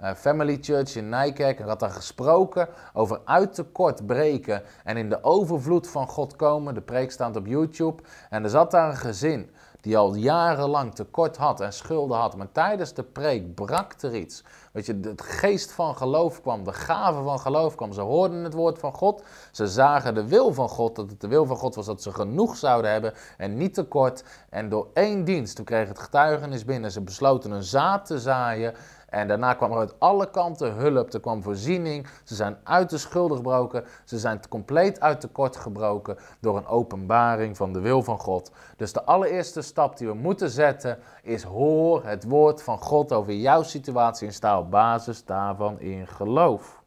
Uh, 0.00 0.12
Family 0.12 0.58
Church 0.60 0.96
in 0.96 1.08
Nijkerk. 1.08 1.58
Ik 1.58 1.66
had 1.66 1.80
daar 1.80 1.90
gesproken 1.90 2.68
over 2.92 3.20
uit 3.24 3.54
tekort 3.54 4.06
breken 4.06 4.62
en 4.84 4.96
in 4.96 5.08
de 5.08 5.24
overvloed 5.24 5.88
van 5.88 6.08
God 6.08 6.36
komen. 6.36 6.74
De 6.74 6.80
preek 6.80 7.10
staat 7.10 7.36
op 7.36 7.46
YouTube. 7.46 8.02
En 8.30 8.44
er 8.44 8.50
zat 8.50 8.70
daar 8.70 8.88
een 8.88 8.96
gezin 8.96 9.50
die 9.84 9.96
al 9.96 10.14
jarenlang 10.14 10.94
tekort 10.94 11.36
had 11.36 11.60
en 11.60 11.72
schulden 11.72 12.18
had. 12.18 12.36
Maar 12.36 12.52
tijdens 12.52 12.94
de 12.94 13.02
preek 13.02 13.54
brak 13.54 13.94
er 14.00 14.14
iets. 14.14 14.44
Weet 14.72 14.86
je, 14.86 14.98
het 15.02 15.22
geest 15.22 15.72
van 15.72 15.96
geloof 15.96 16.40
kwam, 16.40 16.64
de 16.64 16.72
gave 16.72 17.22
van 17.22 17.40
geloof 17.40 17.74
kwam. 17.74 17.92
Ze 17.92 18.00
hoorden 18.00 18.44
het 18.44 18.54
woord 18.54 18.78
van 18.78 18.92
God. 18.92 19.22
Ze 19.52 19.66
zagen 19.66 20.14
de 20.14 20.28
wil 20.28 20.52
van 20.52 20.68
God, 20.68 20.96
dat 20.96 21.10
het 21.10 21.20
de 21.20 21.28
wil 21.28 21.46
van 21.46 21.56
God 21.56 21.74
was 21.74 21.86
dat 21.86 22.02
ze 22.02 22.12
genoeg 22.12 22.56
zouden 22.56 22.90
hebben 22.90 23.12
en 23.36 23.56
niet 23.56 23.74
tekort. 23.74 24.24
En 24.50 24.68
door 24.68 24.88
één 24.94 25.24
dienst, 25.24 25.56
toen 25.56 25.64
kreeg 25.64 25.88
het 25.88 25.98
getuigenis 25.98 26.64
binnen, 26.64 26.90
ze 26.90 27.00
besloten 27.00 27.50
een 27.50 27.62
zaad 27.62 28.06
te 28.06 28.18
zaaien. 28.18 28.74
En 29.14 29.28
daarna 29.28 29.54
kwam 29.54 29.72
er 29.72 29.78
uit 29.78 29.94
alle 29.98 30.30
kanten 30.30 30.72
hulp, 30.72 31.12
er 31.12 31.20
kwam 31.20 31.42
voorziening. 31.42 32.06
Ze 32.24 32.34
zijn 32.34 32.56
uit 32.64 32.90
de 32.90 32.98
schulden 32.98 33.36
gebroken. 33.36 33.84
Ze 34.04 34.18
zijn 34.18 34.48
compleet 34.48 35.00
uit 35.00 35.20
tekort 35.20 35.56
gebroken 35.56 36.16
door 36.40 36.56
een 36.56 36.66
openbaring 36.66 37.56
van 37.56 37.72
de 37.72 37.80
wil 37.80 38.02
van 38.02 38.18
God. 38.18 38.50
Dus 38.76 38.92
de 38.92 39.04
allereerste 39.04 39.62
stap 39.62 39.96
die 39.96 40.06
we 40.06 40.14
moeten 40.14 40.50
zetten 40.50 40.98
is 41.22 41.42
hoor 41.42 42.04
het 42.04 42.24
woord 42.24 42.62
van 42.62 42.78
God 42.78 43.12
over 43.12 43.32
jouw 43.32 43.62
situatie 43.62 44.26
en 44.26 44.32
sta 44.32 44.58
op 44.58 44.70
basis 44.70 45.24
daarvan 45.24 45.80
in 45.80 46.06
geloof. 46.06 46.82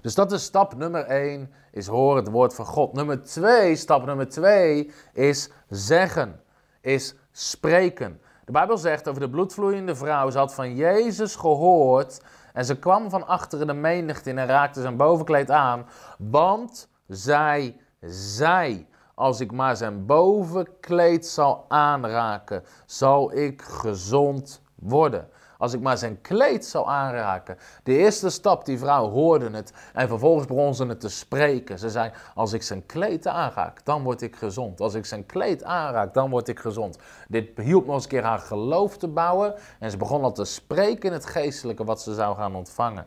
Dus 0.00 0.14
dat 0.14 0.32
is 0.32 0.44
stap 0.44 0.74
nummer 0.74 1.04
1, 1.04 1.52
is 1.72 1.86
hoor 1.86 2.16
het 2.16 2.30
woord 2.30 2.54
van 2.54 2.66
God. 2.66 2.92
Nummer 2.92 3.22
2, 3.22 3.76
stap 3.76 4.04
nummer 4.04 4.28
2 4.28 4.90
is 5.12 5.50
zeggen, 5.68 6.40
is 6.80 7.14
spreken. 7.32 8.20
De 8.52 8.58
Bijbel 8.58 8.78
zegt 8.78 9.08
over 9.08 9.20
de 9.20 9.30
bloedvloeiende 9.30 9.94
vrouw, 9.94 10.30
ze 10.30 10.38
had 10.38 10.54
van 10.54 10.74
Jezus 10.74 11.36
gehoord 11.36 12.20
En 12.52 12.64
ze 12.64 12.78
kwam 12.78 13.10
van 13.10 13.26
achteren 13.26 13.66
de 13.66 13.72
menigte 13.72 14.30
in 14.30 14.38
en 14.38 14.46
raakte 14.46 14.80
zijn 14.80 14.96
bovenkleed 14.96 15.50
aan, 15.50 15.86
want 16.18 16.88
zij 17.08 17.76
zei, 18.00 18.88
als 19.14 19.40
ik 19.40 19.52
maar 19.52 19.76
zijn 19.76 20.06
bovenkleed 20.06 21.26
zal 21.26 21.64
aanraken, 21.68 22.64
zal 22.86 23.32
ik 23.34 23.62
gezond 23.62 24.62
worden. 24.74 25.28
Als 25.62 25.72
ik 25.72 25.80
maar 25.80 25.98
zijn 25.98 26.20
kleed 26.20 26.64
zou 26.64 26.88
aanraken. 26.88 27.58
De 27.82 27.96
eerste 27.96 28.30
stap, 28.30 28.64
die 28.64 28.78
vrouw 28.78 29.10
hoorde 29.10 29.50
het. 29.50 29.72
En 29.92 30.08
vervolgens 30.08 30.46
begon 30.46 30.74
ze 30.74 30.86
het 30.86 31.00
te 31.00 31.08
spreken. 31.08 31.78
Ze 31.78 31.90
zei, 31.90 32.12
als 32.34 32.52
ik 32.52 32.62
zijn 32.62 32.86
kleed 32.86 33.26
aanraak, 33.26 33.84
dan 33.84 34.02
word 34.02 34.22
ik 34.22 34.36
gezond. 34.36 34.80
Als 34.80 34.94
ik 34.94 35.04
zijn 35.04 35.26
kleed 35.26 35.64
aanraak, 35.64 36.14
dan 36.14 36.30
word 36.30 36.48
ik 36.48 36.58
gezond. 36.58 36.98
Dit 37.28 37.48
hielp 37.56 37.86
nog 37.86 37.94
eens 37.94 38.04
een 38.04 38.10
keer 38.10 38.24
haar 38.24 38.38
geloof 38.38 38.96
te 38.96 39.08
bouwen. 39.08 39.54
En 39.78 39.90
ze 39.90 39.96
begon 39.96 40.22
al 40.22 40.32
te 40.32 40.44
spreken 40.44 41.08
in 41.08 41.12
het 41.12 41.26
geestelijke 41.26 41.84
wat 41.84 42.02
ze 42.02 42.14
zou 42.14 42.36
gaan 42.36 42.54
ontvangen. 42.54 43.06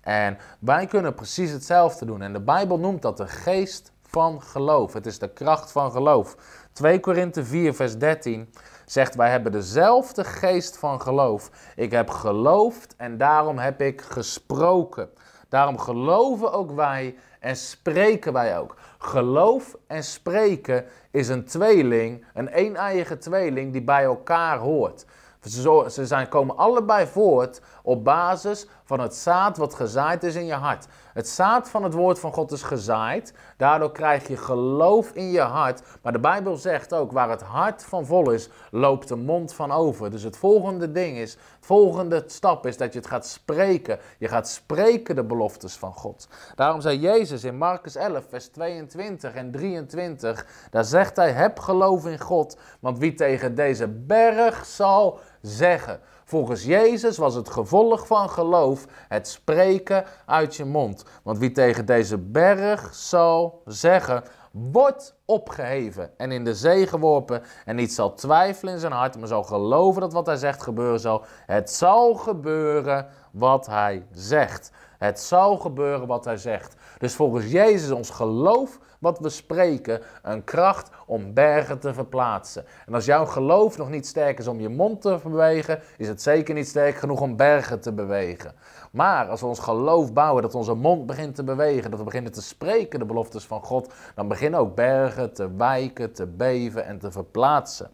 En 0.00 0.38
wij 0.58 0.86
kunnen 0.86 1.14
precies 1.14 1.50
hetzelfde 1.50 2.04
doen. 2.04 2.22
En 2.22 2.32
de 2.32 2.40
Bijbel 2.40 2.78
noemt 2.78 3.02
dat 3.02 3.16
de 3.16 3.26
geest 3.26 3.92
van 4.02 4.42
geloof. 4.42 4.92
Het 4.92 5.06
is 5.06 5.18
de 5.18 5.32
kracht 5.32 5.72
van 5.72 5.90
geloof. 5.90 6.36
2 6.72 7.00
Korinthe 7.00 7.44
4, 7.44 7.74
vers 7.74 7.98
13 7.98 8.52
zegt: 8.86 9.14
Wij 9.14 9.30
hebben 9.30 9.52
dezelfde 9.52 10.24
geest 10.24 10.78
van 10.78 11.00
geloof. 11.00 11.50
Ik 11.76 11.90
heb 11.90 12.10
geloofd 12.10 12.94
en 12.96 13.18
daarom 13.18 13.58
heb 13.58 13.80
ik 13.80 14.00
gesproken. 14.00 15.08
Daarom 15.48 15.78
geloven 15.78 16.52
ook 16.52 16.70
wij 16.70 17.16
en 17.40 17.56
spreken 17.56 18.32
wij 18.32 18.58
ook. 18.58 18.76
Geloof 18.98 19.76
en 19.86 20.04
spreken 20.04 20.84
is 21.10 21.28
een 21.28 21.44
tweeling, 21.44 22.24
een 22.34 22.58
een-eiige 22.58 23.18
tweeling 23.18 23.72
die 23.72 23.82
bij 23.82 24.04
elkaar 24.04 24.58
hoort. 24.58 25.04
Ze 25.40 26.06
zijn, 26.06 26.28
komen 26.28 26.56
allebei 26.56 27.06
voort 27.06 27.60
op 27.82 28.04
basis 28.04 28.68
van 28.84 29.00
het 29.00 29.14
zaad 29.14 29.56
wat 29.56 29.74
gezaaid 29.74 30.24
is 30.24 30.34
in 30.34 30.46
je 30.46 30.54
hart. 30.54 30.86
Het 31.16 31.28
zaad 31.28 31.68
van 31.68 31.82
het 31.82 31.92
woord 31.92 32.18
van 32.18 32.32
God 32.32 32.52
is 32.52 32.62
gezaaid. 32.62 33.32
Daardoor 33.56 33.92
krijg 33.92 34.28
je 34.28 34.36
geloof 34.36 35.10
in 35.10 35.30
je 35.30 35.40
hart. 35.40 35.82
Maar 36.02 36.12
de 36.12 36.18
Bijbel 36.18 36.56
zegt 36.56 36.94
ook, 36.94 37.12
waar 37.12 37.30
het 37.30 37.42
hart 37.42 37.84
van 37.84 38.06
vol 38.06 38.30
is, 38.30 38.48
loopt 38.70 39.08
de 39.08 39.16
mond 39.16 39.54
van 39.54 39.72
over. 39.72 40.10
Dus 40.10 40.22
het 40.22 40.36
volgende 40.36 40.92
ding 40.92 41.16
is, 41.16 41.32
het 41.32 41.66
volgende 41.66 42.24
stap 42.26 42.66
is 42.66 42.76
dat 42.76 42.92
je 42.92 42.98
het 42.98 43.08
gaat 43.08 43.26
spreken. 43.26 43.98
Je 44.18 44.28
gaat 44.28 44.48
spreken 44.48 45.14
de 45.14 45.24
beloftes 45.24 45.76
van 45.76 45.92
God. 45.92 46.28
Daarom 46.54 46.80
zei 46.80 46.98
Jezus 46.98 47.44
in 47.44 47.58
Marcus 47.58 47.94
11, 47.94 48.24
vers 48.28 48.48
22 48.48 49.34
en 49.34 49.50
23, 49.50 50.46
daar 50.70 50.84
zegt 50.84 51.16
hij, 51.16 51.32
heb 51.32 51.58
geloof 51.58 52.06
in 52.06 52.20
God, 52.20 52.58
want 52.80 52.98
wie 52.98 53.14
tegen 53.14 53.54
deze 53.54 53.88
berg 53.88 54.66
zal 54.66 55.18
zeggen. 55.40 56.00
Volgens 56.28 56.64
Jezus 56.64 57.16
was 57.16 57.34
het 57.34 57.50
gevolg 57.50 58.06
van 58.06 58.30
geloof 58.30 58.86
het 59.08 59.28
spreken 59.28 60.04
uit 60.24 60.56
je 60.56 60.64
mond. 60.64 61.04
Want 61.22 61.38
wie 61.38 61.52
tegen 61.52 61.86
deze 61.86 62.18
berg 62.18 62.94
zal 62.94 63.62
zeggen, 63.64 64.24
wordt 64.50 65.14
opgeheven 65.24 66.18
en 66.18 66.32
in 66.32 66.44
de 66.44 66.54
zee 66.54 66.86
geworpen 66.86 67.42
en 67.64 67.76
niet 67.76 67.92
zal 67.92 68.14
twijfelen 68.14 68.74
in 68.74 68.80
zijn 68.80 68.92
hart, 68.92 69.18
maar 69.18 69.28
zal 69.28 69.42
geloven 69.42 70.00
dat 70.00 70.12
wat 70.12 70.26
hij 70.26 70.36
zegt 70.36 70.62
gebeuren 70.62 71.00
zal. 71.00 71.24
Het 71.46 71.70
zal 71.70 72.14
gebeuren 72.14 73.06
wat 73.32 73.66
hij 73.66 74.06
zegt. 74.12 74.70
Het 74.98 75.20
zal 75.20 75.56
gebeuren 75.56 76.06
wat 76.06 76.24
hij 76.24 76.36
zegt. 76.36 76.74
Dus 76.98 77.14
volgens 77.14 77.50
Jezus 77.50 77.90
ons 77.90 78.10
geloof 78.10 78.78
wat 78.98 79.18
we 79.18 79.28
spreken 79.28 80.00
een 80.22 80.44
kracht 80.44 80.90
om 81.06 81.34
bergen 81.34 81.78
te 81.78 81.94
verplaatsen. 81.94 82.64
En 82.86 82.94
als 82.94 83.04
jouw 83.04 83.26
geloof 83.26 83.78
nog 83.78 83.90
niet 83.90 84.06
sterk 84.06 84.38
is 84.38 84.46
om 84.46 84.60
je 84.60 84.68
mond 84.68 85.00
te 85.00 85.18
bewegen, 85.22 85.80
is 85.96 86.08
het 86.08 86.22
zeker 86.22 86.54
niet 86.54 86.68
sterk 86.68 86.96
genoeg 86.96 87.20
om 87.20 87.36
bergen 87.36 87.80
te 87.80 87.92
bewegen. 87.92 88.54
Maar 88.90 89.28
als 89.28 89.40
we 89.40 89.46
ons 89.46 89.58
geloof 89.58 90.12
bouwen, 90.12 90.42
dat 90.42 90.54
onze 90.54 90.74
mond 90.74 91.06
begint 91.06 91.34
te 91.34 91.44
bewegen, 91.44 91.90
dat 91.90 91.98
we 91.98 92.04
beginnen 92.04 92.32
te 92.32 92.42
spreken 92.42 92.98
de 92.98 93.04
beloftes 93.04 93.44
van 93.44 93.62
God, 93.62 93.92
dan 94.14 94.28
beginnen 94.28 94.60
ook 94.60 94.74
bergen 94.74 95.32
te 95.32 95.56
wijken, 95.56 96.12
te 96.12 96.26
beven 96.26 96.84
en 96.84 96.98
te 96.98 97.10
verplaatsen. 97.10 97.90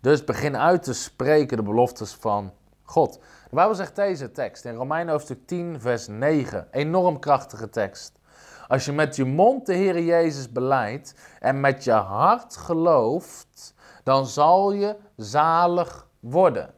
Dus 0.00 0.24
begin 0.24 0.56
uit 0.56 0.82
te 0.82 0.94
spreken 0.94 1.56
de 1.56 1.62
beloftes 1.62 2.14
van 2.14 2.52
God. 2.82 3.20
De 3.48 3.54
Bijbel 3.54 3.74
zegt 3.74 3.96
deze 3.96 4.30
tekst 4.30 4.64
in 4.64 4.74
Romeinen 4.74 5.12
hoofdstuk 5.12 5.46
10, 5.46 5.80
vers 5.80 6.06
9. 6.08 6.68
Enorm 6.70 7.18
krachtige 7.18 7.68
tekst. 7.68 8.18
Als 8.66 8.84
je 8.84 8.92
met 8.92 9.16
je 9.16 9.24
mond 9.24 9.66
de 9.66 9.74
Heer 9.74 10.00
Jezus 10.00 10.52
beleidt 10.52 11.14
en 11.40 11.60
met 11.60 11.84
je 11.84 11.92
hart 11.92 12.56
gelooft, 12.56 13.74
dan 14.02 14.26
zal 14.26 14.72
je 14.72 14.96
zalig 15.16 16.06
worden. 16.20 16.70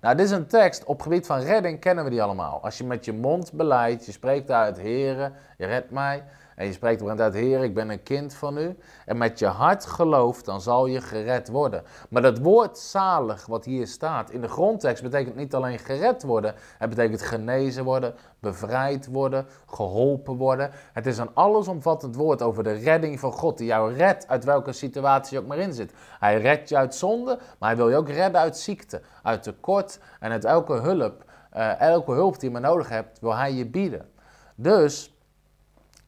Nou, 0.00 0.16
dit 0.16 0.26
is 0.26 0.32
een 0.32 0.46
tekst 0.46 0.84
op 0.84 1.02
gebied 1.02 1.26
van 1.26 1.40
redding, 1.40 1.80
kennen 1.80 2.04
we 2.04 2.10
die 2.10 2.22
allemaal. 2.22 2.62
Als 2.62 2.78
je 2.78 2.84
met 2.84 3.04
je 3.04 3.12
mond 3.12 3.52
beleidt, 3.52 4.06
je 4.06 4.12
spreekt 4.12 4.50
uit, 4.50 4.78
Heer, 4.78 5.32
je 5.56 5.66
redt 5.66 5.90
mij, 5.90 6.24
en 6.56 6.66
je 6.66 6.72
spreekt 6.72 7.02
op 7.02 7.08
een 7.08 7.20
uit, 7.20 7.34
Heer, 7.34 7.62
ik 7.62 7.74
ben 7.74 7.90
een 7.90 8.02
kind 8.02 8.34
van 8.34 8.58
u. 8.58 8.76
En 9.06 9.16
met 9.16 9.38
je 9.38 9.46
hart 9.46 9.86
gelooft, 9.86 10.44
dan 10.44 10.60
zal 10.60 10.86
je 10.86 11.00
gered 11.00 11.48
worden. 11.48 11.82
Maar 12.08 12.22
dat 12.22 12.38
woord 12.38 12.78
zalig, 12.78 13.46
wat 13.46 13.64
hier 13.64 13.86
staat, 13.86 14.30
in 14.30 14.40
de 14.40 14.48
grondtekst 14.48 15.02
betekent 15.02 15.36
niet 15.36 15.54
alleen 15.54 15.78
gered 15.78 16.22
worden. 16.22 16.54
Het 16.78 16.88
betekent 16.88 17.22
genezen 17.22 17.84
worden, 17.84 18.14
bevrijd 18.40 19.06
worden, 19.06 19.46
geholpen 19.66 20.36
worden. 20.36 20.70
Het 20.92 21.06
is 21.06 21.18
een 21.18 21.34
allesomvattend 21.34 22.16
woord 22.16 22.42
over 22.42 22.62
de 22.62 22.72
redding 22.72 23.20
van 23.20 23.32
God, 23.32 23.58
die 23.58 23.66
jou 23.66 23.94
redt 23.94 24.28
uit 24.28 24.44
welke 24.44 24.72
situatie 24.72 25.36
je 25.36 25.42
ook 25.42 25.48
maar 25.48 25.58
in 25.58 25.72
zit. 25.72 25.92
Hij 26.18 26.40
redt 26.40 26.68
je 26.68 26.76
uit 26.76 26.94
zonde, 26.94 27.38
maar 27.58 27.68
hij 27.68 27.78
wil 27.78 27.88
je 27.88 27.96
ook 27.96 28.08
redden 28.08 28.40
uit 28.40 28.58
ziekte, 28.58 29.02
uit 29.22 29.42
tekort 29.42 29.98
en 30.20 30.30
uit 30.30 30.44
elke 30.44 30.72
hulp. 30.72 31.24
Uh, 31.56 31.80
elke 31.80 32.12
hulp 32.12 32.40
die 32.40 32.48
je 32.48 32.60
maar 32.60 32.70
nodig 32.70 32.88
hebt, 32.88 33.20
wil 33.20 33.36
hij 33.36 33.52
je 33.52 33.66
bieden. 33.66 34.08
Dus 34.54 35.15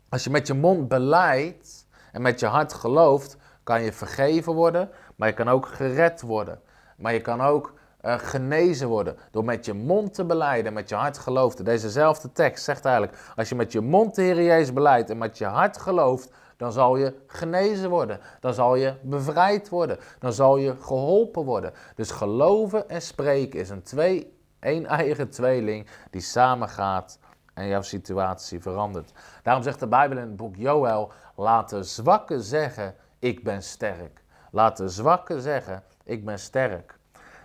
als 0.08 0.24
je 0.24 0.30
met 0.30 0.46
je 0.46 0.54
mond 0.54 0.88
beleidt 0.88 1.86
en 2.12 2.22
met 2.22 2.40
je 2.40 2.46
hart 2.46 2.72
gelooft, 2.72 3.36
kan 3.62 3.82
je 3.82 3.92
vergeven 3.92 4.52
worden, 4.52 4.90
maar 5.16 5.28
je 5.28 5.34
kan 5.34 5.48
ook 5.48 5.66
gered 5.66 6.20
worden. 6.20 6.60
Maar 6.96 7.12
je 7.12 7.20
kan 7.20 7.40
ook 7.40 7.74
uh, 8.02 8.14
genezen 8.18 8.88
worden 8.88 9.16
door 9.30 9.44
met 9.44 9.64
je 9.64 9.74
mond 9.74 10.14
te 10.14 10.24
beleiden, 10.24 10.72
met 10.72 10.88
je 10.88 10.94
hart 10.94 11.18
gelooft. 11.18 11.64
Dezezelfde 11.64 12.32
tekst 12.32 12.64
zegt 12.64 12.84
eigenlijk, 12.84 13.18
als 13.36 13.48
je 13.48 13.54
met 13.54 13.72
je 13.72 13.80
mond 13.80 14.14
de 14.14 14.22
Heer 14.22 14.42
Jezus 14.42 14.72
beleidt 14.72 15.10
en 15.10 15.18
met 15.18 15.38
je 15.38 15.44
hart 15.44 15.78
gelooft, 15.78 16.30
dan 16.56 16.72
zal 16.72 16.96
je 16.96 17.14
genezen 17.26 17.90
worden. 17.90 18.20
Dan 18.40 18.54
zal 18.54 18.74
je 18.74 18.94
bevrijd 19.02 19.68
worden. 19.68 19.98
Dan 20.18 20.32
zal 20.32 20.56
je 20.56 20.76
geholpen 20.80 21.44
worden. 21.44 21.72
Dus 21.94 22.10
geloven 22.10 22.88
en 22.88 23.02
spreken 23.02 23.60
is 23.60 23.70
een 23.70 23.82
twee, 23.82 24.32
een 24.60 24.86
eigen 24.86 25.30
tweeling 25.30 25.86
die 26.10 26.20
samengaat 26.20 27.18
en 27.58 27.68
jouw 27.68 27.82
situatie 27.82 28.60
verandert. 28.60 29.12
Daarom 29.42 29.62
zegt 29.62 29.80
de 29.80 29.86
Bijbel 29.86 30.16
in 30.16 30.22
het 30.22 30.36
boek 30.36 30.56
Joël: 30.56 31.12
laat 31.36 31.70
de 31.70 31.82
zwakken 31.82 32.42
zeggen: 32.42 32.94
Ik 33.18 33.44
ben 33.44 33.62
sterk. 33.62 34.22
Laat 34.50 34.76
de 34.76 34.88
zwakken 34.88 35.40
zeggen: 35.40 35.82
Ik 36.04 36.24
ben 36.24 36.38
sterk. 36.38 36.98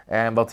En 0.06 0.34
wat, 0.34 0.52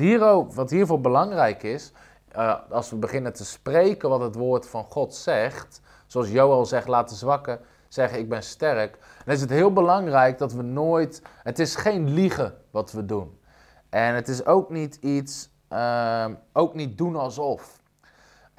wat 0.54 0.70
hiervoor 0.70 1.00
belangrijk 1.00 1.62
is, 1.62 1.92
uh, 2.36 2.54
als 2.70 2.90
we 2.90 2.96
beginnen 2.96 3.32
te 3.32 3.44
spreken 3.44 4.08
wat 4.08 4.20
het 4.20 4.34
woord 4.34 4.68
van 4.68 4.84
God 4.84 5.14
zegt, 5.14 5.80
zoals 6.06 6.28
Joël 6.28 6.64
zegt: 6.64 6.88
Laat 6.88 7.08
de 7.08 7.14
zwakken 7.14 7.60
zeggen: 7.88 8.18
Ik 8.18 8.28
ben 8.28 8.42
sterk. 8.42 8.98
Dan 9.24 9.34
is 9.34 9.40
het 9.40 9.50
heel 9.50 9.72
belangrijk 9.72 10.38
dat 10.38 10.52
we 10.52 10.62
nooit. 10.62 11.22
Het 11.42 11.58
is 11.58 11.76
geen 11.76 12.10
liegen 12.10 12.54
wat 12.70 12.92
we 12.92 13.06
doen. 13.06 13.40
En 13.88 14.14
het 14.14 14.28
is 14.28 14.46
ook 14.46 14.70
niet 14.70 14.96
iets. 14.96 15.48
Uh, 15.72 16.26
ook 16.52 16.74
niet 16.74 16.98
doen 16.98 17.16
alsof. 17.16 17.79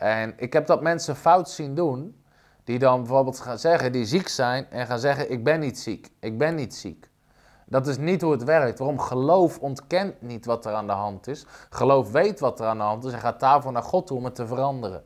En 0.02 0.34
ik 0.38 0.54
heb 0.54 0.68
dat 0.68 0.82
mensen 0.82 1.16
fout 1.16 1.50
zien 1.50 1.76
doen, 1.76 2.24
die 2.64 2.80
dan 2.80 3.00
bijvoorbeeld 3.00 3.40
gaan 3.40 3.60
zeggen, 3.60 3.92
die 3.92 4.06
ziek 4.06 4.28
zijn 4.28 4.70
en 4.70 4.86
gaan 4.86 5.00
zeggen, 5.00 5.32
ik 5.32 5.44
ben 5.44 5.60
niet 5.60 5.80
ziek, 5.80 6.10
ik 6.20 6.38
ben 6.38 6.56
niet 6.56 6.76
ziek. 6.76 7.10
Dat 7.66 7.88
is 7.88 7.98
niet 7.98 8.22
hoe 8.22 8.32
het 8.32 8.44
werkt. 8.44 8.80
Waarom? 8.80 9.00
Geloof 9.00 9.60
ontkent 9.60 10.22
niet 10.22 10.46
wat 10.46 10.66
er 10.66 10.74
aan 10.74 10.88
de 10.88 10.94
hand 10.94 11.28
is. 11.28 11.46
Geloof 11.70 12.12
weet 12.12 12.40
wat 12.40 12.60
er 12.60 12.66
aan 12.66 12.78
de 12.78 12.84
hand 12.84 13.06
is 13.06 13.14
en 13.14 13.20
gaat 13.20 13.40
daarvoor 13.40 13.72
naar 13.72 13.84
God 13.84 14.08
toe 14.08 14.18
om 14.18 14.26
het 14.26 14.36
te 14.36 14.48
veranderen. 14.48 15.04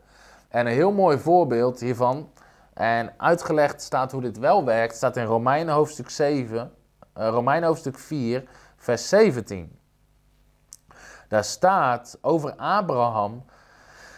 En 0.50 0.66
een 0.66 0.74
heel 0.74 0.92
mooi 0.92 1.18
voorbeeld 1.18 1.80
hiervan, 1.80 2.30
en 2.74 3.14
uitgelegd 3.18 3.82
staat 3.82 4.12
hoe 4.12 4.22
dit 4.22 4.38
wel 4.38 4.66
werkt, 4.66 4.96
staat 4.96 5.18
in 5.18 5.26
Romeinen 5.26 5.74
hoofdstuk 5.74 6.10
7, 6.10 6.72
uh, 7.18 7.28
Romeinen 7.28 7.68
hoofdstuk 7.68 8.00
4, 8.00 8.44
vers 8.78 9.10
17. 9.10 9.80
Daar 11.28 11.44
staat 11.44 12.18
over 12.22 12.56
Abraham 12.56 13.46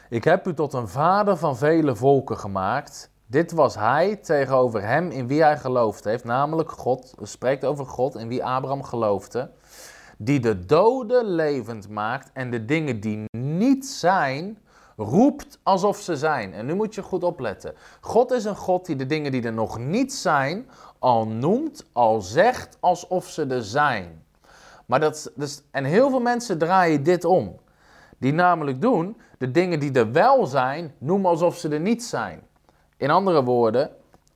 ik 0.09 0.23
heb 0.23 0.47
u 0.47 0.53
tot 0.53 0.73
een 0.73 0.87
vader 0.87 1.37
van 1.37 1.57
vele 1.57 1.95
volken 1.95 2.37
gemaakt. 2.37 3.09
Dit 3.25 3.51
was 3.51 3.75
hij 3.75 4.15
tegenover 4.15 4.81
hem 4.83 5.11
in 5.11 5.27
wie 5.27 5.41
hij 5.41 5.57
geloofd 5.57 6.03
heeft, 6.03 6.23
namelijk 6.23 6.71
God. 6.71 7.13
spreekt 7.21 7.65
over 7.65 7.85
God 7.85 8.15
in 8.15 8.27
wie 8.27 8.43
Abraham 8.45 8.83
geloofde. 8.83 9.49
Die 10.17 10.39
de 10.39 10.65
doden 10.65 11.25
levend 11.25 11.89
maakt 11.89 12.29
en 12.33 12.51
de 12.51 12.65
dingen 12.65 12.99
die 12.99 13.25
niet 13.37 13.85
zijn, 13.85 14.57
roept 14.95 15.59
alsof 15.63 15.97
ze 15.97 16.15
zijn. 16.15 16.53
En 16.53 16.65
nu 16.65 16.73
moet 16.73 16.95
je 16.95 17.01
goed 17.01 17.23
opletten. 17.23 17.73
God 18.01 18.31
is 18.31 18.45
een 18.45 18.55
God 18.55 18.85
die 18.85 18.95
de 18.95 19.05
dingen 19.05 19.31
die 19.31 19.43
er 19.43 19.53
nog 19.53 19.77
niet 19.77 20.13
zijn, 20.13 20.69
al 20.99 21.27
noemt, 21.27 21.85
al 21.91 22.21
zegt 22.21 22.77
alsof 22.79 23.27
ze 23.27 23.45
er 23.45 23.63
zijn. 23.63 24.23
Maar 24.85 24.99
dat, 24.99 25.31
en 25.71 25.83
heel 25.83 26.09
veel 26.09 26.19
mensen 26.19 26.57
draaien 26.57 27.03
dit 27.03 27.25
om. 27.25 27.55
Die 28.17 28.33
namelijk 28.33 28.81
doen 28.81 29.17
de 29.37 29.51
dingen 29.51 29.79
die 29.79 29.91
er 29.91 30.11
wel 30.11 30.45
zijn, 30.45 30.93
noemen 30.97 31.29
alsof 31.29 31.57
ze 31.57 31.69
er 31.69 31.79
niet 31.79 32.03
zijn. 32.03 32.47
In 32.97 33.09
andere 33.09 33.43
woorden, 33.43 33.91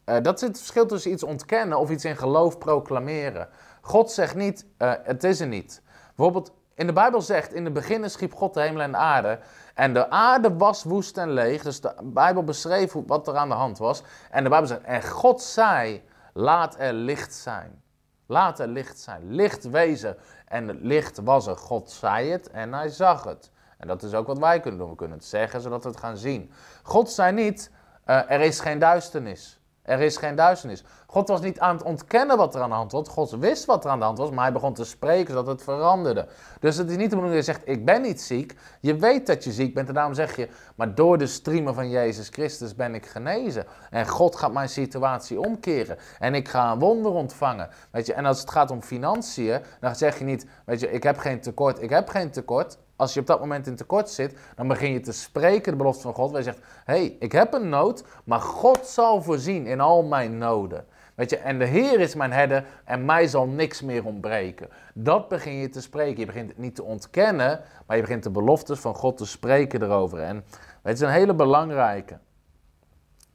uh, 0.06 0.16
dat 0.22 0.36
is 0.36 0.47
het 0.47 0.58
verschil 0.58 0.86
tussen 0.86 1.12
iets 1.12 1.24
ontkennen 1.24 1.80
of 1.80 1.89
iets 1.89 2.06
in 2.06 2.18
geloof 2.18 2.58
proclameren. 2.58 3.47
God 3.82 4.12
zegt 4.12 4.36
niet, 4.36 4.66
uh, 4.78 4.93
het 5.04 5.24
is 5.24 5.39
er 5.39 5.47
niet. 5.47 5.82
Bijvoorbeeld, 6.16 6.52
in 6.76 6.88
de 6.88 6.93
Bijbel 6.93 7.22
zegt, 7.22 7.54
in 7.54 7.64
het 7.66 7.74
begin 7.74 8.10
schiep 8.10 8.34
God 8.34 8.54
de 8.54 8.62
hemel 8.62 8.82
en 8.82 8.91
de 8.91 8.97
aarde. 8.97 9.39
En 9.74 9.93
de 9.93 10.10
aarde 10.10 10.58
was 10.58 10.84
woest 10.84 11.18
en 11.18 11.32
leeg. 11.32 11.64
Dus 11.64 11.82
de 11.82 11.93
Bijbel 12.04 12.43
beschreef 12.43 12.93
wat 13.08 13.28
er 13.28 13.36
aan 13.36 13.49
de 13.49 13.56
hand 13.56 13.78
was. 13.78 14.04
En 14.30 14.43
de 14.43 14.49
Bijbel 14.49 14.68
zegt, 14.68 14.82
en 14.82 15.04
God 15.04 15.41
zei, 15.41 16.04
laat 16.34 16.76
er 16.80 16.93
licht 16.93 17.34
zijn. 17.34 17.82
Laat 18.26 18.60
er 18.60 18.68
licht 18.68 18.99
zijn. 18.99 19.34
Licht 19.34 19.70
wezen. 19.70 20.18
En 20.47 20.68
het 20.68 20.82
licht 20.82 21.20
was 21.24 21.47
er. 21.47 21.58
God 21.58 21.91
zei 21.91 22.30
het 22.30 22.49
en 22.49 22.74
hij 22.74 22.89
zag 22.89 23.24
het. 23.24 23.52
En 23.82 23.88
dat 23.88 24.03
is 24.03 24.13
ook 24.13 24.27
wat 24.27 24.39
wij 24.39 24.59
kunnen 24.59 24.79
doen. 24.79 24.89
We 24.89 24.95
kunnen 24.95 25.17
het 25.17 25.25
zeggen 25.25 25.61
zodat 25.61 25.84
we 25.84 25.89
het 25.89 25.99
gaan 25.99 26.17
zien. 26.17 26.51
God 26.84 27.11
zei 27.11 27.32
niet, 27.32 27.71
uh, 28.05 28.32
er 28.32 28.41
is 28.41 28.59
geen 28.59 28.79
duisternis. 28.79 29.59
Er 29.82 29.99
is 29.99 30.17
geen 30.17 30.36
duisternis. 30.36 30.84
God 31.07 31.27
was 31.27 31.41
niet 31.41 31.59
aan 31.59 31.75
het 31.75 31.86
ontkennen 31.86 32.38
wat 32.38 32.55
er 32.55 32.61
aan 32.61 32.69
de 32.69 32.75
hand 32.75 32.91
was. 32.91 33.07
God 33.07 33.32
wist 33.32 33.65
wat 33.65 33.86
er 33.86 33.91
aan 33.91 33.99
de 33.99 34.05
hand 34.05 34.17
was, 34.17 34.29
maar 34.29 34.43
hij 34.43 34.53
begon 34.53 34.73
te 34.73 34.86
spreken 34.86 35.34
zodat 35.34 35.47
het 35.47 35.63
veranderde. 35.63 36.27
Dus 36.59 36.77
het 36.77 36.89
is 36.89 36.95
niet 36.95 37.09
de 37.09 37.15
bedoeling 37.15 37.36
dat 37.36 37.45
je 37.45 37.51
zegt, 37.51 37.67
ik 37.67 37.86
ben 37.86 38.01
niet 38.01 38.21
ziek. 38.21 38.55
Je 38.82 38.95
weet 38.95 39.27
dat 39.27 39.43
je 39.43 39.51
ziek 39.51 39.73
bent 39.73 39.88
en 39.88 39.93
daarom 39.93 40.13
zeg 40.13 40.36
je, 40.36 40.47
maar 40.75 40.95
door 40.95 41.17
de 41.17 41.27
streamen 41.27 41.73
van 41.73 41.89
Jezus 41.89 42.29
Christus 42.29 42.75
ben 42.75 42.95
ik 42.95 43.05
genezen. 43.05 43.65
En 43.89 44.07
God 44.07 44.36
gaat 44.36 44.53
mijn 44.53 44.69
situatie 44.69 45.39
omkeren. 45.39 45.97
En 46.19 46.36
ik 46.36 46.47
ga 46.47 46.71
een 46.71 46.79
wonder 46.79 47.11
ontvangen. 47.11 47.69
Weet 47.91 48.05
je, 48.05 48.13
en 48.13 48.25
als 48.25 48.39
het 48.39 48.51
gaat 48.51 48.71
om 48.71 48.82
financiën, 48.82 49.61
dan 49.79 49.95
zeg 49.95 50.19
je 50.19 50.25
niet, 50.25 50.45
weet 50.65 50.79
je, 50.79 50.91
ik 50.91 51.03
heb 51.03 51.17
geen 51.17 51.41
tekort, 51.41 51.82
ik 51.82 51.89
heb 51.89 52.09
geen 52.09 52.32
tekort. 52.32 52.77
Als 53.02 53.14
je 53.14 53.20
op 53.20 53.26
dat 53.26 53.39
moment 53.39 53.68
in 53.68 53.76
tekort 53.76 54.10
zit, 54.10 54.36
dan 54.56 54.68
begin 54.68 54.91
je 54.91 54.99
te 54.99 55.12
spreken 55.12 55.72
de 55.72 55.78
belofte 55.78 56.02
van 56.02 56.14
God. 56.14 56.36
Je 56.36 56.43
zegt, 56.43 56.60
hé, 56.86 56.93
hey, 56.93 57.16
ik 57.20 57.32
heb 57.32 57.54
een 57.54 57.70
nood, 57.70 58.04
maar 58.24 58.39
God 58.39 58.86
zal 58.86 59.22
voorzien 59.22 59.66
in 59.66 59.80
al 59.80 60.04
mijn 60.04 60.38
noden. 60.38 60.86
Weet 61.16 61.30
je, 61.30 61.38
en 61.38 61.60
de 61.60 61.66
Heer 61.66 61.99
is 61.99 62.16
mijn 62.16 62.32
herder 62.32 62.66
en 62.86 63.06
mij 63.06 63.28
zal 63.28 63.47
niks 63.47 63.82
meer 63.82 64.06
ontbreken. 64.06 64.70
Dat 64.93 65.28
begin 65.28 65.54
je 65.54 65.70
te 65.70 65.82
spreken. 65.82 66.20
Je 66.20 66.26
begint 66.26 66.49
het 66.49 66.58
niet 66.58 66.76
te 66.76 66.84
ontkennen, 66.84 67.62
maar 67.88 67.95
je 67.95 68.02
begint 68.02 68.24
de 68.24 68.30
beloftes 68.30 68.80
van 68.80 68.95
God 68.95 69.18
te 69.18 69.26
spreken 69.26 69.84
erover. 69.84 70.20
En 70.20 70.43
het 70.82 70.93
is 70.93 71.02
een 71.02 71.10
hele 71.10 71.36
belangrijke 71.36 72.18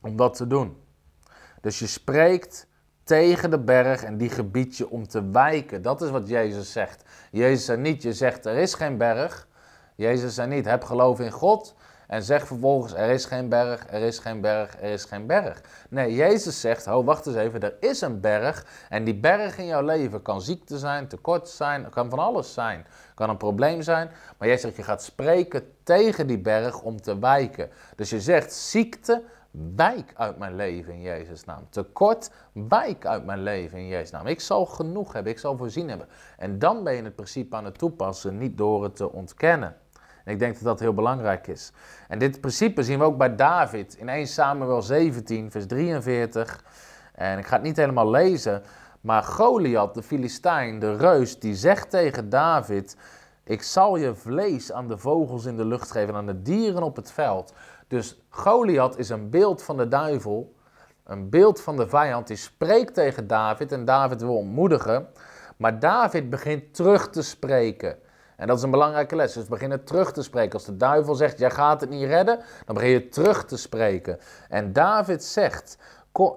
om 0.01 0.17
dat 0.17 0.35
te 0.35 0.47
doen. 0.47 0.77
Dus 1.61 1.79
je 1.79 1.87
spreekt 1.87 2.69
tegen 3.05 3.51
de 3.51 3.59
berg 3.59 4.03
en 4.03 4.17
die 4.17 4.31
gebied 4.31 4.77
je 4.77 4.91
om 4.91 5.09
te 5.09 5.31
wijken. 5.31 5.83
Dat 5.83 6.03
is 6.03 6.11
wat 6.11 6.29
Jezus 6.29 6.73
zegt. 6.73 7.05
Jezus 7.31 7.64
zegt 7.64 7.81
niet, 7.81 8.03
je 8.03 8.12
zegt 8.12 8.47
er 8.47 8.57
is 8.57 8.75
geen 8.75 8.97
berg. 8.97 9.47
Jezus 9.97 10.34
zei 10.34 10.49
niet, 10.49 10.64
heb 10.64 10.84
geloof 10.84 11.20
in 11.20 11.30
God 11.30 11.74
en 12.07 12.22
zeg 12.22 12.47
vervolgens, 12.47 12.94
er 12.94 13.11
is 13.11 13.24
geen 13.24 13.49
berg, 13.49 13.86
er 13.90 14.03
is 14.03 14.18
geen 14.18 14.40
berg, 14.40 14.80
er 14.80 14.90
is 14.90 15.05
geen 15.05 15.26
berg. 15.26 15.61
Nee, 15.90 16.14
Jezus 16.14 16.61
zegt, 16.61 16.86
oh 16.86 17.05
wacht 17.05 17.26
eens 17.26 17.36
even, 17.36 17.61
er 17.61 17.74
is 17.80 18.01
een 18.01 18.20
berg. 18.20 18.66
En 18.88 19.05
die 19.05 19.14
berg 19.14 19.59
in 19.59 19.66
jouw 19.66 19.82
leven 19.82 20.22
kan 20.22 20.42
ziekte 20.42 20.78
zijn, 20.78 21.09
tekort 21.09 21.49
zijn, 21.49 21.90
kan 21.90 22.11
van 22.11 22.18
alles 22.18 22.55
zijn. 22.55 22.86
Kan 23.14 23.30
een 23.30 23.36
probleem 23.36 23.82
zijn. 23.82 24.11
Maar 24.38 24.49
jij 24.49 24.59
zegt, 24.59 24.76
je 24.76 24.82
gaat 24.82 25.03
spreken 25.03 25.72
tegen 25.82 26.26
die 26.26 26.38
berg 26.38 26.82
om 26.82 27.01
te 27.01 27.18
wijken. 27.18 27.70
Dus 27.97 28.11
je 28.11 28.20
zegt, 28.20 28.53
ziekte, 28.53 29.22
wijk 29.76 30.12
uit 30.14 30.38
mijn 30.38 30.55
leven 30.55 30.92
in 30.92 31.01
Jezus' 31.01 31.44
naam. 31.44 31.66
Tekort, 31.70 32.30
wijk 32.53 33.07
uit 33.07 33.24
mijn 33.24 33.42
leven 33.42 33.78
in 33.78 33.86
Jezus' 33.86 34.11
naam. 34.11 34.26
Ik 34.26 34.40
zal 34.40 34.66
genoeg 34.66 35.12
hebben, 35.12 35.32
ik 35.32 35.38
zal 35.38 35.57
voorzien 35.57 35.88
hebben. 35.88 36.09
En 36.36 36.59
dan 36.59 36.84
ben 36.84 36.94
je 36.94 37.03
het 37.03 37.14
principe 37.14 37.57
aan 37.57 37.64
het 37.64 37.78
toepassen, 37.78 38.38
niet 38.38 38.59
door 38.59 38.82
het 38.82 38.97
te 38.97 39.12
ontkennen. 39.12 39.76
Ik 40.27 40.39
denk 40.39 40.55
dat 40.55 40.62
dat 40.62 40.81
heel 40.81 40.95
belangrijk 40.95 41.47
is. 41.47 41.72
En 42.09 42.18
dit 42.18 42.41
principe 42.41 42.83
zien 42.83 42.99
we 42.99 43.05
ook 43.05 43.16
bij 43.16 43.37
David 43.37 43.97
in 43.97 44.09
1 44.09 44.27
Samuel 44.27 44.83
17, 44.83 45.51
vers 45.51 45.66
43. 45.66 46.64
En 47.12 47.39
ik 47.39 47.47
ga 47.47 47.55
het 47.55 47.64
niet 47.64 47.77
helemaal 47.77 48.11
lezen, 48.11 48.62
maar 49.01 49.22
Goliath, 49.22 49.95
de 49.95 50.03
Filistijn, 50.03 50.79
de 50.79 50.97
reus, 50.97 51.39
die 51.39 51.55
zegt 51.55 51.91
tegen 51.91 52.29
David: 52.29 52.97
Ik 53.45 53.62
zal 53.62 53.97
je 53.97 54.14
vlees 54.14 54.72
aan 54.72 54.89
de 54.89 54.99
vogels 54.99 55.45
in 55.45 55.57
de 55.57 55.64
lucht 55.64 55.91
geven, 55.91 56.14
aan 56.14 56.27
de 56.27 56.43
dieren 56.43 56.83
op 56.83 56.97
het 56.97 57.11
veld. 57.12 57.55
Dus 57.89 58.22
Goliath 58.29 58.99
is 58.99 59.09
een 59.09 59.31
beeld 59.31 59.62
van 59.62 59.77
de 59.77 59.89
duivel, 59.89 60.55
een 61.05 61.29
beeld 61.29 61.61
van 61.61 61.77
de 61.77 61.89
vijand. 61.89 62.27
Die 62.27 62.37
spreekt 62.37 62.95
tegen 62.95 63.27
David 63.27 63.72
en 63.72 63.85
David 63.85 64.20
wil 64.20 64.37
ontmoedigen. 64.37 65.09
Maar 65.57 65.79
David 65.79 66.31
begint 66.31 66.74
terug 66.74 67.11
te 67.11 67.22
spreken. 67.22 67.99
En 68.37 68.47
dat 68.47 68.57
is 68.57 68.62
een 68.62 68.70
belangrijke 68.70 69.16
les. 69.16 69.32
Dus 69.32 69.47
beginnen 69.47 69.84
terug 69.84 70.12
te 70.12 70.22
spreken. 70.22 70.53
Als 70.53 70.64
de 70.64 70.76
duivel 70.76 71.14
zegt, 71.14 71.39
jij 71.39 71.51
gaat 71.51 71.80
het 71.80 71.91
niet 71.91 72.05
redden, 72.05 72.39
dan 72.64 72.74
begin 72.74 72.91
je 72.91 73.09
terug 73.09 73.45
te 73.45 73.57
spreken. 73.57 74.18
En 74.49 74.72
David 74.72 75.24
zegt, 75.24 75.78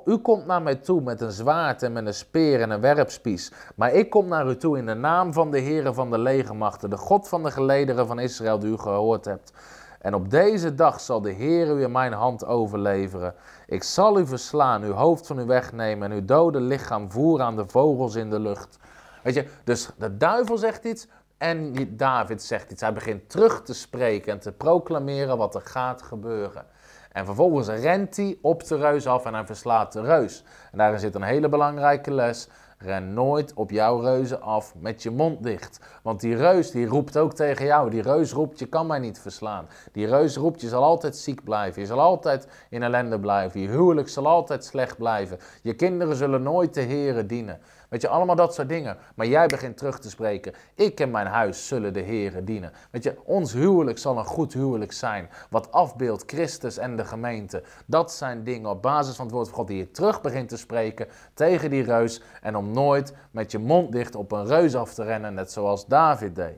u 0.05 0.17
komt 0.17 0.45
naar 0.45 0.61
mij 0.61 0.75
toe 0.75 1.01
met 1.01 1.21
een 1.21 1.31
zwaard 1.31 1.83
en 1.83 1.93
met 1.93 2.05
een 2.05 2.13
speer 2.13 2.61
en 2.61 2.69
een 2.69 2.81
werpspies. 2.81 3.51
Maar 3.75 3.93
ik 3.93 4.09
kom 4.09 4.27
naar 4.27 4.47
u 4.47 4.57
toe 4.57 4.77
in 4.77 4.85
de 4.85 4.93
naam 4.93 5.33
van 5.33 5.51
de 5.51 5.61
Heere 5.61 5.93
van 5.93 6.11
de 6.11 6.17
legermachten, 6.17 6.89
de 6.89 6.97
God 6.97 7.27
van 7.27 7.43
de 7.43 7.51
gelederen 7.51 8.07
van 8.07 8.19
Israël 8.19 8.59
die 8.59 8.71
u 8.71 8.77
gehoord 8.77 9.25
hebt. 9.25 9.53
En 9.99 10.13
op 10.13 10.29
deze 10.29 10.75
dag 10.75 10.99
zal 10.99 11.21
de 11.21 11.31
Heer 11.31 11.67
u 11.77 11.83
in 11.83 11.91
mijn 11.91 12.13
hand 12.13 12.45
overleveren. 12.45 13.33
Ik 13.67 13.83
zal 13.83 14.19
u 14.19 14.27
verslaan, 14.27 14.83
uw 14.83 14.93
hoofd 14.93 15.27
van 15.27 15.39
u 15.39 15.45
wegnemen 15.45 16.11
en 16.11 16.17
uw 16.17 16.25
dode 16.25 16.59
lichaam 16.59 17.11
voeren 17.11 17.45
aan 17.45 17.55
de 17.55 17.67
vogels 17.67 18.15
in 18.15 18.29
de 18.29 18.39
lucht. 18.39 18.77
Weet 19.23 19.33
je, 19.33 19.45
dus 19.63 19.89
de 19.97 20.17
duivel 20.17 20.57
zegt 20.57 20.83
iets, 20.85 21.07
en 21.39 21.73
David 21.97 22.43
zegt 22.43 22.71
iets. 22.71 22.81
Hij 22.81 22.93
begint 22.93 23.29
terug 23.29 23.63
te 23.63 23.73
spreken 23.73 24.31
en 24.31 24.39
te 24.39 24.51
proclameren 24.51 25.37
wat 25.37 25.55
er 25.55 25.61
gaat 25.61 26.01
gebeuren. 26.01 26.65
En 27.11 27.25
vervolgens 27.25 27.67
rent 27.67 28.15
hij 28.15 28.37
op 28.41 28.67
de 28.67 28.77
reus 28.77 29.07
af 29.07 29.25
en 29.25 29.33
hij 29.33 29.45
verslaat 29.45 29.93
de 29.93 30.01
reus. 30.01 30.43
En 30.71 30.77
daarin 30.77 30.99
zit 30.99 31.15
een 31.15 31.21
hele 31.21 31.49
belangrijke 31.49 32.11
les. 32.11 32.47
Ren 32.77 33.13
nooit 33.13 33.53
op 33.53 33.71
jouw 33.71 33.99
reuzen 33.99 34.41
af 34.41 34.73
met 34.75 35.03
je 35.03 35.11
mond 35.11 35.43
dicht. 35.43 35.79
Want 36.03 36.19
die 36.19 36.35
reus 36.35 36.71
die 36.71 36.87
roept 36.87 37.17
ook 37.17 37.33
tegen 37.33 37.65
jou. 37.65 37.89
Die 37.89 38.01
reus 38.01 38.31
roept, 38.31 38.59
je 38.59 38.65
kan 38.65 38.87
mij 38.87 38.99
niet 38.99 39.19
verslaan. 39.19 39.67
Die 39.91 40.07
reus 40.07 40.35
roept, 40.35 40.61
je 40.61 40.67
zal 40.67 40.83
altijd 40.83 41.17
ziek 41.17 41.43
blijven. 41.43 41.81
Je 41.81 41.87
zal 41.87 41.99
altijd 41.99 42.47
in 42.69 42.83
ellende 42.83 43.19
blijven. 43.19 43.59
Je 43.59 43.67
huwelijk 43.67 44.09
zal 44.09 44.27
altijd 44.27 44.65
slecht 44.65 44.97
blijven. 44.97 45.39
Je 45.61 45.73
kinderen 45.73 46.15
zullen 46.15 46.43
nooit 46.43 46.73
de 46.73 46.81
Heren 46.81 47.27
dienen. 47.27 47.59
Weet 47.89 48.01
je, 48.01 48.07
allemaal 48.07 48.35
dat 48.35 48.53
soort 48.53 48.69
dingen. 48.69 48.97
Maar 49.15 49.27
jij 49.27 49.47
begint 49.47 49.77
terug 49.77 49.99
te 49.99 50.09
spreken. 50.09 50.53
Ik 50.75 50.99
en 50.99 51.11
mijn 51.11 51.27
huis 51.27 51.67
zullen 51.67 51.93
de 51.93 51.99
Heren 51.99 52.45
dienen. 52.45 52.71
Weet 52.91 53.03
je, 53.03 53.17
ons 53.23 53.53
huwelijk 53.53 53.97
zal 53.97 54.17
een 54.17 54.25
goed 54.25 54.53
huwelijk 54.53 54.91
zijn. 54.91 55.29
Wat 55.49 55.71
afbeeldt 55.71 56.23
Christus 56.25 56.77
en 56.77 56.95
de 56.95 57.05
gemeente. 57.05 57.63
Dat 57.85 58.11
zijn 58.11 58.43
dingen 58.43 58.69
op 58.69 58.81
basis 58.81 59.15
van 59.15 59.25
het 59.25 59.33
woord 59.33 59.47
van 59.47 59.57
God 59.57 59.67
die 59.67 59.77
je 59.77 59.91
terug 59.91 60.21
begint 60.21 60.49
te 60.49 60.57
spreken 60.57 61.07
tegen 61.33 61.69
die 61.69 61.83
reus. 61.83 62.21
En 62.41 62.55
om 62.55 62.71
nooit 62.71 63.13
met 63.31 63.51
je 63.51 63.59
mond 63.59 63.91
dicht 63.91 64.15
op 64.15 64.31
een 64.31 64.45
reus 64.45 64.75
af 64.75 64.93
te 64.93 65.03
rennen, 65.03 65.33
net 65.33 65.51
zoals 65.51 65.85
David 65.85 66.35
deed. 66.35 66.57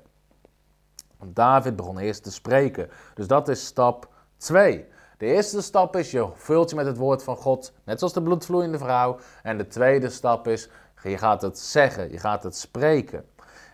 Want 1.18 1.36
David 1.36 1.76
begon 1.76 1.98
eerst 1.98 2.24
te 2.24 2.32
spreken. 2.32 2.90
Dus 3.14 3.28
dat 3.28 3.48
is 3.48 3.66
stap 3.66 4.10
2. 4.38 4.86
De 5.22 5.28
eerste 5.28 5.62
stap 5.62 5.96
is, 5.96 6.12
je 6.12 6.28
vult 6.34 6.70
je 6.70 6.76
met 6.76 6.86
het 6.86 6.98
woord 6.98 7.24
van 7.24 7.36
God, 7.36 7.74
net 7.84 7.98
zoals 8.00 8.14
de 8.14 8.22
bloedvloeiende 8.22 8.78
vrouw. 8.78 9.18
En 9.44 9.58
de 9.58 9.68
tweede 9.68 10.10
stap 10.10 10.48
is, 10.48 10.70
je 11.10 11.18
gaat 11.18 11.42
het 11.42 11.60
zeggen, 11.60 12.12
je 12.12 12.18
gaat 12.18 12.44
het 12.44 12.56
spreken. 12.56 13.26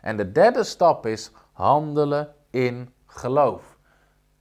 En 0.01 0.17
de 0.17 0.32
derde 0.32 0.63
stap 0.63 1.05
is 1.05 1.32
handelen 1.51 2.34
in 2.49 2.93
geloof. 3.05 3.78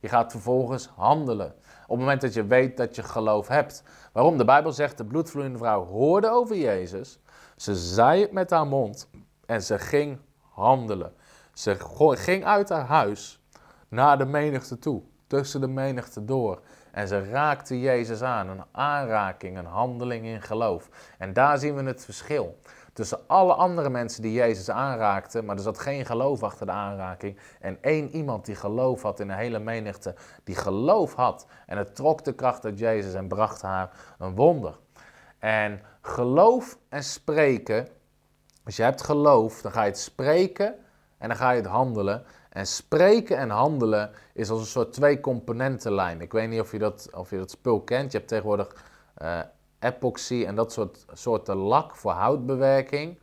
Je 0.01 0.09
gaat 0.09 0.30
vervolgens 0.30 0.91
handelen. 0.97 1.55
Op 1.82 1.89
het 1.89 1.99
moment 1.99 2.20
dat 2.20 2.34
je 2.34 2.47
weet 2.47 2.76
dat 2.76 2.95
je 2.95 3.03
geloof 3.03 3.49
hebt. 3.49 3.82
Waarom? 4.12 4.37
De 4.37 4.45
Bijbel 4.45 4.72
zegt, 4.72 4.99
de 4.99 5.05
bloedvloeiende 5.05 5.59
vrouw 5.59 5.84
hoorde 5.84 6.30
over 6.30 6.57
Jezus. 6.57 7.18
Ze 7.57 7.74
zei 7.74 8.20
het 8.20 8.32
met 8.32 8.51
haar 8.51 8.66
mond 8.66 9.09
en 9.47 9.62
ze 9.62 9.78
ging 9.78 10.18
handelen. 10.51 11.12
Ze 11.53 11.76
ging 12.16 12.45
uit 12.45 12.68
haar 12.68 12.87
huis 12.87 13.41
naar 13.89 14.18
de 14.18 14.24
menigte 14.24 14.78
toe, 14.78 15.03
tussen 15.26 15.61
de 15.61 15.68
menigte 15.68 16.24
door. 16.24 16.61
En 16.93 17.09
ze 17.09 17.28
raakte 17.28 17.80
Jezus 17.80 18.22
aan, 18.22 18.49
een 18.49 18.64
aanraking, 18.72 19.59
een 19.59 19.66
handeling 19.66 20.26
in 20.26 20.43
geloof. 20.43 20.89
En 21.18 21.32
daar 21.32 21.59
zien 21.59 21.74
we 21.74 21.82
het 21.82 22.05
verschil 22.05 22.59
tussen 22.97 23.18
alle 23.26 23.55
andere 23.55 23.90
mensen 23.90 24.22
die 24.22 24.32
Jezus 24.32 24.70
aanraakten, 24.70 25.44
maar 25.44 25.57
er 25.57 25.62
zat 25.62 25.78
geen 25.78 26.07
geloof 26.07 26.42
achter 26.42 26.66
de 26.66 26.72
aanraking. 26.72 27.38
En 27.61 27.78
één 27.80 28.11
iemand 28.11 28.44
die 28.44 28.55
geloof 28.55 29.03
had 29.03 29.20
in 29.20 29.28
een 29.28 29.36
hele 29.36 29.59
menigte, 29.59 30.14
die 30.44 30.55
geloof 30.55 31.14
had. 31.14 31.47
En 31.66 31.78
het 31.78 31.94
trok 31.94 32.24
de 32.24 32.32
kracht 32.32 32.64
uit 32.64 32.78
Jezus 32.78 33.14
en 33.14 33.28
bracht 33.28 33.62
haar 33.62 33.90
een 34.18 34.34
wonder. 34.34 34.78
En 35.38 35.80
geloof 36.01 36.78
en 36.88 37.05
spreken, 37.05 37.88
als 38.64 38.76
je 38.76 38.82
hebt 38.82 39.03
geloof, 39.03 39.61
dan 39.61 39.72
ga 39.72 39.82
je 39.82 39.90
het 39.90 39.99
spreken 39.99 40.74
en 41.18 41.28
dan 41.28 41.36
ga 41.36 41.51
je 41.51 41.61
het 41.61 41.70
handelen. 41.70 42.24
En 42.51 42.66
spreken 42.66 43.36
en 43.36 43.51
handelen 43.51 44.11
is 44.32 44.51
als 44.51 44.61
een 44.61 44.66
soort 44.66 44.92
twee 44.92 45.20
componentenlijn. 45.20 46.20
Ik 46.20 46.32
weet 46.32 46.49
niet 46.49 46.61
of 46.61 46.72
je 46.72 46.78
dat, 46.78 47.09
of 47.14 47.30
je 47.30 47.36
dat 47.36 47.51
spul 47.51 47.80
kent. 47.80 48.12
Je 48.12 48.18
hebt 48.18 48.30
tegenwoordig 48.30 48.84
uh, 49.22 49.40
epoxy 49.79 50.45
en 50.47 50.55
dat 50.55 50.72
soort 50.72 51.05
soorten 51.12 51.57
lak 51.57 51.97
voor 51.97 52.12
houtbewerking. 52.12 53.18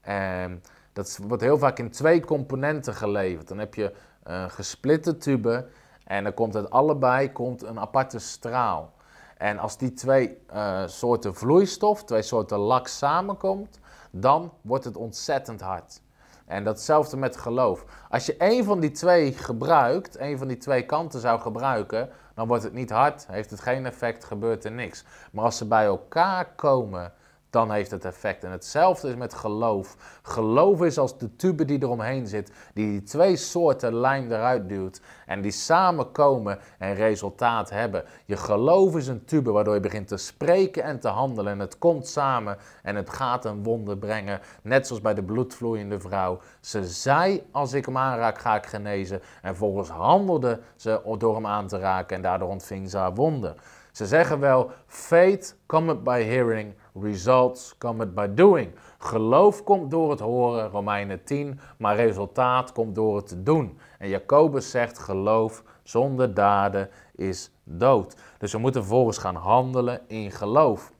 En 0.00 0.62
dat 0.92 1.18
wordt 1.26 1.42
heel 1.42 1.58
vaak 1.58 1.78
in 1.78 1.90
twee 1.90 2.20
componenten 2.20 2.94
geleverd. 2.94 3.48
Dan 3.48 3.58
heb 3.58 3.74
je 3.74 3.92
een 4.22 4.50
gesplitte 4.50 5.16
tube. 5.16 5.66
En 6.04 6.24
dan 6.24 6.34
komt 6.34 6.56
uit 6.56 6.70
allebei 6.70 7.32
komt 7.32 7.62
een 7.62 7.80
aparte 7.80 8.18
straal. 8.18 8.92
En 9.36 9.58
als 9.58 9.78
die 9.78 9.92
twee 9.92 10.38
uh, 10.54 10.82
soorten 10.86 11.34
vloeistof, 11.34 12.04
twee 12.04 12.22
soorten 12.22 12.58
lak 12.58 12.86
samenkomt, 12.88 13.78
dan 14.10 14.52
wordt 14.60 14.84
het 14.84 14.96
ontzettend 14.96 15.60
hard. 15.60 16.00
En 16.46 16.64
datzelfde 16.64 17.16
met 17.16 17.36
geloof. 17.36 17.84
Als 18.10 18.26
je 18.26 18.36
één 18.36 18.64
van 18.64 18.80
die 18.80 18.90
twee 18.90 19.32
gebruikt, 19.32 20.16
één 20.16 20.38
van 20.38 20.48
die 20.48 20.56
twee 20.56 20.86
kanten 20.86 21.20
zou 21.20 21.40
gebruiken, 21.40 22.10
dan 22.34 22.46
wordt 22.46 22.62
het 22.62 22.72
niet 22.72 22.90
hard, 22.90 23.26
heeft 23.26 23.50
het 23.50 23.60
geen 23.60 23.86
effect, 23.86 24.24
gebeurt 24.24 24.64
er 24.64 24.72
niks. 24.72 25.04
Maar 25.32 25.44
als 25.44 25.56
ze 25.56 25.66
bij 25.66 25.84
elkaar 25.84 26.46
komen, 26.54 27.12
dan 27.52 27.70
heeft 27.70 27.90
het 27.90 28.04
effect. 28.04 28.44
En 28.44 28.50
hetzelfde 28.50 29.08
is 29.08 29.14
met 29.14 29.34
geloof. 29.34 29.96
Geloof 30.22 30.82
is 30.82 30.98
als 30.98 31.18
de 31.18 31.36
tube 31.36 31.64
die 31.64 31.82
eromheen 31.82 32.26
zit, 32.26 32.52
die 32.74 33.02
twee 33.02 33.36
soorten 33.36 33.94
lijm 33.94 34.32
eruit 34.32 34.68
duwt 34.68 35.00
en 35.26 35.40
die 35.40 35.50
samenkomen 35.50 36.58
en 36.78 36.94
resultaat 36.94 37.70
hebben. 37.70 38.04
Je 38.24 38.36
geloof 38.36 38.96
is 38.96 39.06
een 39.06 39.24
tube 39.24 39.50
waardoor 39.50 39.74
je 39.74 39.80
begint 39.80 40.08
te 40.08 40.16
spreken 40.16 40.82
en 40.82 41.00
te 41.00 41.08
handelen 41.08 41.52
en 41.52 41.58
het 41.58 41.78
komt 41.78 42.08
samen 42.08 42.56
en 42.82 42.96
het 42.96 43.10
gaat 43.10 43.44
een 43.44 43.62
wonder 43.62 43.98
brengen. 43.98 44.40
Net 44.62 44.86
zoals 44.86 45.02
bij 45.02 45.14
de 45.14 45.22
bloedvloeiende 45.22 46.00
vrouw. 46.00 46.40
Ze 46.60 46.84
zei, 46.84 47.42
als 47.50 47.72
ik 47.72 47.86
hem 47.86 47.96
aanraak 47.96 48.38
ga 48.38 48.56
ik 48.56 48.66
genezen. 48.66 49.22
En 49.42 49.56
volgens 49.56 49.88
handelde 49.88 50.60
ze 50.76 51.16
door 51.18 51.34
hem 51.34 51.46
aan 51.46 51.66
te 51.66 51.78
raken 51.78 52.16
en 52.16 52.22
daardoor 52.22 52.48
ontving 52.48 52.90
ze 52.90 52.96
haar 52.96 53.14
wonder. 53.14 53.54
Ze 53.92 54.06
zeggen 54.06 54.40
wel, 54.40 54.70
faith 54.86 55.56
cometh 55.66 56.04
by 56.04 56.22
hearing, 56.22 56.74
results 57.00 57.78
cometh 57.78 58.14
by 58.14 58.28
doing. 58.34 58.74
Geloof 58.98 59.64
komt 59.64 59.90
door 59.90 60.10
het 60.10 60.20
horen, 60.20 60.68
Romeinen 60.68 61.24
10, 61.24 61.60
maar 61.78 61.96
resultaat 61.96 62.72
komt 62.72 62.94
door 62.94 63.16
het 63.16 63.26
te 63.26 63.42
doen. 63.42 63.78
En 63.98 64.08
Jacobus 64.08 64.70
zegt, 64.70 64.98
geloof 64.98 65.62
zonder 65.82 66.34
daden 66.34 66.90
is 67.14 67.50
dood. 67.64 68.16
Dus 68.38 68.52
we 68.52 68.58
moeten 68.58 68.80
vervolgens 68.80 69.18
gaan 69.18 69.36
handelen 69.36 70.00
in 70.06 70.30
geloof. 70.30 70.92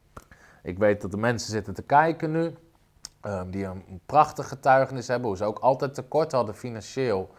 Ik 0.62 0.78
weet 0.78 1.01
dat 1.01 1.11
de 1.11 1.16
mensen 1.16 1.51
zitten 1.51 1.74
te 1.74 1.82
kijken 1.82 2.30
nu, 2.30 2.55
um, 3.22 3.51
die 3.51 3.64
een 3.64 4.01
prachtig 4.07 4.49
getuigenis 4.49 5.09
hebben, 5.09 5.28
hoe 5.28 5.36
ze 5.36 5.45
ook 5.45 5.59
altijd 5.59 5.95
tekort 5.95 6.32
hadden 6.32 6.55
financieel. 6.55 7.30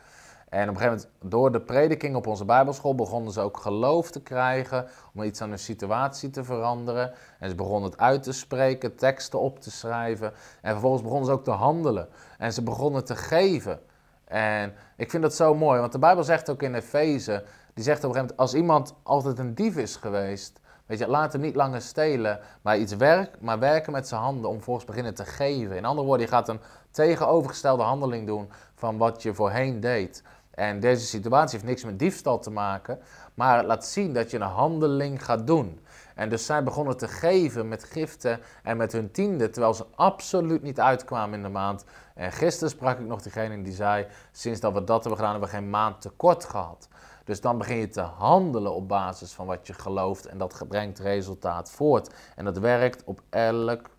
En 0.53 0.69
op 0.69 0.75
een 0.75 0.81
gegeven 0.81 1.07
moment, 1.19 1.31
door 1.31 1.51
de 1.51 1.61
prediking 1.61 2.15
op 2.15 2.27
onze 2.27 2.45
Bijbelschool, 2.45 2.95
begonnen 2.95 3.31
ze 3.31 3.41
ook 3.41 3.57
geloof 3.57 4.11
te 4.11 4.21
krijgen 4.21 4.87
om 5.13 5.23
iets 5.23 5.41
aan 5.41 5.49
hun 5.49 5.59
situatie 5.59 6.29
te 6.29 6.43
veranderen. 6.43 7.13
En 7.39 7.49
ze 7.49 7.55
begonnen 7.55 7.89
het 7.89 7.99
uit 7.99 8.23
te 8.23 8.31
spreken, 8.31 8.95
teksten 8.95 9.39
op 9.39 9.59
te 9.59 9.71
schrijven. 9.71 10.33
En 10.61 10.71
vervolgens 10.71 11.01
begonnen 11.01 11.25
ze 11.25 11.31
ook 11.31 11.43
te 11.43 11.51
handelen. 11.51 12.07
En 12.37 12.53
ze 12.53 12.63
begonnen 12.63 13.05
te 13.05 13.15
geven. 13.15 13.79
En 14.25 14.73
ik 14.97 15.09
vind 15.09 15.23
dat 15.23 15.33
zo 15.33 15.55
mooi, 15.55 15.79
want 15.79 15.91
de 15.91 15.99
Bijbel 15.99 16.23
zegt 16.23 16.49
ook 16.49 16.61
in 16.61 16.75
Efeze, 16.75 17.43
die 17.73 17.83
zegt 17.83 18.03
op 18.03 18.09
een 18.09 18.15
gegeven 18.15 18.35
moment, 18.35 18.37
als 18.37 18.53
iemand 18.53 18.93
altijd 19.03 19.39
een 19.39 19.55
dief 19.55 19.77
is 19.77 19.95
geweest, 19.95 20.59
weet 20.85 20.99
je, 20.99 21.07
laat 21.07 21.33
hem 21.33 21.41
niet 21.41 21.55
langer 21.55 21.81
stelen, 21.81 22.39
maar 22.61 22.77
iets 22.77 22.95
werk, 22.95 23.35
maar 23.39 23.59
werken 23.59 23.91
met 23.91 24.07
zijn 24.07 24.21
handen 24.21 24.49
om 24.49 24.61
volgens 24.61 24.85
beginnen 24.85 25.13
te 25.13 25.25
geven. 25.25 25.77
In 25.77 25.85
andere 25.85 26.07
woorden, 26.07 26.25
je 26.25 26.31
gaat 26.31 26.49
een 26.49 26.61
tegenovergestelde 26.91 27.83
handeling 27.83 28.27
doen 28.27 28.49
van 28.75 28.97
wat 28.97 29.23
je 29.23 29.33
voorheen 29.33 29.79
deed. 29.79 30.23
En 30.53 30.79
deze 30.79 31.05
situatie 31.05 31.57
heeft 31.57 31.69
niks 31.69 31.83
met 31.83 31.99
diefstal 31.99 32.39
te 32.39 32.49
maken, 32.49 32.99
maar 33.33 33.57
het 33.57 33.65
laat 33.65 33.85
zien 33.85 34.13
dat 34.13 34.31
je 34.31 34.37
een 34.37 34.43
handeling 34.43 35.25
gaat 35.25 35.47
doen. 35.47 35.79
En 36.15 36.29
dus 36.29 36.45
zij 36.45 36.63
begonnen 36.63 36.97
te 36.97 37.07
geven 37.07 37.67
met 37.67 37.83
giften 37.83 38.39
en 38.63 38.77
met 38.77 38.91
hun 38.91 39.11
tiende, 39.11 39.49
terwijl 39.49 39.73
ze 39.73 39.85
absoluut 39.95 40.61
niet 40.61 40.79
uitkwamen 40.79 41.37
in 41.37 41.43
de 41.43 41.49
maand. 41.49 41.85
En 42.15 42.31
gisteren 42.31 42.69
sprak 42.69 42.99
ik 42.99 43.05
nog 43.05 43.21
degene 43.21 43.61
die 43.61 43.73
zei, 43.73 44.07
sinds 44.31 44.59
dat 44.59 44.73
we 44.73 44.83
dat 44.83 44.99
hebben 44.99 45.15
gedaan, 45.15 45.31
hebben 45.31 45.49
we 45.49 45.55
geen 45.55 45.69
maand 45.69 46.01
tekort 46.01 46.45
gehad. 46.45 46.87
Dus 47.23 47.41
dan 47.41 47.57
begin 47.57 47.77
je 47.77 47.89
te 47.89 48.01
handelen 48.01 48.73
op 48.73 48.87
basis 48.87 49.33
van 49.33 49.45
wat 49.45 49.67
je 49.67 49.73
gelooft 49.73 50.25
en 50.25 50.37
dat 50.37 50.65
brengt 50.67 50.99
resultaat 50.99 51.71
voort. 51.71 52.13
En 52.35 52.45
dat 52.45 52.57
werkt 52.57 53.03
op 53.03 53.21
elk 53.29 53.89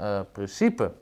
uh, 0.00 0.20
principe. 0.32 0.92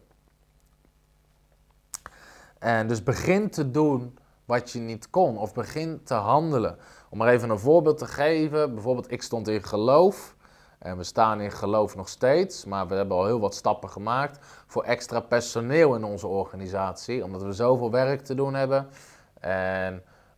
En 2.59 2.89
dus 2.89 3.03
begin 3.03 3.51
te 3.51 3.71
doen 3.71 4.19
wat 4.47 4.71
je 4.71 4.79
niet 4.79 5.11
kon. 5.11 5.39
Of 5.39 5.55
begin 5.55 6.01
te 6.05 6.15
handelen. 6.15 6.79
Om 7.11 7.19
maar 7.19 7.29
even 7.29 7.51
een 7.51 7.59
voorbeeld 7.59 7.99
te 7.99 8.07
geven. 8.07 8.75
Bijvoorbeeld, 8.75 9.11
ik 9.13 9.23
stond 9.23 9.49
in 9.49 9.63
geloof. 9.63 10.35
En 10.79 10.97
we 10.97 11.05
staan 11.05 11.41
in 11.41 11.51
geloof 11.51 11.97
nog 11.97 12.09
steeds. 12.09 12.65
Maar 12.65 12.89
we 12.89 12.95
hebben 12.95 13.17
al 13.17 13.27
heel 13.27 13.41
wat 13.41 13.55
stappen 13.55 13.89
gemaakt 13.89 14.39
voor 14.67 14.83
extra 14.83 15.21
personeel 15.21 15.95
in 15.95 16.05
onze 16.05 16.27
organisatie. 16.27 17.25
Omdat 17.25 17.43
we 17.43 17.53
zoveel 17.53 17.91
werk 17.91 18.25
te 18.25 18.35
doen 18.35 18.55
hebben. 18.55 18.89
En 19.41 19.95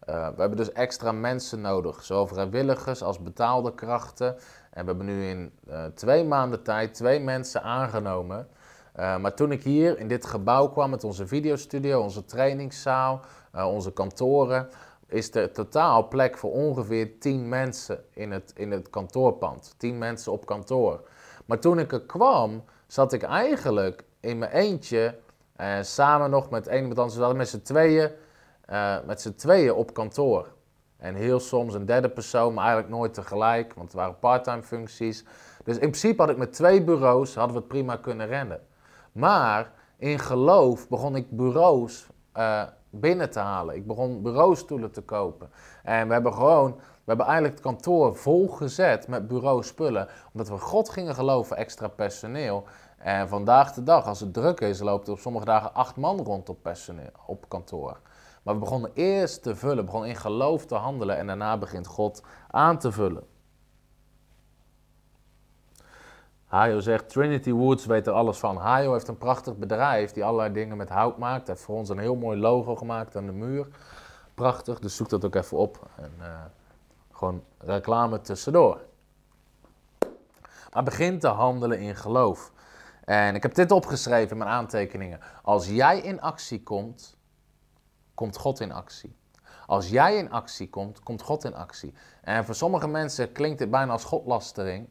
uh, 0.09 0.29
we 0.29 0.41
hebben 0.41 0.57
dus 0.57 0.73
extra 0.73 1.13
mensen 1.13 1.61
nodig. 1.61 2.05
Zowel 2.05 2.27
vrijwilligers 2.27 3.03
als 3.03 3.23
betaalde 3.23 3.75
krachten. 3.75 4.37
En 4.71 4.85
we 4.85 4.89
hebben 4.89 5.07
nu 5.07 5.29
in 5.29 5.53
uh, 5.69 5.85
twee 5.85 6.25
maanden 6.25 6.63
tijd 6.63 6.95
twee 6.95 7.21
mensen 7.21 7.63
aangenomen. 7.63 8.49
Uh, 8.97 9.19
maar 9.19 9.35
toen 9.35 9.53
ik 9.53 9.63
hier 9.63 9.99
in 9.99 10.09
dit 10.09 10.27
gebouw 10.27 10.69
kwam 10.69 10.91
met 10.91 11.05
onze 11.05 11.27
videostudio, 11.27 12.01
onze 12.03 12.25
trainingszaal, 12.25 13.21
onze 13.53 13.93
kantoren, 13.93 14.69
is 15.07 15.35
er 15.35 15.53
totaal 15.53 16.09
plek 16.09 16.39
voor 16.39 16.53
ongeveer 16.53 17.19
10 17.19 17.49
mensen 17.49 18.05
in 18.11 18.31
het, 18.31 18.53
in 18.55 18.71
het 18.71 18.91
kantoorpand. 18.91 19.75
10 19.77 19.99
mensen 19.99 20.33
op 20.33 20.47
kantoor. 20.47 21.09
Maar 21.45 21.59
toen 21.59 21.79
ik 21.79 21.93
er 21.93 22.01
kwam, 22.01 22.65
zat 22.87 23.13
ik 23.13 23.23
eigenlijk 23.23 24.05
in 24.21 24.39
mijn 24.39 24.53
eentje, 24.53 25.19
uh, 25.61 25.83
samen 25.83 26.31
nog 26.31 26.51
met 26.51 26.67
een 26.67 26.81
iemand 26.81 26.99
anders, 26.99 27.37
met 27.37 27.49
z'n 27.49 27.63
tweeën, 27.63 28.11
met 29.07 29.21
z'n 29.21 29.35
tweeën 29.35 29.73
op 29.73 29.95
kantoor. 29.95 30.53
En 30.97 31.15
heel 31.15 31.41
soms 31.41 31.75
een 31.75 31.87
derde 31.87 32.09
persoon, 32.09 32.55
maar 32.55 32.65
eigenlijk 32.65 32.95
nooit 32.95 33.15
tegelijk, 33.15 33.75
want 33.75 33.87
het 33.87 33.97
waren 33.97 34.19
parttime 34.19 34.63
functies. 34.63 35.25
Dus 35.65 35.75
in 35.75 35.81
principe 35.81 36.23
had 36.23 36.31
ik 36.31 36.37
met 36.37 36.53
twee 36.53 36.83
bureaus, 36.83 37.35
hadden 37.35 37.55
we 37.55 37.61
het 37.61 37.69
prima 37.69 37.97
kunnen 37.97 38.27
rennen. 38.27 38.61
Maar 39.13 39.73
in 39.97 40.19
geloof 40.19 40.89
begon 40.89 41.17
ik 41.17 41.31
bureaus 41.31 42.07
uh, 42.37 42.63
binnen 42.91 43.31
te 43.31 43.39
halen. 43.39 43.75
Ik 43.75 43.87
begon 43.87 44.23
bureaustoelen 44.23 44.91
te 44.91 45.01
kopen. 45.01 45.51
En 45.83 46.07
we 46.07 46.13
hebben 46.13 46.35
gewoon, 46.35 46.73
we 46.77 47.05
hebben 47.05 47.27
eigenlijk 47.27 47.55
het 47.55 47.65
kantoor 47.65 48.17
volgezet 48.17 49.09
met 49.09 49.29
bureauspullen. 49.29 50.09
Omdat 50.33 50.49
we 50.49 50.59
God 50.59 50.89
gingen 50.89 51.15
geloven, 51.15 51.57
extra 51.57 51.89
personeel. 51.89 52.65
En 52.99 53.29
vandaag 53.29 53.73
de 53.73 53.83
dag, 53.83 54.07
als 54.07 54.21
het 54.21 54.35
druk 54.35 54.61
is, 54.61 54.81
loopt 54.81 55.07
er 55.07 55.13
op 55.13 55.19
sommige 55.19 55.45
dagen 55.45 55.75
acht 55.75 55.97
man 55.97 56.19
rond 56.21 56.49
op, 56.49 56.63
personeel, 56.63 57.13
op 57.27 57.49
kantoor. 57.49 58.01
Maar 58.43 58.55
we 58.55 58.61
begonnen 58.61 58.91
eerst 58.95 59.43
te 59.43 59.57
vullen, 59.57 59.85
begonnen 59.85 60.09
in 60.09 60.17
geloof 60.17 60.67
te 60.67 60.75
handelen 60.75 61.17
en 61.17 61.27
daarna 61.27 61.59
begint 61.59 61.87
God 61.87 62.23
aan 62.51 62.79
te 62.79 62.93
vullen. 62.93 63.23
Hayo 66.49 66.81
zegt, 66.81 67.09
Trinity 67.09 67.53
Woods 67.53 67.87
weet 67.87 68.07
er 68.07 68.13
alles 68.13 68.39
van. 68.39 68.57
Hayo 68.57 68.93
heeft 68.93 69.09
een 69.09 69.19
prachtig 69.19 69.57
bedrijf 69.57 70.13
die 70.13 70.25
allerlei 70.25 70.53
dingen 70.53 70.77
met 70.77 70.89
hout 70.89 71.19
maakt. 71.19 71.47
Hij 71.47 71.55
heeft 71.55 71.67
voor 71.67 71.77
ons 71.77 71.89
een 71.89 71.99
heel 71.99 72.17
mooi 72.17 72.39
logo 72.39 72.77
gemaakt 72.77 73.17
aan 73.17 73.27
de 73.27 73.33
muur. 73.33 73.67
Prachtig, 74.35 74.79
dus 74.79 74.97
zoek 74.97 75.09
dat 75.09 75.25
ook 75.25 75.35
even 75.35 75.57
op. 75.57 75.89
En 75.97 76.13
uh, 76.19 76.27
gewoon 77.13 77.45
reclame 77.59 78.21
tussendoor. 78.21 78.81
Maar 80.73 80.83
begin 80.83 81.19
te 81.19 81.29
handelen 81.29 81.79
in 81.79 81.97
geloof. 81.97 82.53
En 83.05 83.35
ik 83.35 83.43
heb 83.43 83.55
dit 83.55 83.71
opgeschreven 83.71 84.31
in 84.31 84.39
mijn 84.39 84.51
aantekeningen. 84.51 85.21
Als 85.43 85.69
jij 85.69 86.01
in 86.01 86.21
actie 86.21 86.63
komt, 86.63 87.17
komt 88.15 88.37
God 88.37 88.61
in 88.61 88.73
actie. 88.73 89.17
Als 89.67 89.89
jij 89.89 90.17
in 90.17 90.31
actie 90.31 90.71
komt, 90.71 91.03
komt 91.03 91.23
God 91.23 91.45
in 91.45 91.55
actie. 91.55 91.95
En 92.23 92.45
voor 92.45 92.55
sommige 92.55 92.89
mensen 92.89 93.33
klinkt 93.33 93.59
dit 93.59 93.71
bijna 93.71 93.93
als 93.93 94.05
godlastering. 94.05 94.89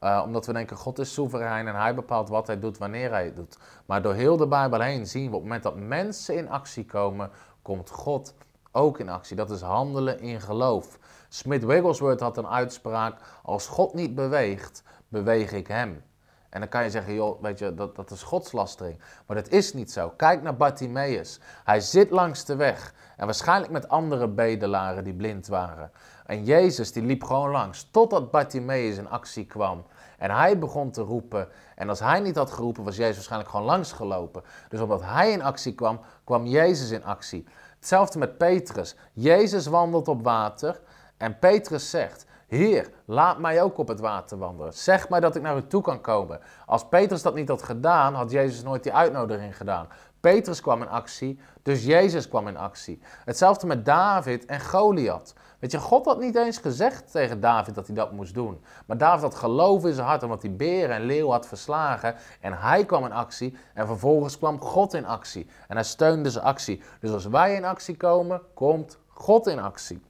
Uh, 0.00 0.22
omdat 0.24 0.46
we 0.46 0.52
denken, 0.52 0.76
God 0.76 0.98
is 0.98 1.12
soeverein 1.12 1.68
en 1.68 1.74
hij 1.74 1.94
bepaalt 1.94 2.28
wat 2.28 2.46
hij 2.46 2.58
doet, 2.58 2.78
wanneer 2.78 3.10
hij 3.10 3.24
het 3.24 3.36
doet. 3.36 3.58
Maar 3.86 4.02
door 4.02 4.14
heel 4.14 4.36
de 4.36 4.46
Bijbel 4.46 4.80
heen 4.80 5.06
zien 5.06 5.22
we 5.22 5.26
op 5.26 5.32
het 5.32 5.42
moment 5.42 5.62
dat 5.62 5.76
mensen 5.76 6.36
in 6.36 6.48
actie 6.48 6.84
komen, 6.84 7.30
komt 7.62 7.90
God 7.90 8.34
ook 8.72 8.98
in 8.98 9.08
actie. 9.08 9.36
Dat 9.36 9.50
is 9.50 9.60
handelen 9.60 10.20
in 10.20 10.40
geloof. 10.40 10.98
Smith 11.28 11.64
Wigglesworth 11.64 12.20
had 12.20 12.36
een 12.36 12.48
uitspraak, 12.48 13.20
als 13.42 13.66
God 13.66 13.94
niet 13.94 14.14
beweegt, 14.14 14.82
beweeg 15.08 15.52
ik 15.52 15.66
hem. 15.66 16.02
En 16.50 16.60
dan 16.60 16.68
kan 16.68 16.82
je 16.82 16.90
zeggen, 16.90 17.14
joh, 17.14 17.42
weet 17.42 17.58
je, 17.58 17.74
dat, 17.74 17.96
dat 17.96 18.10
is 18.10 18.22
godslastering. 18.22 19.00
Maar 19.26 19.36
dat 19.36 19.48
is 19.48 19.72
niet 19.72 19.92
zo. 19.92 20.12
Kijk 20.16 20.42
naar 20.42 20.56
Bartimaeus. 20.56 21.40
Hij 21.64 21.80
zit 21.80 22.10
langs 22.10 22.44
de 22.44 22.56
weg. 22.56 22.94
En 23.16 23.24
waarschijnlijk 23.24 23.72
met 23.72 23.88
andere 23.88 24.28
bedelaren 24.28 25.04
die 25.04 25.14
blind 25.14 25.46
waren. 25.46 25.90
En 26.30 26.44
Jezus 26.44 26.92
die 26.92 27.02
liep 27.02 27.24
gewoon 27.24 27.50
langs, 27.50 27.88
totdat 27.90 28.30
Bartimaeus 28.30 28.96
in 28.96 29.08
actie 29.08 29.46
kwam. 29.46 29.84
En 30.18 30.30
hij 30.30 30.58
begon 30.58 30.90
te 30.90 31.02
roepen. 31.02 31.48
En 31.74 31.88
als 31.88 32.00
hij 32.00 32.20
niet 32.20 32.36
had 32.36 32.50
geroepen, 32.50 32.84
was 32.84 32.96
Jezus 32.96 33.14
waarschijnlijk 33.14 33.50
gewoon 33.50 33.66
langs 33.66 33.92
gelopen. 33.92 34.42
Dus 34.68 34.80
omdat 34.80 35.02
hij 35.02 35.30
in 35.30 35.42
actie 35.42 35.74
kwam, 35.74 36.00
kwam 36.24 36.46
Jezus 36.46 36.90
in 36.90 37.04
actie. 37.04 37.46
Hetzelfde 37.76 38.18
met 38.18 38.38
Petrus. 38.38 38.96
Jezus 39.12 39.66
wandelt 39.66 40.08
op 40.08 40.22
water 40.22 40.80
en 41.16 41.38
Petrus 41.38 41.90
zegt, 41.90 42.26
Heer, 42.46 42.90
laat 43.04 43.38
mij 43.38 43.62
ook 43.62 43.78
op 43.78 43.88
het 43.88 44.00
water 44.00 44.38
wandelen. 44.38 44.74
Zeg 44.74 45.08
mij 45.08 45.20
dat 45.20 45.36
ik 45.36 45.42
naar 45.42 45.56
u 45.56 45.66
toe 45.66 45.82
kan 45.82 46.00
komen. 46.00 46.40
Als 46.66 46.88
Petrus 46.88 47.22
dat 47.22 47.34
niet 47.34 47.48
had 47.48 47.62
gedaan, 47.62 48.14
had 48.14 48.30
Jezus 48.30 48.62
nooit 48.62 48.82
die 48.82 48.92
uitnodiging 48.92 49.56
gedaan. 49.56 49.88
Petrus 50.20 50.60
kwam 50.60 50.82
in 50.82 50.88
actie, 50.88 51.40
dus 51.62 51.84
Jezus 51.84 52.28
kwam 52.28 52.48
in 52.48 52.56
actie. 52.56 53.00
Hetzelfde 53.24 53.66
met 53.66 53.84
David 53.84 54.46
en 54.46 54.60
Goliath. 54.60 55.34
Weet 55.58 55.70
je, 55.70 55.78
God 55.78 56.04
had 56.04 56.20
niet 56.20 56.36
eens 56.36 56.58
gezegd 56.58 57.10
tegen 57.10 57.40
David 57.40 57.74
dat 57.74 57.86
hij 57.86 57.96
dat 57.96 58.12
moest 58.12 58.34
doen. 58.34 58.60
Maar 58.86 58.98
David 58.98 59.22
had 59.22 59.34
geloof 59.34 59.84
in 59.84 59.94
zijn 59.94 60.06
hart 60.06 60.22
omdat 60.22 60.42
hij 60.42 60.56
beren 60.56 60.96
en 60.96 61.02
leeuw 61.02 61.30
had 61.30 61.46
verslagen. 61.46 62.14
En 62.40 62.58
hij 62.58 62.84
kwam 62.84 63.04
in 63.04 63.12
actie 63.12 63.56
en 63.74 63.86
vervolgens 63.86 64.38
kwam 64.38 64.60
God 64.60 64.94
in 64.94 65.06
actie. 65.06 65.50
En 65.68 65.76
hij 65.76 65.84
steunde 65.84 66.30
zijn 66.30 66.44
actie. 66.44 66.82
Dus 67.00 67.10
als 67.10 67.26
wij 67.26 67.54
in 67.54 67.64
actie 67.64 67.96
komen, 67.96 68.40
komt 68.54 68.98
God 69.06 69.46
in 69.46 69.60
actie. 69.60 70.02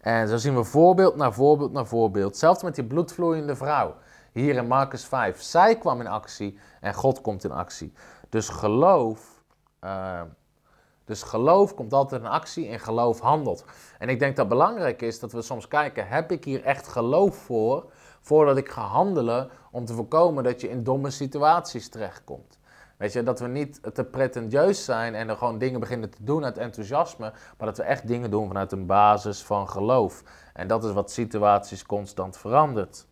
En 0.00 0.28
zo 0.28 0.36
zien 0.36 0.54
we 0.54 0.64
voorbeeld 0.64 1.16
na 1.16 1.32
voorbeeld 1.32 1.72
na 1.72 1.84
voorbeeld. 1.84 2.36
Zelfs 2.36 2.62
met 2.62 2.74
die 2.74 2.84
bloedvloeiende 2.84 3.56
vrouw. 3.56 3.94
Hier 4.32 4.54
in 4.56 4.66
Marcus 4.66 5.04
5. 5.04 5.42
Zij 5.42 5.78
kwam 5.78 6.00
in 6.00 6.06
actie 6.06 6.58
en 6.80 6.94
God 6.94 7.20
komt 7.20 7.44
in 7.44 7.52
actie. 7.52 7.92
Dus 8.34 8.48
geloof, 8.48 9.44
uh, 9.84 10.20
dus 11.04 11.22
geloof 11.22 11.74
komt 11.74 11.92
altijd 11.92 12.20
in 12.20 12.28
actie 12.28 12.68
en 12.68 12.80
geloof 12.80 13.20
handelt. 13.20 13.64
En 13.98 14.08
ik 14.08 14.18
denk 14.18 14.36
dat 14.36 14.48
belangrijk 14.48 15.02
is 15.02 15.18
dat 15.20 15.32
we 15.32 15.42
soms 15.42 15.68
kijken, 15.68 16.08
heb 16.08 16.32
ik 16.32 16.44
hier 16.44 16.62
echt 16.62 16.88
geloof 16.88 17.36
voor, 17.36 17.90
voordat 18.20 18.56
ik 18.56 18.68
ga 18.68 18.82
handelen, 18.82 19.50
om 19.70 19.84
te 19.84 19.94
voorkomen 19.94 20.44
dat 20.44 20.60
je 20.60 20.68
in 20.68 20.82
domme 20.82 21.10
situaties 21.10 21.88
terechtkomt. 21.88 22.58
Weet 22.96 23.12
je, 23.12 23.22
dat 23.22 23.40
we 23.40 23.46
niet 23.46 23.94
te 23.94 24.04
pretentieus 24.04 24.84
zijn 24.84 25.14
en 25.14 25.28
er 25.28 25.36
gewoon 25.36 25.58
dingen 25.58 25.80
beginnen 25.80 26.10
te 26.10 26.24
doen 26.24 26.44
uit 26.44 26.58
enthousiasme, 26.58 27.32
maar 27.58 27.66
dat 27.66 27.76
we 27.76 27.82
echt 27.82 28.06
dingen 28.06 28.30
doen 28.30 28.46
vanuit 28.46 28.72
een 28.72 28.86
basis 28.86 29.42
van 29.42 29.68
geloof. 29.68 30.22
En 30.52 30.68
dat 30.68 30.84
is 30.84 30.92
wat 30.92 31.10
situaties 31.10 31.86
constant 31.86 32.36
verandert. 32.36 33.06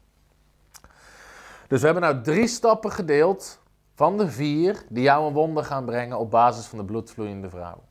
Dus 1.69 1.81
we 1.81 1.85
hebben 1.85 2.03
nou 2.03 2.21
drie 2.23 2.47
stappen 2.47 2.91
gedeeld 2.93 3.61
van 3.95 4.19
de 4.19 4.31
vier 4.31 4.85
die 4.89 5.03
jou 5.03 5.27
een 5.27 5.33
wonder 5.33 5.65
gaan 5.65 5.85
brengen 5.85 6.19
op 6.19 6.31
basis 6.31 6.67
van 6.67 6.79
de 6.79 6.85
bloedvloeiende 6.85 7.51
vrouw. 7.51 7.83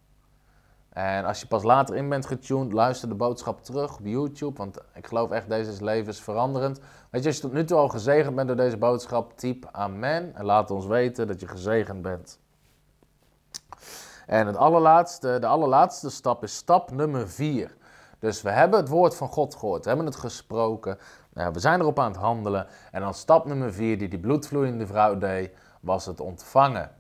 En 0.90 1.26
als 1.26 1.40
je 1.40 1.48
pas 1.48 1.64
later 1.64 1.96
in 1.96 2.10
bent 2.10 2.26
getuned, 2.26 2.74
luister 2.74 3.10
de 3.10 3.16
boodschap 3.16 3.64
terug 3.64 3.98
op 3.98 4.06
YouTube, 4.06 4.58
want 4.58 4.78
ik 4.94 5.08
geloof 5.08 5.32
echt, 5.32 5.50
deze 5.50 5.72
is 5.72 5.80
levensveranderend. 5.80 6.80
Weet 7.10 7.22
je, 7.22 7.28
als 7.28 7.36
je 7.36 7.42
tot 7.42 7.54
nu 7.54 7.66
toe 7.66 7.78
al 7.78 7.88
gezegend 7.88 8.36
bent 8.36 8.48
door 8.48 8.58
deze 8.58 8.78
boodschap, 8.78 9.38
typ 9.38 9.70
amen 9.72 10.36
en 10.36 10.46
laat 10.46 10.72
ons 10.72 10.86
weten 10.86 11.28
dat 11.28 11.40
je 11.40 11.48
gezegend 11.48 12.02
bent. 12.02 12.40
En 14.26 14.48
het 14.48 14.56
allerlaatste, 14.56 15.38
de 15.40 15.48
allerlaatste 15.48 16.10
stap 16.10 16.44
is 16.44 16.56
stap 16.56 16.92
nummer 16.92 17.30
vier. 17.30 17.76
Dus 18.20 18.42
we 18.42 18.50
hebben 18.50 18.80
het 18.80 18.90
woord 18.90 19.16
van 19.16 19.28
God 19.28 19.56
gehoord, 19.56 19.84
we 19.84 19.88
hebben 19.88 20.08
het 20.08 20.16
gesproken, 20.16 20.98
nou, 21.34 21.54
we 21.54 21.60
zijn 21.60 21.80
erop 21.80 22.00
aan 22.00 22.12
het 22.12 22.22
handelen. 22.22 22.68
En 22.92 23.02
dan 23.02 23.14
stap 23.14 23.46
nummer 23.46 23.74
vier 23.74 23.98
die 23.98 24.08
die 24.08 24.20
bloedvloeiende 24.20 24.88
vrouw 24.88 25.18
deed, 25.18 25.52
was 25.82 26.06
het 26.06 26.20
ontvangen. 26.20 26.92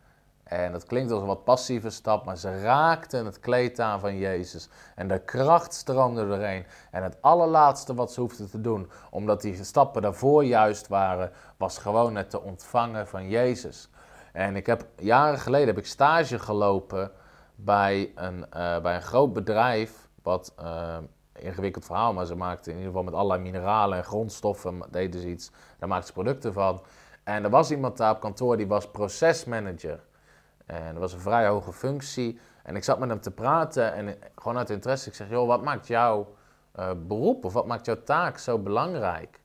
En 0.43 0.71
dat 0.71 0.85
klinkt 0.85 1.11
als 1.11 1.21
een 1.21 1.27
wat 1.27 1.43
passieve 1.43 1.89
stap, 1.89 2.25
maar 2.25 2.37
ze 2.37 2.61
raakten 2.61 3.25
het 3.25 3.39
kleed 3.39 3.79
aan 3.79 3.99
van 3.99 4.17
Jezus. 4.17 4.69
En 4.95 5.07
de 5.07 5.19
kracht 5.19 5.73
stroomde 5.73 6.21
erheen. 6.21 6.65
En 6.91 7.03
het 7.03 7.17
allerlaatste 7.21 7.93
wat 7.93 8.13
ze 8.13 8.19
hoefden 8.19 8.49
te 8.49 8.61
doen, 8.61 8.91
omdat 9.09 9.41
die 9.41 9.63
stappen 9.63 10.01
daarvoor 10.01 10.45
juist 10.45 10.87
waren, 10.87 11.31
was 11.57 11.77
gewoon 11.77 12.15
het 12.15 12.29
te 12.29 12.41
ontvangen 12.41 13.07
van 13.07 13.29
Jezus. 13.29 13.89
En 14.33 14.55
ik 14.55 14.65
heb 14.65 14.85
jaren 14.97 15.39
geleden 15.39 15.67
heb 15.67 15.77
ik 15.77 15.85
stage 15.85 16.39
gelopen 16.39 17.11
bij 17.55 18.11
een, 18.15 18.37
uh, 18.39 18.79
bij 18.79 18.95
een 18.95 19.01
groot 19.01 19.33
bedrijf, 19.33 20.09
wat 20.23 20.53
uh, 20.61 20.97
ingewikkeld 21.33 21.85
verhaal, 21.85 22.13
maar 22.13 22.25
ze 22.25 22.35
maakten 22.35 22.71
in 22.71 22.77
ieder 22.77 22.91
geval 22.91 23.05
met 23.05 23.13
allerlei 23.13 23.41
mineralen 23.41 23.97
en 23.97 24.03
grondstoffen, 24.03 24.83
deden 24.89 25.21
ze 25.21 25.29
iets, 25.29 25.51
daar 25.79 25.89
maakten 25.89 26.07
ze 26.07 26.13
producten 26.13 26.53
van. 26.53 26.81
En 27.35 27.43
er 27.43 27.49
was 27.49 27.71
iemand 27.71 27.97
daar 27.97 28.11
op 28.11 28.19
kantoor 28.19 28.57
die 28.57 28.67
was 28.67 28.91
procesmanager. 28.91 29.99
En 30.65 30.91
dat 30.91 31.01
was 31.01 31.13
een 31.13 31.19
vrij 31.19 31.47
hoge 31.47 31.73
functie. 31.73 32.39
En 32.63 32.75
ik 32.75 32.83
zat 32.83 32.99
met 32.99 33.09
hem 33.09 33.21
te 33.21 33.31
praten 33.31 33.93
en 33.93 34.17
gewoon 34.35 34.57
uit 34.57 34.69
interesse, 34.69 35.09
ik 35.09 35.15
zeg, 35.15 35.29
joh, 35.29 35.47
wat 35.47 35.63
maakt 35.63 35.87
jouw 35.87 36.35
uh, 36.79 36.89
beroep 37.07 37.45
of 37.45 37.53
wat 37.53 37.67
maakt 37.67 37.85
jouw 37.85 38.03
taak 38.03 38.37
zo 38.37 38.59
belangrijk? 38.59 39.39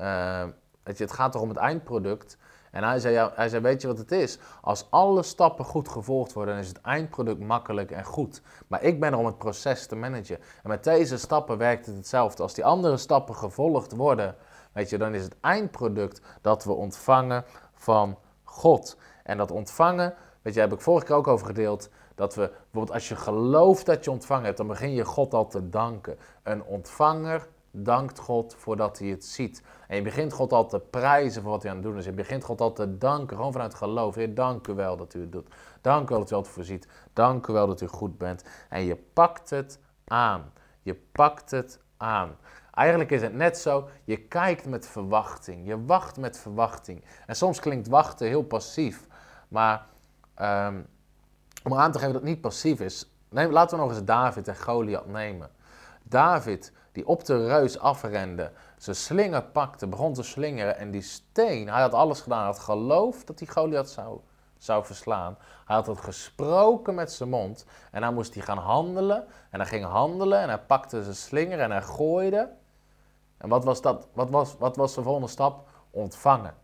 Uh, 0.00 0.42
weet 0.82 0.98
je, 0.98 1.04
het 1.04 1.12
gaat 1.12 1.32
toch 1.32 1.42
om 1.42 1.48
het 1.48 1.58
eindproduct. 1.58 2.38
En 2.70 2.84
hij 2.84 2.98
zei, 2.98 3.14
ja, 3.14 3.32
hij 3.34 3.48
zei, 3.48 3.62
weet 3.62 3.80
je 3.80 3.86
wat 3.86 3.98
het 3.98 4.12
is? 4.12 4.38
Als 4.60 4.86
alle 4.90 5.22
stappen 5.22 5.64
goed 5.64 5.88
gevolgd 5.88 6.32
worden, 6.32 6.54
dan 6.54 6.62
is 6.62 6.68
het 6.68 6.80
eindproduct 6.80 7.40
makkelijk 7.40 7.90
en 7.90 8.04
goed. 8.04 8.42
Maar 8.66 8.82
ik 8.82 9.00
ben 9.00 9.12
er 9.12 9.18
om 9.18 9.26
het 9.26 9.38
proces 9.38 9.86
te 9.86 9.96
managen. 9.96 10.38
En 10.62 10.68
met 10.68 10.84
deze 10.84 11.18
stappen 11.18 11.58
werkt 11.58 11.86
het 11.86 11.96
hetzelfde. 11.96 12.42
Als 12.42 12.54
die 12.54 12.64
andere 12.64 12.96
stappen 12.96 13.34
gevolgd 13.34 13.92
worden, 13.92 14.36
weet 14.74 14.90
je, 14.90 14.98
dan 14.98 15.14
is 15.14 15.22
het 15.22 15.36
eindproduct 15.40 16.20
dat 16.40 16.64
we 16.64 16.72
ontvangen 16.72 17.44
van 17.74 18.18
God. 18.42 18.96
En 19.22 19.36
dat 19.36 19.50
ontvangen, 19.50 20.14
weet 20.42 20.54
je, 20.54 20.60
heb 20.60 20.72
ik 20.72 20.80
vorige 20.80 21.06
keer 21.06 21.16
ook 21.16 21.26
over 21.26 21.46
gedeeld. 21.46 21.88
Dat 22.14 22.34
we, 22.34 22.50
bijvoorbeeld 22.50 22.92
als 22.92 23.08
je 23.08 23.16
gelooft 23.16 23.86
dat 23.86 24.04
je 24.04 24.10
ontvangen 24.10 24.44
hebt, 24.44 24.56
dan 24.56 24.66
begin 24.66 24.92
je 24.94 25.04
God 25.04 25.34
al 25.34 25.46
te 25.46 25.68
danken. 25.68 26.18
Een 26.42 26.64
ontvanger 26.64 27.48
dankt 27.70 28.18
God 28.18 28.54
voordat 28.54 28.98
hij 28.98 29.08
het 29.08 29.24
ziet. 29.24 29.62
En 29.88 29.96
je 29.96 30.02
begint 30.02 30.32
God 30.32 30.52
al 30.52 30.68
te 30.68 30.80
prijzen 30.80 31.42
voor 31.42 31.50
wat 31.50 31.62
hij 31.62 31.70
aan 31.70 31.76
het 31.76 31.86
doen 31.86 31.96
is. 31.96 32.04
Je 32.04 32.12
begint 32.12 32.44
God 32.44 32.60
al 32.60 32.72
te 32.72 32.98
danken, 32.98 33.36
gewoon 33.36 33.52
vanuit 33.52 33.74
geloof. 33.74 34.14
Heer, 34.14 34.34
dank 34.34 34.66
u 34.66 34.74
wel 34.74 34.96
dat 34.96 35.14
u 35.14 35.20
het 35.20 35.32
doet. 35.32 35.48
Dank 35.80 36.08
u 36.08 36.08
wel 36.08 36.18
dat 36.18 36.30
u 36.30 36.36
het 36.36 36.48
voorziet. 36.48 36.88
Dank 37.12 37.46
u 37.46 37.52
wel 37.52 37.66
dat 37.66 37.80
u 37.80 37.86
goed 37.86 38.18
bent. 38.18 38.44
En 38.68 38.84
je 38.84 38.96
pakt 38.96 39.50
het 39.50 39.78
aan. 40.04 40.52
Je 40.82 40.94
pakt 40.94 41.50
het 41.50 41.80
aan. 41.96 42.36
Eigenlijk 42.74 43.10
is 43.10 43.22
het 43.22 43.34
net 43.34 43.58
zo, 43.58 43.88
je 44.04 44.16
kijkt 44.16 44.66
met 44.66 44.86
verwachting. 44.86 45.66
Je 45.66 45.84
wacht 45.84 46.16
met 46.16 46.38
verwachting. 46.38 47.04
En 47.26 47.36
soms 47.36 47.60
klinkt 47.60 47.88
wachten 47.88 48.26
heel 48.26 48.42
passief. 48.42 49.06
Maar 49.48 49.86
um, 50.40 50.86
om 51.64 51.74
aan 51.74 51.92
te 51.92 51.98
geven 51.98 52.12
dat 52.12 52.22
het 52.22 52.30
niet 52.30 52.40
passief 52.40 52.80
is, 52.80 53.10
neem, 53.28 53.50
laten 53.50 53.78
we 53.78 53.84
nog 53.84 53.92
eens 53.92 54.04
David 54.04 54.48
en 54.48 54.56
Goliath 54.56 55.06
nemen. 55.06 55.50
David, 56.02 56.72
die 56.92 57.06
op 57.06 57.24
de 57.24 57.46
reus 57.46 57.78
afrende, 57.78 58.50
zijn 58.76 58.96
slinger 58.96 59.42
pakte, 59.42 59.86
begon 59.86 60.12
te 60.12 60.22
slingeren 60.22 60.76
en 60.76 60.90
die 60.90 61.02
steen, 61.02 61.68
hij 61.68 61.80
had 61.80 61.94
alles 61.94 62.20
gedaan, 62.20 62.38
hij 62.38 62.46
had 62.46 62.58
geloofd 62.58 63.26
dat 63.26 63.38
hij 63.38 63.48
Goliath 63.48 63.90
zou, 63.90 64.20
zou 64.58 64.84
verslaan. 64.84 65.36
Hij 65.64 65.76
had 65.76 65.86
het 65.86 66.00
gesproken 66.00 66.94
met 66.94 67.12
zijn 67.12 67.28
mond 67.28 67.64
en 67.90 68.00
dan 68.00 68.14
moest 68.14 68.34
hij 68.34 68.42
gaan 68.42 68.58
handelen 68.58 69.26
en 69.50 69.60
hij 69.60 69.68
ging 69.68 69.84
handelen 69.84 70.40
en 70.40 70.48
hij 70.48 70.58
pakte 70.58 71.02
zijn 71.02 71.14
slinger 71.14 71.60
en 71.60 71.70
hij 71.70 71.82
gooide. 71.82 72.50
En 73.38 73.48
wat 73.48 73.64
was, 73.64 73.80
dat, 73.80 74.08
wat 74.12 74.30
was, 74.30 74.56
wat 74.58 74.76
was 74.76 74.94
de 74.94 75.02
volgende 75.02 75.28
stap? 75.28 75.68
Ontvangen. 75.90 76.54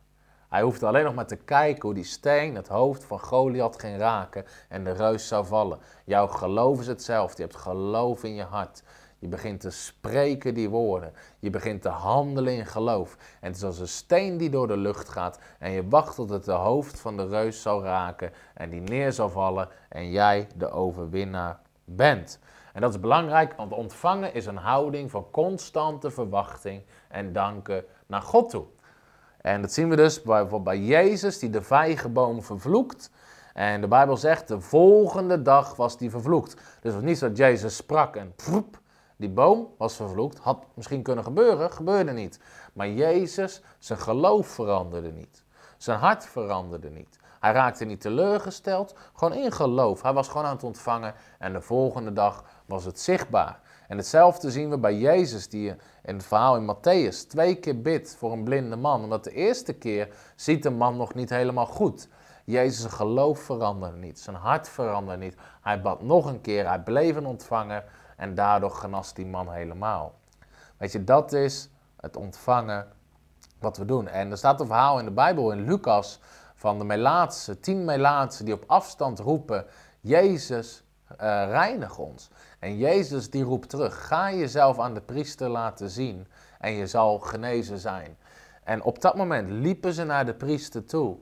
Hij 0.49 0.63
hoefde 0.63 0.87
alleen 0.87 1.05
nog 1.05 1.15
maar 1.15 1.27
te 1.27 1.37
kijken 1.37 1.83
hoe 1.83 1.95
die 1.95 2.05
steen 2.05 2.55
het 2.55 2.69
hoofd 2.69 3.05
van 3.05 3.21
Goliath 3.21 3.81
ging 3.81 3.99
raken 3.99 4.45
en 4.69 4.85
de 4.85 4.93
reus 4.93 5.29
zou 5.29 5.47
vallen. 5.47 5.79
Jouw 6.05 6.27
geloof 6.27 6.81
is 6.81 6.87
hetzelfde. 6.87 7.43
Je 7.43 7.49
hebt 7.49 7.63
geloof 7.63 8.25
in 8.25 8.35
je 8.35 8.43
hart. 8.43 8.83
Je 9.19 9.29
begint 9.29 9.61
te 9.61 9.71
spreken 9.71 10.55
die 10.55 10.69
woorden. 10.69 11.13
Je 11.39 11.51
begint 11.51 11.83
te 11.83 11.89
handelen 11.89 12.55
in 12.55 12.67
geloof. 12.67 13.17
En 13.41 13.47
het 13.47 13.57
is 13.57 13.65
als 13.65 13.79
een 13.79 13.89
steen 13.89 14.37
die 14.37 14.51
door 14.51 14.67
de 14.67 14.77
lucht 14.77 15.09
gaat. 15.09 15.39
En 15.59 15.71
je 15.71 15.89
wacht 15.89 16.15
tot 16.15 16.31
het 16.31 16.45
de 16.45 16.53
hoofd 16.53 17.01
van 17.01 17.17
de 17.17 17.27
reus 17.27 17.63
zal 17.63 17.83
raken. 17.83 18.33
En 18.55 18.71
die 18.71 18.81
neer 18.81 19.13
zal 19.13 19.29
vallen. 19.29 19.69
En 19.89 20.11
jij 20.11 20.49
de 20.57 20.71
overwinnaar 20.71 21.61
bent. 21.85 22.39
En 22.73 22.81
dat 22.81 22.91
is 22.91 23.01
belangrijk, 23.01 23.55
want 23.57 23.73
ontvangen 23.73 24.35
is 24.35 24.47
een 24.47 24.57
houding 24.57 25.11
van 25.11 25.27
constante 25.31 26.11
verwachting 26.11 26.83
en 27.09 27.33
danken 27.33 27.85
naar 28.07 28.23
God 28.23 28.51
toe. 28.51 28.65
En 29.41 29.61
dat 29.61 29.73
zien 29.73 29.89
we 29.89 29.97
dus 29.97 30.23
bijvoorbeeld 30.23 30.65
bij 30.65 30.79
Jezus, 30.79 31.39
die 31.39 31.51
de 31.51 31.63
vijgenboom 31.63 32.43
vervloekt. 32.43 33.11
En 33.55 33.81
de 33.81 33.89
Bijbel 33.89 34.17
zegt, 34.17 34.49
de 34.49 34.61
volgende 34.61 35.43
dag 35.43 35.77
was 35.77 35.99
die 35.99 36.11
vervloekt. 36.11 36.55
Dus 36.55 36.65
het 36.83 36.95
was 36.95 37.03
niet 37.03 37.19
zo 37.19 37.29
dat 37.29 37.37
Jezus 37.37 37.77
sprak 37.77 38.17
en 38.17 38.35
ploep, 38.35 38.81
die 39.17 39.31
boom 39.31 39.69
was 39.79 39.97
vervloekt. 39.97 40.39
Had 40.39 40.65
misschien 40.75 41.03
kunnen 41.03 41.25
gebeuren, 41.25 41.73
gebeurde 41.73 42.13
niet. 42.13 42.41
Maar 42.73 42.89
Jezus, 42.89 43.63
zijn 43.79 43.99
geloof 43.99 44.47
veranderde 44.47 45.13
niet. 45.13 45.45
Zijn 45.77 45.99
hart 45.99 46.27
veranderde 46.27 46.91
niet. 46.91 47.19
Hij 47.41 47.53
raakte 47.53 47.85
niet 47.85 48.01
teleurgesteld, 48.01 48.95
gewoon 49.15 49.35
in 49.35 49.53
geloof. 49.53 50.03
Hij 50.03 50.13
was 50.13 50.29
gewoon 50.29 50.47
aan 50.47 50.55
het 50.55 50.65
ontvangen 50.65 51.15
en 51.39 51.53
de 51.53 51.61
volgende 51.61 52.13
dag 52.13 52.45
was 52.71 52.85
het 52.85 53.01
zichtbaar. 53.01 53.61
En 53.89 53.97
hetzelfde 53.97 54.51
zien 54.51 54.71
we 54.71 54.79
bij 54.79 54.97
Jezus, 54.99 55.49
die 55.49 55.69
in 56.03 56.15
het 56.15 56.25
verhaal 56.25 56.57
in 56.57 56.75
Matthäus 56.75 57.29
twee 57.29 57.55
keer 57.55 57.83
bidt 57.83 58.17
voor 58.17 58.33
een 58.33 58.45
blinde 58.45 58.77
man. 58.77 59.03
Omdat 59.03 59.25
de 59.25 59.33
eerste 59.33 59.73
keer 59.73 60.09
ziet 60.37 60.63
de 60.63 60.71
man 60.71 60.97
nog 60.97 61.15
niet 61.15 61.31
helemaal 61.31 61.67
goed. 61.67 62.09
Jezus' 62.45 62.93
geloof 62.93 63.41
veranderde 63.41 63.97
niet, 63.97 64.21
zijn 64.21 64.37
hart 64.37 64.69
veranderde 64.69 65.25
niet. 65.25 65.37
Hij 65.63 65.81
bad 65.81 66.03
nog 66.03 66.27
een 66.27 66.41
keer, 66.41 66.69
hij 66.69 66.83
bleef 66.83 67.17
een 67.17 67.27
ontvanger 67.27 67.85
en 68.17 68.35
daardoor 68.35 68.71
genas 68.71 69.15
die 69.15 69.27
man 69.27 69.51
helemaal. 69.51 70.15
Weet 70.77 70.93
je, 70.93 71.05
dat 71.05 71.33
is 71.33 71.71
het 72.01 72.17
ontvangen 72.17 72.87
wat 73.59 73.77
we 73.77 73.85
doen. 73.85 74.09
En 74.09 74.31
er 74.31 74.37
staat 74.37 74.61
een 74.61 74.67
verhaal 74.67 74.99
in 74.99 75.05
de 75.05 75.11
Bijbel, 75.11 75.53
in 75.53 75.65
Lucas, 75.65 76.21
van 76.55 76.79
de 76.79 76.85
Melaatse, 76.85 77.61
tien 77.61 77.85
Melaatse 77.85 78.45
die 78.45 78.55
op 78.55 78.65
afstand 78.67 79.19
roepen, 79.19 79.67
Jezus, 80.01 80.85
uh, 81.13 81.17
reinig 81.49 81.99
ons. 81.99 82.31
En 82.61 82.77
Jezus 82.77 83.31
die 83.31 83.43
roept 83.43 83.69
terug, 83.69 84.07
ga 84.07 84.33
jezelf 84.33 84.79
aan 84.79 84.95
de 84.95 85.01
priester 85.01 85.49
laten 85.49 85.91
zien 85.91 86.27
en 86.59 86.73
je 86.73 86.87
zal 86.87 87.19
genezen 87.19 87.79
zijn. 87.79 88.17
En 88.65 88.83
op 88.83 89.01
dat 89.01 89.17
moment 89.17 89.51
liepen 89.51 89.93
ze 89.93 90.05
naar 90.05 90.27
de 90.27 90.35
priester 90.35 90.85
toe. 90.85 91.17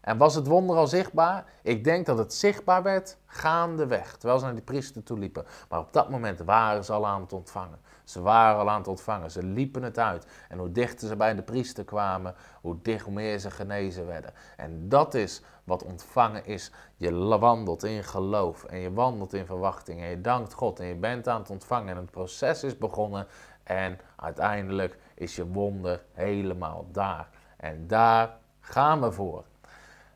En 0.00 0.18
was 0.18 0.34
het 0.34 0.46
wonder 0.46 0.76
al 0.76 0.86
zichtbaar? 0.86 1.44
Ik 1.62 1.84
denk 1.84 2.06
dat 2.06 2.18
het 2.18 2.34
zichtbaar 2.34 2.82
werd 2.82 3.16
gaandeweg, 3.26 4.16
terwijl 4.16 4.38
ze 4.38 4.44
naar 4.44 4.54
die 4.54 4.62
priester 4.62 5.02
toe 5.02 5.18
liepen. 5.18 5.44
Maar 5.68 5.78
op 5.78 5.92
dat 5.92 6.10
moment 6.10 6.40
waren 6.40 6.84
ze 6.84 6.92
al 6.92 7.06
aan 7.06 7.20
het 7.20 7.32
ontvangen. 7.32 7.78
Ze 8.04 8.20
waren 8.20 8.60
al 8.60 8.70
aan 8.70 8.78
het 8.78 8.88
ontvangen, 8.88 9.30
ze 9.30 9.42
liepen 9.42 9.82
het 9.82 9.98
uit. 9.98 10.26
En 10.48 10.58
hoe 10.58 10.72
dichter 10.72 11.08
ze 11.08 11.16
bij 11.16 11.34
de 11.34 11.42
priester 11.42 11.84
kwamen, 11.84 12.34
hoe 12.60 12.76
dicht, 12.82 13.06
meer 13.06 13.38
ze 13.38 13.50
genezen 13.50 14.06
werden. 14.06 14.32
En 14.56 14.88
dat 14.88 15.14
is 15.14 15.42
wat 15.64 15.84
ontvangen 15.84 16.46
is. 16.46 16.70
Je 16.96 17.38
wandelt 17.38 17.84
in 17.84 18.04
geloof 18.04 18.64
en 18.64 18.78
je 18.78 18.92
wandelt 18.92 19.32
in 19.32 19.46
verwachting 19.46 20.00
en 20.00 20.08
je 20.08 20.20
dankt 20.20 20.52
God 20.52 20.80
en 20.80 20.86
je 20.86 20.94
bent 20.94 21.28
aan 21.28 21.40
het 21.40 21.50
ontvangen 21.50 21.88
en 21.88 21.96
het 21.96 22.10
proces 22.10 22.64
is 22.64 22.78
begonnen 22.78 23.26
en 23.62 23.98
uiteindelijk 24.16 24.98
is 25.14 25.36
je 25.36 25.46
wonder 25.46 26.02
helemaal 26.12 26.86
daar. 26.92 27.28
En 27.56 27.86
daar 27.86 28.38
gaan 28.60 29.00
we 29.00 29.12
voor. 29.12 29.44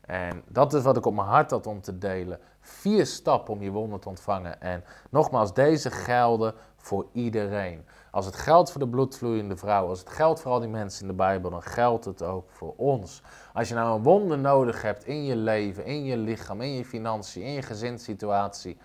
En 0.05 0.43
dat 0.47 0.73
is 0.73 0.83
wat 0.83 0.97
ik 0.97 1.05
op 1.05 1.13
mijn 1.13 1.27
hart 1.27 1.51
had 1.51 1.67
om 1.67 1.81
te 1.81 1.97
delen. 1.97 2.39
Vier 2.59 3.05
stappen 3.05 3.53
om 3.53 3.61
je 3.61 3.71
wonder 3.71 3.99
te 3.99 4.09
ontvangen. 4.09 4.61
En 4.61 4.83
nogmaals, 5.09 5.53
deze 5.53 5.91
gelden 5.91 6.53
voor 6.75 7.05
iedereen. 7.11 7.85
Als 8.11 8.25
het 8.25 8.35
geldt 8.35 8.71
voor 8.71 8.81
de 8.81 8.87
bloedvloeiende 8.87 9.55
vrouw, 9.55 9.87
als 9.87 9.99
het 9.99 10.09
geldt 10.09 10.41
voor 10.41 10.51
al 10.51 10.59
die 10.59 10.69
mensen 10.69 11.01
in 11.01 11.07
de 11.07 11.13
Bijbel, 11.13 11.49
dan 11.49 11.61
geldt 11.61 12.05
het 12.05 12.21
ook 12.21 12.49
voor 12.49 12.73
ons. 12.77 13.21
Als 13.53 13.67
je 13.67 13.75
nou 13.75 13.95
een 13.95 14.03
wonder 14.03 14.37
nodig 14.37 14.81
hebt 14.81 15.05
in 15.05 15.23
je 15.23 15.35
leven, 15.35 15.85
in 15.85 16.03
je 16.03 16.17
lichaam, 16.17 16.61
in 16.61 16.73
je 16.73 16.85
financiën, 16.85 17.43
in 17.43 17.51
je 17.51 17.61
gezinssituatie, 17.61 18.77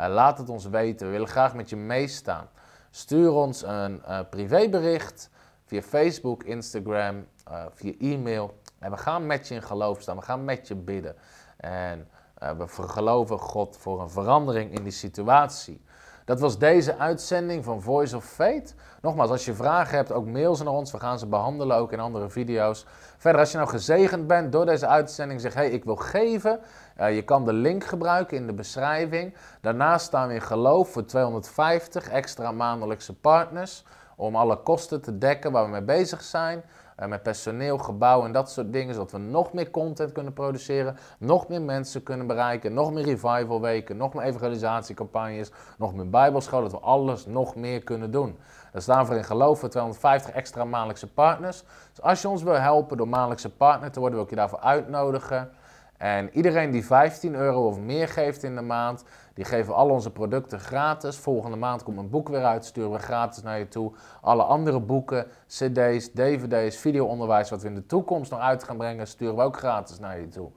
uh, 0.00 0.06
laat 0.08 0.38
het 0.38 0.48
ons 0.48 0.66
weten. 0.66 1.06
We 1.06 1.12
willen 1.12 1.28
graag 1.28 1.54
met 1.54 1.70
je 1.70 1.76
meestaan. 1.76 2.48
Stuur 2.90 3.32
ons 3.32 3.62
een 3.62 4.02
uh, 4.08 4.20
privébericht 4.30 5.30
via 5.64 5.82
Facebook, 5.82 6.42
Instagram, 6.42 7.26
uh, 7.48 7.64
via 7.70 7.92
e-mail. 7.98 8.54
En 8.84 8.90
we 8.90 8.96
gaan 8.96 9.26
met 9.26 9.48
je 9.48 9.54
in 9.54 9.62
geloof 9.62 10.00
staan, 10.00 10.16
we 10.16 10.22
gaan 10.22 10.44
met 10.44 10.68
je 10.68 10.74
bidden. 10.74 11.16
En 11.56 12.08
we 12.34 12.66
geloven 12.68 13.38
God 13.38 13.76
voor 13.76 14.00
een 14.00 14.10
verandering 14.10 14.72
in 14.72 14.82
die 14.82 14.92
situatie. 14.92 15.84
Dat 16.24 16.40
was 16.40 16.58
deze 16.58 16.96
uitzending 16.96 17.64
van 17.64 17.82
Voice 17.82 18.16
of 18.16 18.24
Fate. 18.24 18.72
Nogmaals, 19.00 19.30
als 19.30 19.44
je 19.44 19.54
vragen 19.54 19.96
hebt, 19.96 20.12
ook 20.12 20.26
mail 20.26 20.54
ze 20.54 20.64
naar 20.64 20.72
ons. 20.72 20.92
We 20.92 20.98
gaan 20.98 21.18
ze 21.18 21.26
behandelen, 21.26 21.76
ook 21.76 21.92
in 21.92 22.00
andere 22.00 22.30
video's. 22.30 22.86
Verder, 23.16 23.40
als 23.40 23.50
je 23.50 23.56
nou 23.56 23.68
gezegend 23.68 24.26
bent 24.26 24.52
door 24.52 24.66
deze 24.66 24.86
uitzending, 24.86 25.40
zeg 25.40 25.54
hey, 25.54 25.70
ik 25.70 25.84
wil 25.84 25.96
geven. 25.96 26.60
Uh, 27.00 27.14
je 27.14 27.22
kan 27.22 27.44
de 27.44 27.52
link 27.52 27.84
gebruiken 27.84 28.36
in 28.36 28.46
de 28.46 28.54
beschrijving. 28.54 29.34
Daarnaast 29.60 30.06
staan 30.06 30.28
we 30.28 30.34
in 30.34 30.42
geloof 30.42 30.92
voor 30.92 31.04
250 31.04 32.08
extra 32.08 32.52
maandelijkse 32.52 33.14
partners. 33.14 33.84
Om 34.16 34.36
alle 34.36 34.56
kosten 34.62 35.00
te 35.00 35.18
dekken 35.18 35.52
waar 35.52 35.64
we 35.64 35.70
mee 35.70 35.82
bezig 35.82 36.22
zijn. 36.22 36.64
Uh, 37.00 37.06
met 37.06 37.22
personeel, 37.22 37.78
gebouw 37.78 38.24
en 38.24 38.32
dat 38.32 38.50
soort 38.50 38.72
dingen. 38.72 38.94
Zodat 38.94 39.12
we 39.12 39.18
nog 39.18 39.52
meer 39.52 39.70
content 39.70 40.12
kunnen 40.12 40.32
produceren. 40.32 40.96
Nog 41.18 41.48
meer 41.48 41.62
mensen 41.62 42.02
kunnen 42.02 42.26
bereiken. 42.26 42.74
Nog 42.74 42.92
meer 42.92 43.04
revival 43.04 43.60
weken. 43.60 43.96
Nog 43.96 44.14
meer 44.14 44.24
evangelisatiecampagnes. 44.24 45.50
Nog 45.78 45.94
meer 45.94 46.10
bijbelscholen. 46.10 46.70
Dat 46.70 46.80
we 46.80 46.86
alles 46.86 47.26
nog 47.26 47.56
meer 47.56 47.82
kunnen 47.82 48.10
doen. 48.10 48.38
Daar 48.72 48.82
staan 48.82 49.06
we 49.06 49.16
in 49.16 49.24
geloof 49.24 49.58
voor 49.58 49.68
250 49.68 50.34
extra 50.34 50.64
maandelijkse 50.64 51.06
partners. 51.06 51.64
Dus 51.90 52.02
als 52.02 52.22
je 52.22 52.28
ons 52.28 52.42
wil 52.42 52.54
helpen 52.54 52.96
door 52.96 53.08
maandelijkse 53.08 53.50
partner 53.50 53.90
te 53.90 54.00
worden, 54.00 54.16
wil 54.16 54.24
ik 54.24 54.30
je 54.30 54.38
daarvoor 54.38 54.60
uitnodigen. 54.60 55.50
En 55.98 56.30
iedereen 56.32 56.70
die 56.70 56.84
15 56.84 57.34
euro 57.34 57.66
of 57.66 57.78
meer 57.78 58.08
geeft 58.08 58.42
in 58.42 58.54
de 58.54 58.62
maand, 58.62 59.04
die 59.34 59.44
geven 59.44 59.74
al 59.74 59.90
onze 59.90 60.10
producten 60.10 60.60
gratis. 60.60 61.16
Volgende 61.16 61.56
maand 61.56 61.82
komt 61.82 61.98
een 61.98 62.10
boek 62.10 62.28
weer 62.28 62.44
uit, 62.44 62.64
sturen 62.64 62.92
we 62.92 62.98
gratis 62.98 63.42
naar 63.42 63.58
je 63.58 63.68
toe. 63.68 63.92
Alle 64.20 64.42
andere 64.42 64.80
boeken, 64.80 65.26
cd's, 65.46 66.12
dvd's, 66.12 66.76
videoonderwijs 66.76 67.50
wat 67.50 67.62
we 67.62 67.68
in 67.68 67.74
de 67.74 67.86
toekomst 67.86 68.30
nog 68.30 68.40
uit 68.40 68.64
gaan 68.64 68.76
brengen, 68.76 69.06
sturen 69.06 69.36
we 69.36 69.42
ook 69.42 69.56
gratis 69.56 69.98
naar 69.98 70.20
je 70.20 70.28
toe. 70.28 70.50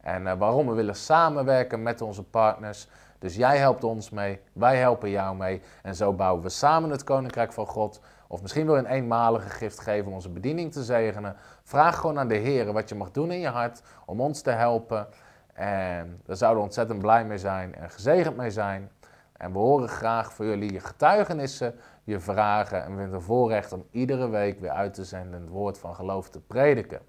En 0.00 0.22
uh, 0.22 0.32
waarom? 0.32 0.66
We 0.66 0.74
willen 0.74 0.96
samenwerken 0.96 1.82
met 1.82 2.00
onze 2.00 2.22
partners. 2.22 2.88
Dus 3.18 3.36
jij 3.36 3.58
helpt 3.58 3.84
ons 3.84 4.10
mee, 4.10 4.40
wij 4.52 4.76
helpen 4.76 5.10
jou 5.10 5.36
mee. 5.36 5.62
En 5.82 5.94
zo 5.94 6.12
bouwen 6.12 6.42
we 6.42 6.48
samen 6.48 6.90
het 6.90 7.04
Koninkrijk 7.04 7.52
van 7.52 7.66
God. 7.66 8.00
Of 8.32 8.42
misschien 8.42 8.66
wil 8.66 8.74
je 8.74 8.80
een 8.80 8.86
eenmalige 8.86 9.48
gift 9.48 9.80
geven 9.80 10.06
om 10.06 10.12
onze 10.12 10.28
bediening 10.28 10.72
te 10.72 10.84
zegenen. 10.84 11.36
Vraag 11.62 11.98
gewoon 11.98 12.18
aan 12.18 12.28
de 12.28 12.34
Heer 12.34 12.72
wat 12.72 12.88
je 12.88 12.94
mag 12.94 13.10
doen 13.10 13.30
in 13.30 13.40
je 13.40 13.48
hart 13.48 13.82
om 14.06 14.20
ons 14.20 14.40
te 14.40 14.50
helpen. 14.50 15.06
En 15.52 16.20
daar 16.24 16.36
zouden 16.36 16.58
we 16.60 16.66
ontzettend 16.68 16.98
blij 16.98 17.24
mee 17.24 17.38
zijn 17.38 17.74
en 17.74 17.90
gezegend 17.90 18.36
mee 18.36 18.50
zijn. 18.50 18.90
En 19.32 19.52
we 19.52 19.58
horen 19.58 19.88
graag 19.88 20.32
voor 20.32 20.44
jullie 20.44 20.72
je 20.72 20.80
getuigenissen, 20.80 21.74
je 22.04 22.20
vragen. 22.20 22.84
En 22.84 22.90
we 22.90 22.96
vinden 22.96 23.14
het 23.14 23.24
voorrecht 23.24 23.72
om 23.72 23.86
iedere 23.90 24.28
week 24.28 24.60
weer 24.60 24.70
uit 24.70 24.94
te 24.94 25.04
zenden 25.04 25.40
het 25.40 25.50
woord 25.50 25.78
van 25.78 25.94
geloof 25.94 26.28
te 26.28 26.40
prediken. 26.40 27.00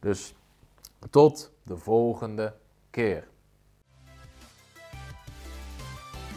Dus 0.00 0.34
tot 1.10 1.52
de 1.62 1.76
volgende 1.76 2.54
keer. 2.90 3.28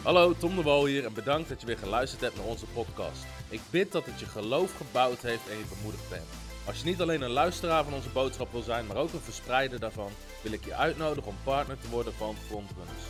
Hallo, 0.02 0.32
Tom 0.32 0.56
de 0.56 0.62
Wol 0.62 0.84
hier 0.84 1.04
en 1.04 1.14
bedankt 1.14 1.48
dat 1.48 1.60
je 1.60 1.66
weer 1.66 1.78
geluisterd 1.78 2.20
hebt 2.20 2.36
naar 2.36 2.46
onze 2.46 2.66
podcast. 2.66 3.39
Ik 3.50 3.60
bid 3.70 3.92
dat 3.92 4.06
het 4.06 4.20
je 4.20 4.26
geloof 4.26 4.76
gebouwd 4.76 5.22
heeft 5.22 5.48
en 5.48 5.58
je 5.58 5.64
bemoedigd 5.74 6.08
bent. 6.08 6.26
Als 6.66 6.78
je 6.78 6.84
niet 6.84 7.00
alleen 7.00 7.22
een 7.22 7.30
luisteraar 7.30 7.84
van 7.84 7.94
onze 7.94 8.08
boodschap 8.08 8.52
wil 8.52 8.62
zijn, 8.62 8.86
maar 8.86 8.96
ook 8.96 9.12
een 9.12 9.20
verspreider 9.20 9.80
daarvan, 9.80 10.12
wil 10.42 10.52
ik 10.52 10.64
je 10.64 10.74
uitnodigen 10.74 11.30
om 11.30 11.36
partner 11.44 11.80
te 11.80 11.88
worden 11.88 12.14
van 12.14 12.36
Frontrunners. 12.46 13.02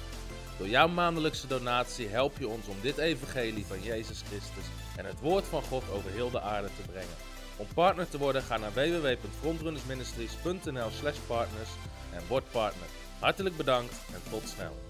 Door 0.58 0.68
jouw 0.68 0.88
maandelijkse 0.88 1.46
donatie 1.46 2.08
help 2.08 2.38
je 2.38 2.48
ons 2.48 2.66
om 2.66 2.76
dit 2.80 2.98
evangelie 2.98 3.66
van 3.66 3.82
Jezus 3.82 4.22
Christus 4.26 4.64
en 4.96 5.04
het 5.04 5.20
woord 5.20 5.44
van 5.44 5.62
God 5.62 5.82
over 5.92 6.10
heel 6.10 6.30
de 6.30 6.40
aarde 6.40 6.68
te 6.76 6.82
brengen. 6.90 7.16
Om 7.56 7.66
partner 7.74 8.08
te 8.08 8.18
worden, 8.18 8.42
ga 8.42 8.56
naar 8.56 8.72
www.frontrunnersministries.nl 8.72 10.90
slash 10.90 11.18
partners 11.26 11.70
en 12.12 12.22
word 12.28 12.50
partner. 12.50 12.86
Hartelijk 13.18 13.56
bedankt 13.56 13.94
en 14.12 14.20
tot 14.30 14.48
snel. 14.48 14.89